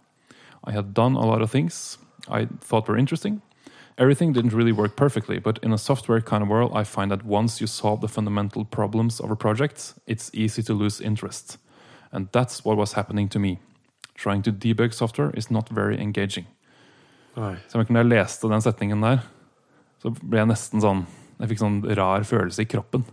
I 0.63 0.71
had 0.71 0.93
done 0.93 1.15
a 1.15 1.25
lot 1.25 1.41
of 1.41 1.51
things 1.51 1.97
I 2.27 2.47
thought 2.61 2.87
were 2.87 2.97
interesting. 2.97 3.41
Everything 3.97 4.33
didn't 4.33 4.53
really 4.53 4.71
work 4.71 4.95
perfectly, 4.95 5.39
but 5.39 5.59
in 5.63 5.73
a 5.73 5.77
software 5.77 6.21
kind 6.21 6.41
of 6.43 6.49
world, 6.49 6.71
I 6.73 6.83
find 6.83 7.11
that 7.11 7.25
once 7.25 7.59
you 7.59 7.67
solve 7.67 7.99
the 8.01 8.07
fundamental 8.07 8.63
problems 8.65 9.19
of 9.19 9.31
a 9.31 9.35
project, 9.35 9.93
it's 10.07 10.29
easy 10.33 10.63
to 10.63 10.73
lose 10.73 11.01
interest. 11.01 11.57
And 12.11 12.27
that's 12.31 12.63
what 12.63 12.77
was 12.77 12.93
happening 12.93 13.27
to 13.29 13.39
me. 13.39 13.59
trying 14.19 14.41
to 14.43 14.51
debug 14.51 14.93
software 14.93 15.31
is 15.33 15.51
not 15.51 15.69
very 15.69 15.97
engaging. 15.97 16.45
Så 17.67 17.77
når 17.77 18.01
jeg 18.01 18.09
leste 18.09 18.49
den 18.51 18.61
setningen 18.61 19.03
der, 19.03 19.21
så 20.03 20.11
ble 20.11 20.41
jeg 20.41 20.49
nesten 20.49 20.83
sånn 20.83 21.05
Jeg 21.39 21.53
fikk 21.53 21.61
sånn 21.61 21.77
rar 21.95 22.25
følelse 22.27 22.65
i 22.65 22.67
kroppen. 22.67 23.05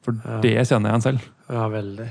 For 0.00 0.16
det 0.40 0.54
kjenner 0.54 0.88
jeg 0.88 0.94
igjen 0.94 1.02
selv. 1.04 1.26
Ja, 1.48 1.68
veldig. 1.72 2.08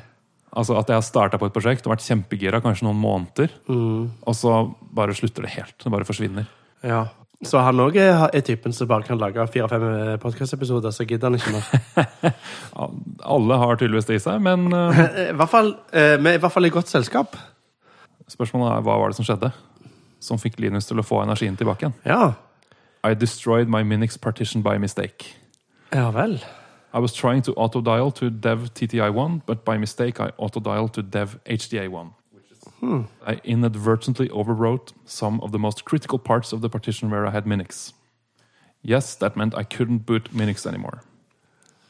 Altså 0.58 0.78
At 0.80 0.89
jeg 0.89 0.97
har 0.97 1.06
starta 1.06 1.38
på 1.38 1.45
et 1.50 1.54
prosjekt 1.54 1.86
og 1.86 1.91
vært 1.93 2.06
kjempegira 2.06 2.62
kanskje 2.63 2.88
noen 2.88 2.97
måneder, 3.02 3.52
og 3.69 4.36
så 4.36 4.54
bare 4.95 5.13
slutter 5.17 5.45
det 5.45 5.54
helt. 5.58 5.76
Det 5.84 5.91
bare 5.93 6.08
forsvinner. 6.08 6.47
Ja. 6.86 7.04
Så 7.45 7.62
han 7.62 7.78
òg 7.84 8.00
er, 8.02 8.32
typen 8.41 8.73
som 8.73 8.88
bare 8.89 9.06
kan 9.06 9.19
lage 9.21 9.43
fire-fem 9.54 10.17
podkastepisoder, 10.23 10.89
så 10.95 11.06
gidder 11.06 11.30
han 11.30 11.38
ikke 11.38 11.54
mer. 11.54 12.34
Alle 13.36 13.60
har 13.62 13.78
tydeligvis 13.78 14.10
det 14.10 14.17
i 14.17 14.23
seg, 14.23 14.41
men 14.41 14.71
eh, 14.73 15.04
I 15.28 15.36
hvert 15.38 15.52
fall, 15.52 15.76
eh, 15.93 16.15
Vi 16.17 16.32
er 16.32 16.39
i 16.39 16.41
hvert 16.41 16.56
fall 16.56 16.65
i 16.65 16.73
godt 16.73 16.89
selskap. 16.89 17.38
spørsmålet 18.28 18.71
er 18.73 18.88
hva 18.88 18.97
var 19.04 19.13
det 19.13 19.19
som 19.19 19.28
skjedde? 19.28 19.52
Som 20.19 20.41
fikk 20.41 20.58
Linus 20.63 20.89
til 20.89 20.97
å 20.97 21.06
få 21.06 21.21
energien 21.21 21.60
tilbake 21.60 21.86
igjen. 21.86 21.97
Ja. 22.10 22.34
I 23.06 23.13
destroyed 23.13 23.69
my 23.69 23.84
Minix 23.86 24.17
partition 24.17 24.63
by 24.65 24.80
mistake. 24.82 25.36
Ja 25.93 26.10
vel. 26.15 26.39
I 26.97 26.99
was 26.99 27.13
trying 27.13 27.43
to 27.43 27.53
autodial 27.53 28.12
to 28.13 28.31
dev 28.31 28.73
TTI1, 28.73 29.41
but 29.45 29.63
by 29.63 29.77
mistake 29.77 30.19
I 30.19 30.31
autodialed 30.39 30.93
to 30.93 31.03
dev 31.03 31.38
HDA1. 31.45 32.07
I 33.27 33.39
inadvertently 33.43 34.29
overwrote 34.29 34.93
some 35.05 35.39
of 35.41 35.51
the 35.51 35.60
most 35.60 35.86
critical 35.86 36.17
parts 36.17 36.53
of 36.53 36.62
the 36.62 36.69
partition 36.69 37.12
where 37.12 37.27
I 37.27 37.29
had 37.29 37.45
Minix. 37.45 37.93
Yes, 38.81 39.15
that 39.15 39.38
meant 39.38 39.53
I 39.55 39.63
couldn't 39.63 40.05
boot 40.07 40.33
Minix 40.33 40.65
anymore. 40.65 40.99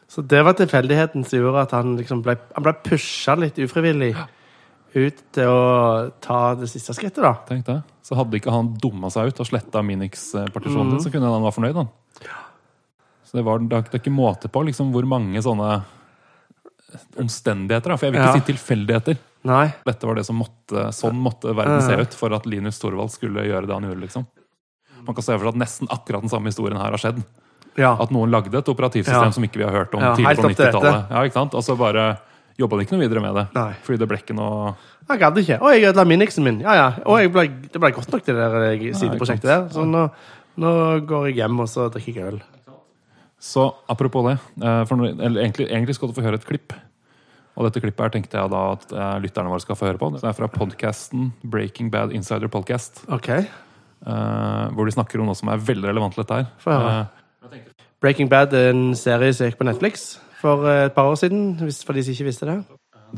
Så 0.07 0.21
det 0.21 0.43
var 0.43 0.53
tilfeldigheten 0.53 1.23
som 1.23 1.39
gjorde 1.39 1.61
at 1.61 1.71
han 1.71 1.95
liksom 1.95 2.21
ble, 2.23 2.35
han 2.55 2.63
ble 2.63 2.73
pusha 2.83 3.35
litt 3.35 3.59
ufrivillig 3.59 4.13
ut 4.95 5.23
til 5.31 5.51
å 5.51 6.11
ta 6.19 6.55
det 6.55 6.67
siste 6.71 6.95
skrittet, 6.95 7.23
da. 7.23 7.33
Tenk 7.47 7.65
det. 7.67 7.79
Så 8.03 8.15
hadde 8.15 8.39
ikke 8.39 8.51
han 8.51 8.73
dumma 8.81 9.11
seg 9.13 9.31
ut 9.31 9.39
og 9.39 9.47
sletta 9.47 9.83
Minix-partisjonen 9.87 10.97
mm. 10.97 11.01
så 11.03 11.11
kunne 11.15 11.31
han 11.31 11.47
være 11.47 11.57
fornøyd. 11.59 11.79
han. 11.79 11.95
Så 13.27 13.35
det, 13.37 13.43
var, 13.43 13.59
det 13.59 13.75
er 13.75 13.99
ikke 13.99 14.13
måte 14.13 14.47
på 14.47 14.61
liksom, 14.69 14.93
hvor 14.95 15.03
mange 15.09 15.41
sånne 15.43 15.81
omstendigheter. 17.19 17.91
Da. 17.91 17.97
For 17.99 18.07
jeg 18.07 18.13
vil 18.15 18.21
ikke 18.21 18.35
Ja. 18.35 18.39
si 18.39 18.51
tilfeldigheter. 18.53 19.17
Nei. 19.47 19.73
Dette 19.85 20.07
var 20.07 20.15
det 20.15 20.25
som 20.25 20.37
måtte, 20.39 20.87
sånn 20.95 21.15
måtte 21.19 21.53
verden 21.55 21.81
se 21.83 21.95
ut 21.99 22.13
for 22.13 22.33
at 22.33 22.45
Linus 22.45 22.79
Torvald 22.79 23.11
skulle 23.11 23.43
gjøre 23.43 23.67
det 23.67 23.73
han 23.75 23.83
gjorde. 23.83 24.01
liksom. 24.01 24.25
Man 25.05 25.15
kan 25.15 25.23
se 25.23 25.37
for 25.37 25.39
seg 25.45 25.47
at 25.55 25.55
nesten 25.55 25.87
akkurat 25.89 26.21
den 26.21 26.29
samme 26.29 26.45
historien 26.47 26.77
her 26.79 26.89
har 26.91 26.97
skjedd. 26.97 27.23
Ja. 27.77 27.93
At 27.99 28.09
noen 28.11 28.31
lagde 28.31 28.55
et 28.57 28.65
operativsystem 28.65 29.23
Ja. 29.27 29.31
som 29.31 29.43
ikke 29.43 29.57
vi 29.57 29.63
har 29.63 29.71
hørt 29.71 29.93
om 29.93 30.01
Ja, 30.01 30.15
tidlig 30.15 30.37
på 30.37 30.49
90-tallet. 30.49 31.09
Ja, 31.11 31.21
ikke 31.23 31.33
sant? 31.33 31.53
Og 31.53 31.63
så 31.63 31.77
bare 31.77 32.17
jobba 32.57 32.77
de 32.77 32.85
ikke 32.85 32.97
noe 32.97 33.07
videre 33.07 33.21
med 33.21 33.35
det. 33.35 33.47
Nei. 33.53 33.73
Fordi 33.83 33.97
det 33.99 34.07
ble 34.07 34.17
ikke 34.17 34.35
noe 34.35 34.75
Jeg 35.09 35.19
gadd 35.19 35.37
ikke. 35.37 35.61
Og 35.61 35.71
jeg 35.71 35.83
ødela 35.93 36.05
Minixen 36.05 36.43
min. 36.43 36.59
Ja, 36.59 36.73
ja. 36.73 36.93
Og 37.05 37.31
ble, 37.31 37.47
det 37.47 37.79
ble 37.79 37.91
godt 37.91 38.11
nok, 38.11 38.25
det 38.25 38.35
der 38.35 38.73
eh, 38.73 38.93
sideprosjektet 38.93 39.43
der. 39.43 39.69
Så 39.69 39.85
nå, 39.85 40.09
nå 40.57 41.05
går 41.07 41.27
jeg 41.27 41.35
hjem 41.35 41.59
og 41.61 41.67
så 41.69 41.89
drikker 41.89 42.13
jeg 42.15 42.33
øl. 42.33 42.41
Så 43.39 43.69
apropos 43.89 44.25
det, 44.25 44.37
eh, 44.65 44.83
for 44.89 45.05
egentlig, 45.05 45.69
egentlig 45.69 45.95
skal 45.95 46.09
du 46.09 46.17
få 46.17 46.25
høre 46.25 46.39
et 46.39 46.45
klipp. 46.47 46.73
Og 47.57 47.65
dette 47.65 47.81
klippet 47.81 48.05
her 48.05 48.13
tenkte 48.13 48.37
jeg 48.37 48.53
da 48.53 48.63
at 48.75 48.91
eh, 48.93 49.19
lytterne 49.23 49.49
våre 49.49 49.63
skal 49.63 49.77
få 49.77 49.89
høre 49.89 50.01
på. 50.01 50.11
Det 50.13 50.25
er 50.25 50.35
fra 50.37 50.49
podkasten 50.49 51.31
Breaking 51.41 51.89
Bad 51.93 52.13
Insider 52.13 52.49
Podcast. 52.53 53.03
Ok. 53.09 53.29
eh, 53.33 54.65
hvor 54.73 54.85
de 54.85 54.93
snakker 54.93 55.21
om 55.21 55.29
noe 55.29 55.37
som 55.37 55.49
er 55.49 55.61
veldig 55.61 55.89
relevant 55.89 56.13
til 56.13 56.25
dette 56.25 56.41
her. 56.41 57.07
Breaking 58.01 58.29
Bad 58.29 58.53
er 58.53 58.71
en 58.73 58.91
serie 58.97 59.33
som 59.33 59.49
gikk 59.49 59.57
på 59.57 59.65
Netflix 59.65 60.19
for 60.41 60.67
et 60.69 60.93
par 60.93 61.09
år 61.09 61.17
siden. 61.17 61.55
Hvis, 61.61 61.81
for 61.85 61.97
de 61.97 62.05
som 62.05 62.13
ikke 62.13 62.29
visste 62.29 62.49
det. 62.49 62.59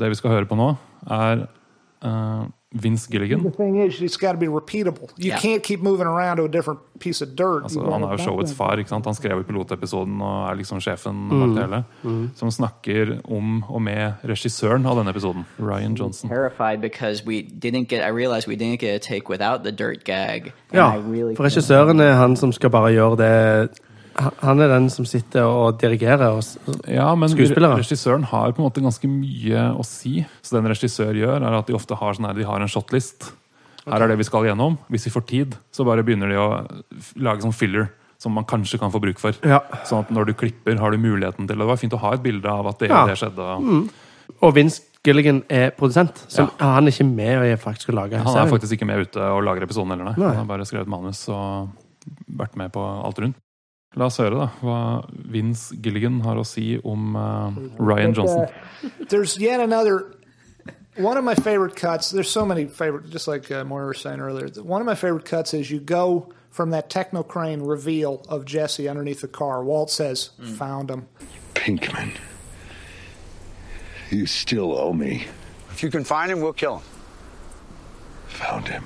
det 0.00 0.08
vi 0.08 0.20
skal 0.20 0.32
høre 0.32 0.48
på 0.48 0.56
nå, 0.56 0.70
er 1.04 1.44
eh, 1.44 2.44
Vince 2.72 3.08
Gilligan. 3.10 3.42
The 3.42 3.50
thing 3.50 3.80
is, 3.86 4.00
it's 4.00 4.16
got 4.16 4.32
to 4.32 4.38
be 4.38 4.46
repeatable. 4.46 5.08
You 5.18 5.32
Yeah. 5.32 5.38
can't 5.40 5.62
keep 5.62 5.80
moving 5.82 6.06
around 6.06 6.36
to 6.36 6.44
a 6.44 6.48
different 6.48 6.78
piece 7.00 7.20
of 7.20 7.34
dirt. 7.36 7.64
Altså, 7.64 7.80
han 7.90 8.02
er 8.04 8.10
jo 8.10 8.16
showets 8.18 8.52
far. 8.54 8.76
ikke 8.78 8.88
sant? 8.88 9.04
Han 9.04 9.14
skrev 9.14 9.36
jo 9.38 9.42
pilotepisoden 9.42 10.20
og 10.22 10.50
er 10.50 10.54
liksom 10.54 10.78
sjefen 10.80 11.28
bak 11.30 11.48
det 11.56 11.64
hele. 12.04 12.30
Som 12.36 12.48
snakker 12.50 13.20
om 13.28 13.64
og 13.68 13.82
med 13.82 14.12
regissøren 14.24 14.86
av 14.86 14.96
denne 14.98 15.10
episoden, 15.10 15.44
Ryan 15.58 15.94
Johnson. 15.96 16.30
terrified 16.30 16.80
because 16.80 17.26
we 17.26 17.42
didn't 17.42 17.88
get. 17.88 18.04
I 18.04 18.10
realized 18.10 18.46
we 18.46 18.54
didn't 18.56 18.78
get 18.78 18.94
a 18.94 18.98
take 18.98 19.28
without 19.28 19.64
the 19.64 19.72
dirt 19.72 20.04
gag. 20.04 20.52
and 20.70 20.74
Ja, 20.74 20.94
really 21.10 21.34
for 21.34 21.42
regissøren 21.44 22.00
er 22.00 22.12
han 22.14 22.36
som 22.36 22.52
skal 22.52 22.70
bare 22.70 22.92
gjøre 22.92 23.16
det 23.16 23.80
Han- 24.42 24.60
er 24.60 24.68
den 24.68 24.88
som 24.90 25.04
sitter 25.04 25.42
og 25.44 25.78
dirigerer. 25.80 26.36
Og, 26.36 26.44
Ja, 26.88 27.14
men 27.14 27.28
Skuespillere. 27.28 27.78
regissøren 27.78 28.24
har 28.24 28.52
på 28.52 28.58
en 28.62 28.70
måte 28.70 28.82
ganske 28.82 29.08
mye 29.08 29.76
å 29.76 29.84
si. 29.84 30.26
Så 30.42 30.60
den 30.60 30.70
regissør 30.70 31.14
gjør, 31.14 31.40
er 31.42 31.54
at 31.58 31.66
de 31.66 31.72
ofte 31.74 31.96
har, 31.96 32.12
sånn 32.14 32.26
her, 32.26 32.34
de 32.34 32.44
har 32.44 32.60
en 32.60 32.68
shotlist. 32.68 33.32
Her 33.86 34.02
er 34.02 34.08
det 34.08 34.18
vi 34.18 34.24
skal 34.24 34.42
gjennom. 34.44 34.78
Hvis 34.90 35.04
vi 35.06 35.10
får 35.10 35.26
tid, 35.26 35.56
så 35.72 35.84
bare 35.84 36.02
begynner 36.04 36.28
de 36.28 36.36
å 36.36 36.82
lage 37.16 37.40
sånn 37.42 37.54
filler 37.54 37.88
som 38.18 38.32
man 38.32 38.44
kanskje 38.44 38.78
kan 38.78 38.90
få 38.92 39.00
bruk 39.00 39.18
for. 39.18 39.32
Ja. 39.42 39.60
Sånn 39.88 40.00
at 40.04 40.10
når 40.10 40.26
du 40.26 40.34
klipper, 40.34 40.76
har 40.78 40.90
du 40.90 40.98
muligheten 40.98 41.48
til 41.48 41.56
Det 41.56 41.66
var 41.66 41.76
fint 41.76 41.92
å 41.92 41.98
ha 41.98 42.12
et 42.12 42.22
bilde 42.22 42.44
av 42.46 42.66
at 42.66 42.78
det, 42.78 42.90
Ja. 42.90 43.06
det 43.06 43.16
skjedde. 43.16 43.38
og- 43.38 43.88
og 44.42 44.54
Vince 44.54 44.82
Gilligan 45.02 45.42
er 45.48 45.70
produsent, 45.70 46.26
så 46.28 46.50
han 46.60 46.86
er 46.86 46.90
ikke 46.90 47.06
med 47.14 47.38
og 47.38 47.44
er 47.46 47.56
faktisk 47.56 47.88
å 47.88 47.94
lage 47.94 48.18
Han 48.22 48.36
er 48.36 48.50
faktisk 48.50 48.76
ikke 48.76 48.86
med 48.86 48.98
ute 49.08 49.16
og 49.18 49.42
lager 49.42 49.62
episoden 49.62 49.88
heller, 49.88 50.04
nei. 50.04 50.14
Nei. 50.18 50.28
Han 50.28 50.36
har 50.36 50.44
bare 50.44 50.66
skrevet 50.66 50.86
manus 50.86 51.26
og 51.30 51.70
vært 52.36 52.54
med 52.56 52.70
på 52.70 52.80
alt 53.04 53.16
rundt. 53.18 53.34
La 53.98 54.06
oss 54.06 54.20
høre 54.22 54.36
da, 54.38 54.46
hva 54.62 54.80
Vince 55.10 55.74
Gilligan 55.82 56.20
har 56.22 56.38
å 56.38 56.44
si 56.46 56.76
om 56.86 57.16
eh, 57.18 57.56
Ryan 57.82 58.14
Johnson. 58.14 58.46
There's 59.08 59.36
yet 59.38 59.60
another. 59.60 60.14
One 60.96 61.16
of 61.16 61.24
my 61.24 61.34
favorite 61.34 61.74
cuts. 61.76 62.10
There's 62.10 62.30
so 62.30 62.44
many 62.46 62.66
favorite, 62.66 63.10
just 63.10 63.26
like 63.26 63.50
uh, 63.50 63.64
Moira 63.64 63.88
was 63.88 63.98
saying 64.00 64.20
earlier. 64.20 64.48
One 64.62 64.80
of 64.80 64.86
my 64.86 64.94
favorite 64.94 65.24
cuts 65.24 65.54
is 65.54 65.70
you 65.70 65.80
go 65.80 66.32
from 66.50 66.70
that 66.70 66.90
techno 66.90 67.22
crane 67.22 67.62
reveal 67.62 68.22
of 68.28 68.44
Jesse 68.44 68.88
underneath 68.88 69.22
the 69.22 69.28
car. 69.28 69.64
Walt 69.64 69.90
says, 69.90 70.30
"Found 70.58 70.90
him." 70.90 71.08
Pinkman. 71.54 72.12
You 74.10 74.26
still 74.26 74.76
owe 74.76 74.92
me. 74.92 75.26
If 75.70 75.82
you 75.82 75.90
can 75.90 76.04
find 76.04 76.30
him, 76.30 76.40
we'll 76.40 76.52
kill 76.52 76.78
him. 76.78 76.84
Found 78.28 78.68
him. 78.68 78.84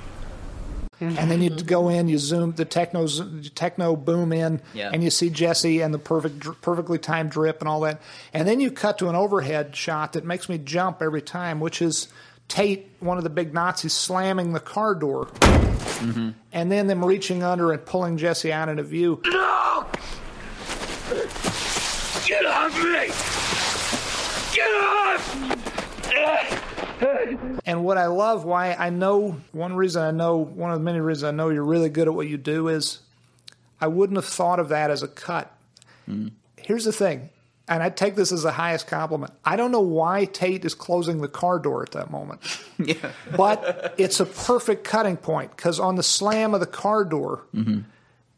And 1.00 1.30
then 1.30 1.42
you 1.42 1.50
mm-hmm. 1.50 1.66
go 1.66 1.88
in, 1.88 2.08
you 2.08 2.18
zoom 2.18 2.52
the 2.52 2.64
techno 2.64 3.06
techno 3.54 3.96
boom 3.96 4.32
in, 4.32 4.60
Yeah. 4.72 4.90
and 4.92 5.02
you 5.02 5.10
see 5.10 5.30
Jesse 5.30 5.80
and 5.80 5.92
the 5.92 5.98
perfect, 5.98 6.62
perfectly 6.62 6.98
timed 6.98 7.30
drip 7.30 7.60
and 7.60 7.68
all 7.68 7.80
that. 7.80 8.00
And 8.32 8.46
then 8.48 8.60
you 8.60 8.70
cut 8.70 8.98
to 8.98 9.08
an 9.08 9.16
overhead 9.16 9.74
shot 9.76 10.12
that 10.14 10.24
makes 10.24 10.48
me 10.48 10.58
jump 10.58 11.02
every 11.02 11.22
time, 11.22 11.60
which 11.60 11.82
is 11.82 12.08
Tate, 12.48 12.90
one 13.00 13.18
of 13.18 13.24
the 13.24 13.30
big 13.30 13.54
Nazis, 13.54 13.92
slamming 13.92 14.52
the 14.52 14.60
car 14.60 14.94
door, 14.94 15.26
mm-hmm. 15.26 16.30
and 16.52 16.72
then 16.72 16.86
them 16.86 17.04
reaching 17.04 17.42
under 17.42 17.72
and 17.72 17.84
pulling 17.84 18.16
Jesse 18.18 18.52
out 18.52 18.68
into 18.68 18.82
view. 18.82 19.20
No! 19.24 19.86
Get 22.26 22.46
off 22.46 22.74
me! 22.82 23.10
Get 24.54 24.70
off! 24.70 25.64
And 27.66 27.84
what 27.84 27.98
I 27.98 28.06
love, 28.06 28.44
why 28.44 28.74
I 28.74 28.90
know 28.90 29.40
one 29.52 29.74
reason 29.74 30.02
I 30.02 30.10
know 30.10 30.36
one 30.36 30.70
of 30.70 30.78
the 30.78 30.84
many 30.84 31.00
reasons 31.00 31.24
I 31.24 31.30
know 31.30 31.48
you're 31.48 31.64
really 31.64 31.88
good 31.88 32.08
at 32.08 32.14
what 32.14 32.28
you 32.28 32.36
do 32.36 32.68
is 32.68 33.00
I 33.80 33.86
wouldn't 33.86 34.16
have 34.16 34.26
thought 34.26 34.60
of 34.60 34.68
that 34.68 34.90
as 34.90 35.02
a 35.02 35.08
cut. 35.08 35.52
Hmm. 36.06 36.28
Here's 36.56 36.84
the 36.84 36.92
thing, 36.92 37.30
and 37.68 37.82
I 37.82 37.90
take 37.90 38.16
this 38.16 38.32
as 38.32 38.42
the 38.42 38.52
highest 38.52 38.86
compliment. 38.86 39.32
I 39.44 39.56
don't 39.56 39.70
know 39.70 39.80
why 39.80 40.26
Tate 40.26 40.64
is 40.64 40.74
closing 40.74 41.20
the 41.20 41.28
car 41.28 41.58
door 41.58 41.82
at 41.82 41.92
that 41.92 42.10
moment. 42.10 42.40
But 43.36 43.94
it's 43.98 44.20
a 44.20 44.26
perfect 44.26 44.84
cutting 44.84 45.16
point 45.16 45.56
because 45.56 45.78
on 45.80 45.96
the 45.96 46.02
slam 46.02 46.54
of 46.54 46.60
the 46.60 46.66
car 46.66 47.04
door, 47.04 47.42
mm-hmm. 47.54 47.80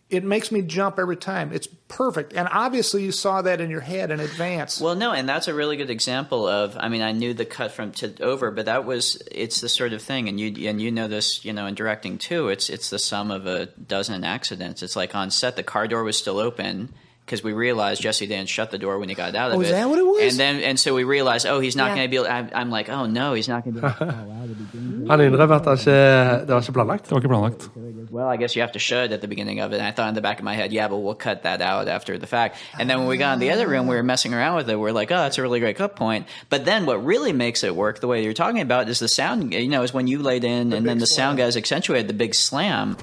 It 0.09 0.23
makes 0.23 0.53
me 0.53 0.63
jump 0.63 0.99
every 0.99 1.17
time. 1.17 1.53
It's 1.53 1.67
perfect. 1.89 2.33
And 2.33 2.49
obviously, 2.53 3.03
you 3.05 3.11
saw 3.11 3.43
that 3.43 3.61
in 3.61 3.71
your 3.71 3.81
head 3.81 4.13
in 4.13 4.21
advance. 4.21 4.81
Well, 4.81 4.95
no, 4.95 5.13
and 5.13 5.29
that's 5.29 5.49
a 5.49 5.55
really 5.55 5.77
good 5.77 5.91
example 5.91 6.47
of. 6.47 6.77
I 6.79 6.89
mean, 6.89 7.03
I 7.03 7.11
knew 7.11 7.35
the 7.35 7.45
cut 7.45 7.73
from 7.73 7.91
to 7.93 8.23
over, 8.23 8.53
but 8.53 8.67
that 8.67 8.85
was 8.85 9.21
it's 9.33 9.61
the 9.61 9.69
sort 9.69 9.93
of 9.93 10.03
thing, 10.03 10.29
and 10.29 10.39
you 10.39 10.69
and 10.69 10.81
you 10.81 10.93
know 10.93 11.09
this, 11.09 11.45
you 11.45 11.53
know, 11.53 11.67
in 11.67 11.75
directing 11.75 12.19
too. 12.19 12.49
It's 12.49 12.71
it's 12.71 12.89
the 12.89 13.01
sum 13.01 13.33
of 13.33 13.47
a 13.47 13.67
dozen 13.67 14.23
accidents. 14.23 14.83
It's 14.83 14.97
like 14.97 15.15
on 15.15 15.31
set, 15.31 15.57
the 15.57 15.65
car 15.65 15.89
door 15.89 16.05
was 16.05 16.17
still 16.17 16.39
open. 16.39 16.93
Because 17.27 17.43
we 17.43 17.53
realized 17.53 18.01
Jesse 18.03 18.27
didn't 18.29 18.49
shut 18.49 18.71
the 18.71 18.79
door 18.79 19.01
when 19.01 19.09
he 19.09 19.17
got 19.17 19.35
out 19.35 19.51
of 19.51 19.57
Oh, 19.59 19.61
it. 19.61 19.65
is 19.65 19.71
that 19.73 19.89
what 19.89 19.99
it 19.99 20.07
was? 20.07 20.23
And 20.31 20.39
then, 20.39 20.63
and 20.63 20.79
so 20.79 20.95
we 20.95 21.03
realized, 21.03 21.45
oh, 21.45 21.59
he's 21.59 21.75
not 21.75 21.89
Yeah. 21.89 21.97
going 21.97 22.07
to 22.07 22.11
be. 22.11 22.17
Able, 22.19 22.29
I'm, 22.29 22.51
I'm 22.55 22.71
like, 22.71 22.89
oh 22.89 23.07
no, 23.07 23.35
he's 23.35 23.49
not 23.49 23.65
going 23.65 23.75
to 23.75 23.81
be. 23.83 23.87
Able 24.07 25.09
Han 25.09 25.21
innrømmer 25.21 25.55
at 25.57 25.65
det 25.65 25.73
er 25.73 25.77
ikke, 25.77 26.41
det 26.47 26.49
var 26.55 26.61
ikke 26.61 26.73
planlagt. 26.73 27.03
Det 27.05 27.11
var 27.11 27.19
ikke 27.19 27.29
planlagt. 27.29 27.71
well, 28.13 28.29
I 28.29 28.37
guess 28.37 28.55
you 28.57 28.63
have 28.63 28.73
to 28.73 28.79
show 28.79 29.03
it 29.05 29.13
at 29.13 29.21
the 29.21 29.29
beginning 29.29 29.61
of 29.61 29.73
it. 29.73 29.79
And 29.79 29.87
I 29.87 29.91
thought 29.93 30.09
in 30.09 30.15
the 30.15 30.21
back 30.23 30.39
of 30.39 30.45
my 30.45 30.55
head, 30.55 30.73
yeah, 30.73 30.89
but 30.89 30.99
we'll 30.99 31.15
cut 31.15 31.43
that 31.43 31.61
out 31.61 31.89
after 31.89 32.19
the 32.19 32.27
fact. 32.27 32.57
And 32.79 32.89
then 32.89 32.99
when 32.99 33.09
we 33.09 33.17
got 33.17 33.35
in 33.35 33.41
the 33.41 33.51
other 33.51 33.67
room, 33.69 33.87
we 33.89 33.97
were 33.97 34.03
messing 34.05 34.33
around 34.35 34.57
with 34.57 34.71
it. 34.71 34.77
We 34.79 34.89
are 34.89 34.93
like, 34.93 35.11
oh, 35.11 35.17
that's 35.17 35.39
a 35.39 35.43
really 35.43 35.61
great 35.61 35.77
cut 35.77 35.97
point. 35.97 36.27
But 36.49 36.65
then 36.65 36.87
what 36.87 37.05
really 37.05 37.33
makes 37.33 37.63
it 37.65 37.75
work 37.75 38.01
the 38.01 38.07
way 38.09 38.23
you're 38.25 38.33
talking 38.45 38.61
about 38.61 38.89
is 38.89 38.99
the 39.01 39.09
sound, 39.09 39.53
you 39.53 39.69
know, 39.69 39.83
is 39.83 39.93
when 39.95 40.07
you 40.07 40.19
laid 40.23 40.45
in 40.45 40.73
and 40.73 40.87
then 40.89 40.99
the 40.99 41.07
sound 41.07 41.39
guys 41.39 41.57
accentuated 41.57 42.09
the 42.09 42.15
big 42.15 42.35
slam. 42.35 42.97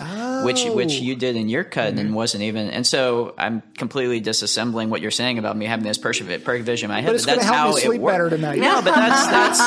Oh. 0.00 0.44
which 0.44 0.64
which 0.64 0.94
Oh. 1.00 1.02
you 1.02 1.16
did 1.16 1.34
in 1.36 1.48
your 1.48 1.64
cut 1.64 1.88
and 1.88 1.98
mm-hmm. 1.98 2.14
wasn't 2.14 2.42
even. 2.44 2.70
And 2.70 2.86
so 2.86 3.34
I'm 3.38 3.62
completely 3.76 4.20
disassembling 4.20 4.88
what 4.88 5.00
you're 5.00 5.10
saying 5.10 5.38
about 5.38 5.56
me 5.56 5.66
having 5.66 5.84
this 5.84 5.98
perfect, 5.98 6.44
vision 6.44 6.90
in 6.90 6.94
my 6.94 7.00
head. 7.00 7.08
But 7.08 7.14
it's 7.14 7.26
going 7.26 7.38
that's 7.38 7.46
help 7.46 7.56
how 7.56 7.70
me 7.70 7.76
it 7.76 7.84
sleep 7.84 8.00
works. 8.00 8.12
better 8.12 8.30
tonight. 8.30 8.58
No, 8.58 8.82
but 8.82 8.94
that's 8.94 9.26
that's 9.26 9.60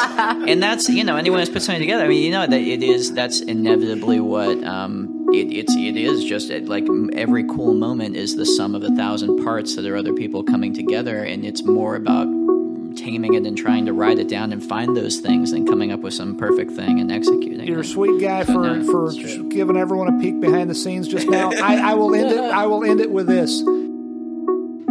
and 0.47 0.61
that's 0.61 0.89
you 0.89 1.03
know 1.03 1.15
anyone 1.15 1.39
who's 1.39 1.49
put 1.49 1.61
something 1.61 1.82
together. 1.82 2.03
I 2.03 2.07
mean, 2.07 2.24
you 2.24 2.32
know 2.32 2.45
that 2.45 2.61
it 2.61 2.84
is 2.84 3.13
that's 3.13 3.39
inevitably 3.39 4.19
what 4.19 4.61
um, 4.63 5.28
it, 5.34 5.51
it's 5.51 5.74
it 5.76 5.95
is 5.95 6.24
just 6.26 6.49
like 6.67 6.86
every 7.13 7.43
cool 7.45 7.74
moment 7.74 8.15
is 8.15 8.36
the 8.36 8.45
sum 8.45 8.76
of 8.76 8.84
a 8.84 8.89
thousand 8.95 9.43
parts 9.43 9.76
that 9.76 9.86
are 9.86 9.95
other 9.95 10.13
people 10.13 10.43
coming 10.43 10.74
together, 10.74 11.24
and 11.24 11.45
it's 11.45 11.63
more 11.63 11.95
about 11.95 12.28
taming 13.02 13.34
it 13.34 13.45
and 13.45 13.58
trying 13.58 13.86
to 13.86 13.93
write 13.93 14.20
it 14.20 14.28
down 14.28 14.52
and 14.52 14.64
find 14.64 14.95
those 14.95 15.18
things 15.18 15.52
and 15.52 15.68
coming 15.68 15.91
up 15.91 16.02
with 16.02 16.14
some 16.14 16.38
perfect 16.38 16.72
thing 16.72 16.99
and 16.99 17.12
executing. 17.12 17.68
You're 17.68 17.80
a 17.80 17.86
sweet 17.86 18.22
guy 18.22 18.43
But 18.43 18.54
for 18.54 18.78
no, 18.78 18.84
for 18.86 19.43
giving 19.49 19.76
everyone 19.76 20.08
a 20.08 20.20
peek 20.20 20.39
behind 20.39 20.70
the 20.70 20.76
scenes 20.76 21.08
just 21.08 21.28
now. 21.28 21.52
I, 21.52 21.91
I 21.91 21.93
will 21.95 22.14
end 22.14 22.32
it. 22.32 22.39
I 22.39 22.68
will 22.68 22.84
end 22.84 23.02
it 23.02 23.12
with 23.12 23.28
this. 23.28 23.62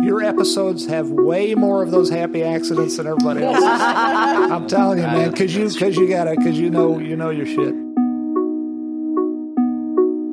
Your 0.02 0.22
episodes 0.22 0.86
have 0.86 1.10
way 1.10 1.54
more 1.54 1.82
of 1.82 1.90
those 1.90 2.10
happy 2.10 2.42
accidents 2.42 2.96
than 2.96 3.06
everybody 3.06 3.44
else's. 3.44 3.64
I'm 3.66 4.66
telling 4.66 4.98
you, 4.98 5.04
man, 5.04 5.30
because 5.30 5.54
you 5.54 5.68
because 5.68 5.96
you 5.96 6.08
got 6.08 6.26
it 6.26 6.38
because 6.38 6.58
you 6.58 6.70
know 6.70 6.98
you 6.98 7.16
know 7.16 7.30
your 7.30 7.46
shit. 7.46 7.74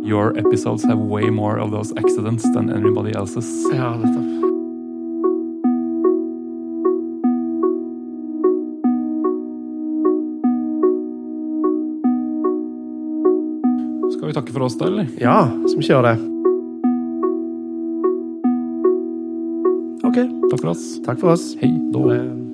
Your 0.08 0.38
episodes 0.38 0.84
have 0.86 0.98
way 0.98 1.30
more 1.30 1.58
of 1.58 1.72
those 1.72 1.92
accidents 1.98 2.50
than 2.54 2.70
anybody 2.70 3.14
else's. 3.14 3.66
Ja, 3.74 3.98
nettopp. 3.98 4.47
Takke 14.38 14.54
for 14.54 14.68
oss, 14.68 14.78
da, 14.78 14.90
eller? 14.92 15.08
Ja, 15.22 15.38
så 15.68 15.78
vi 15.80 15.88
kjører 15.88 16.14
det? 16.14 16.18
OK. 20.08 20.20
Takk 20.52 20.62
for 20.62 20.74
oss. 20.74 20.86
Takk 21.06 21.24
for 21.24 21.34
oss. 21.34 21.50
Hei. 21.62 21.74
Da. 21.94 22.04
Eh, 22.16 22.47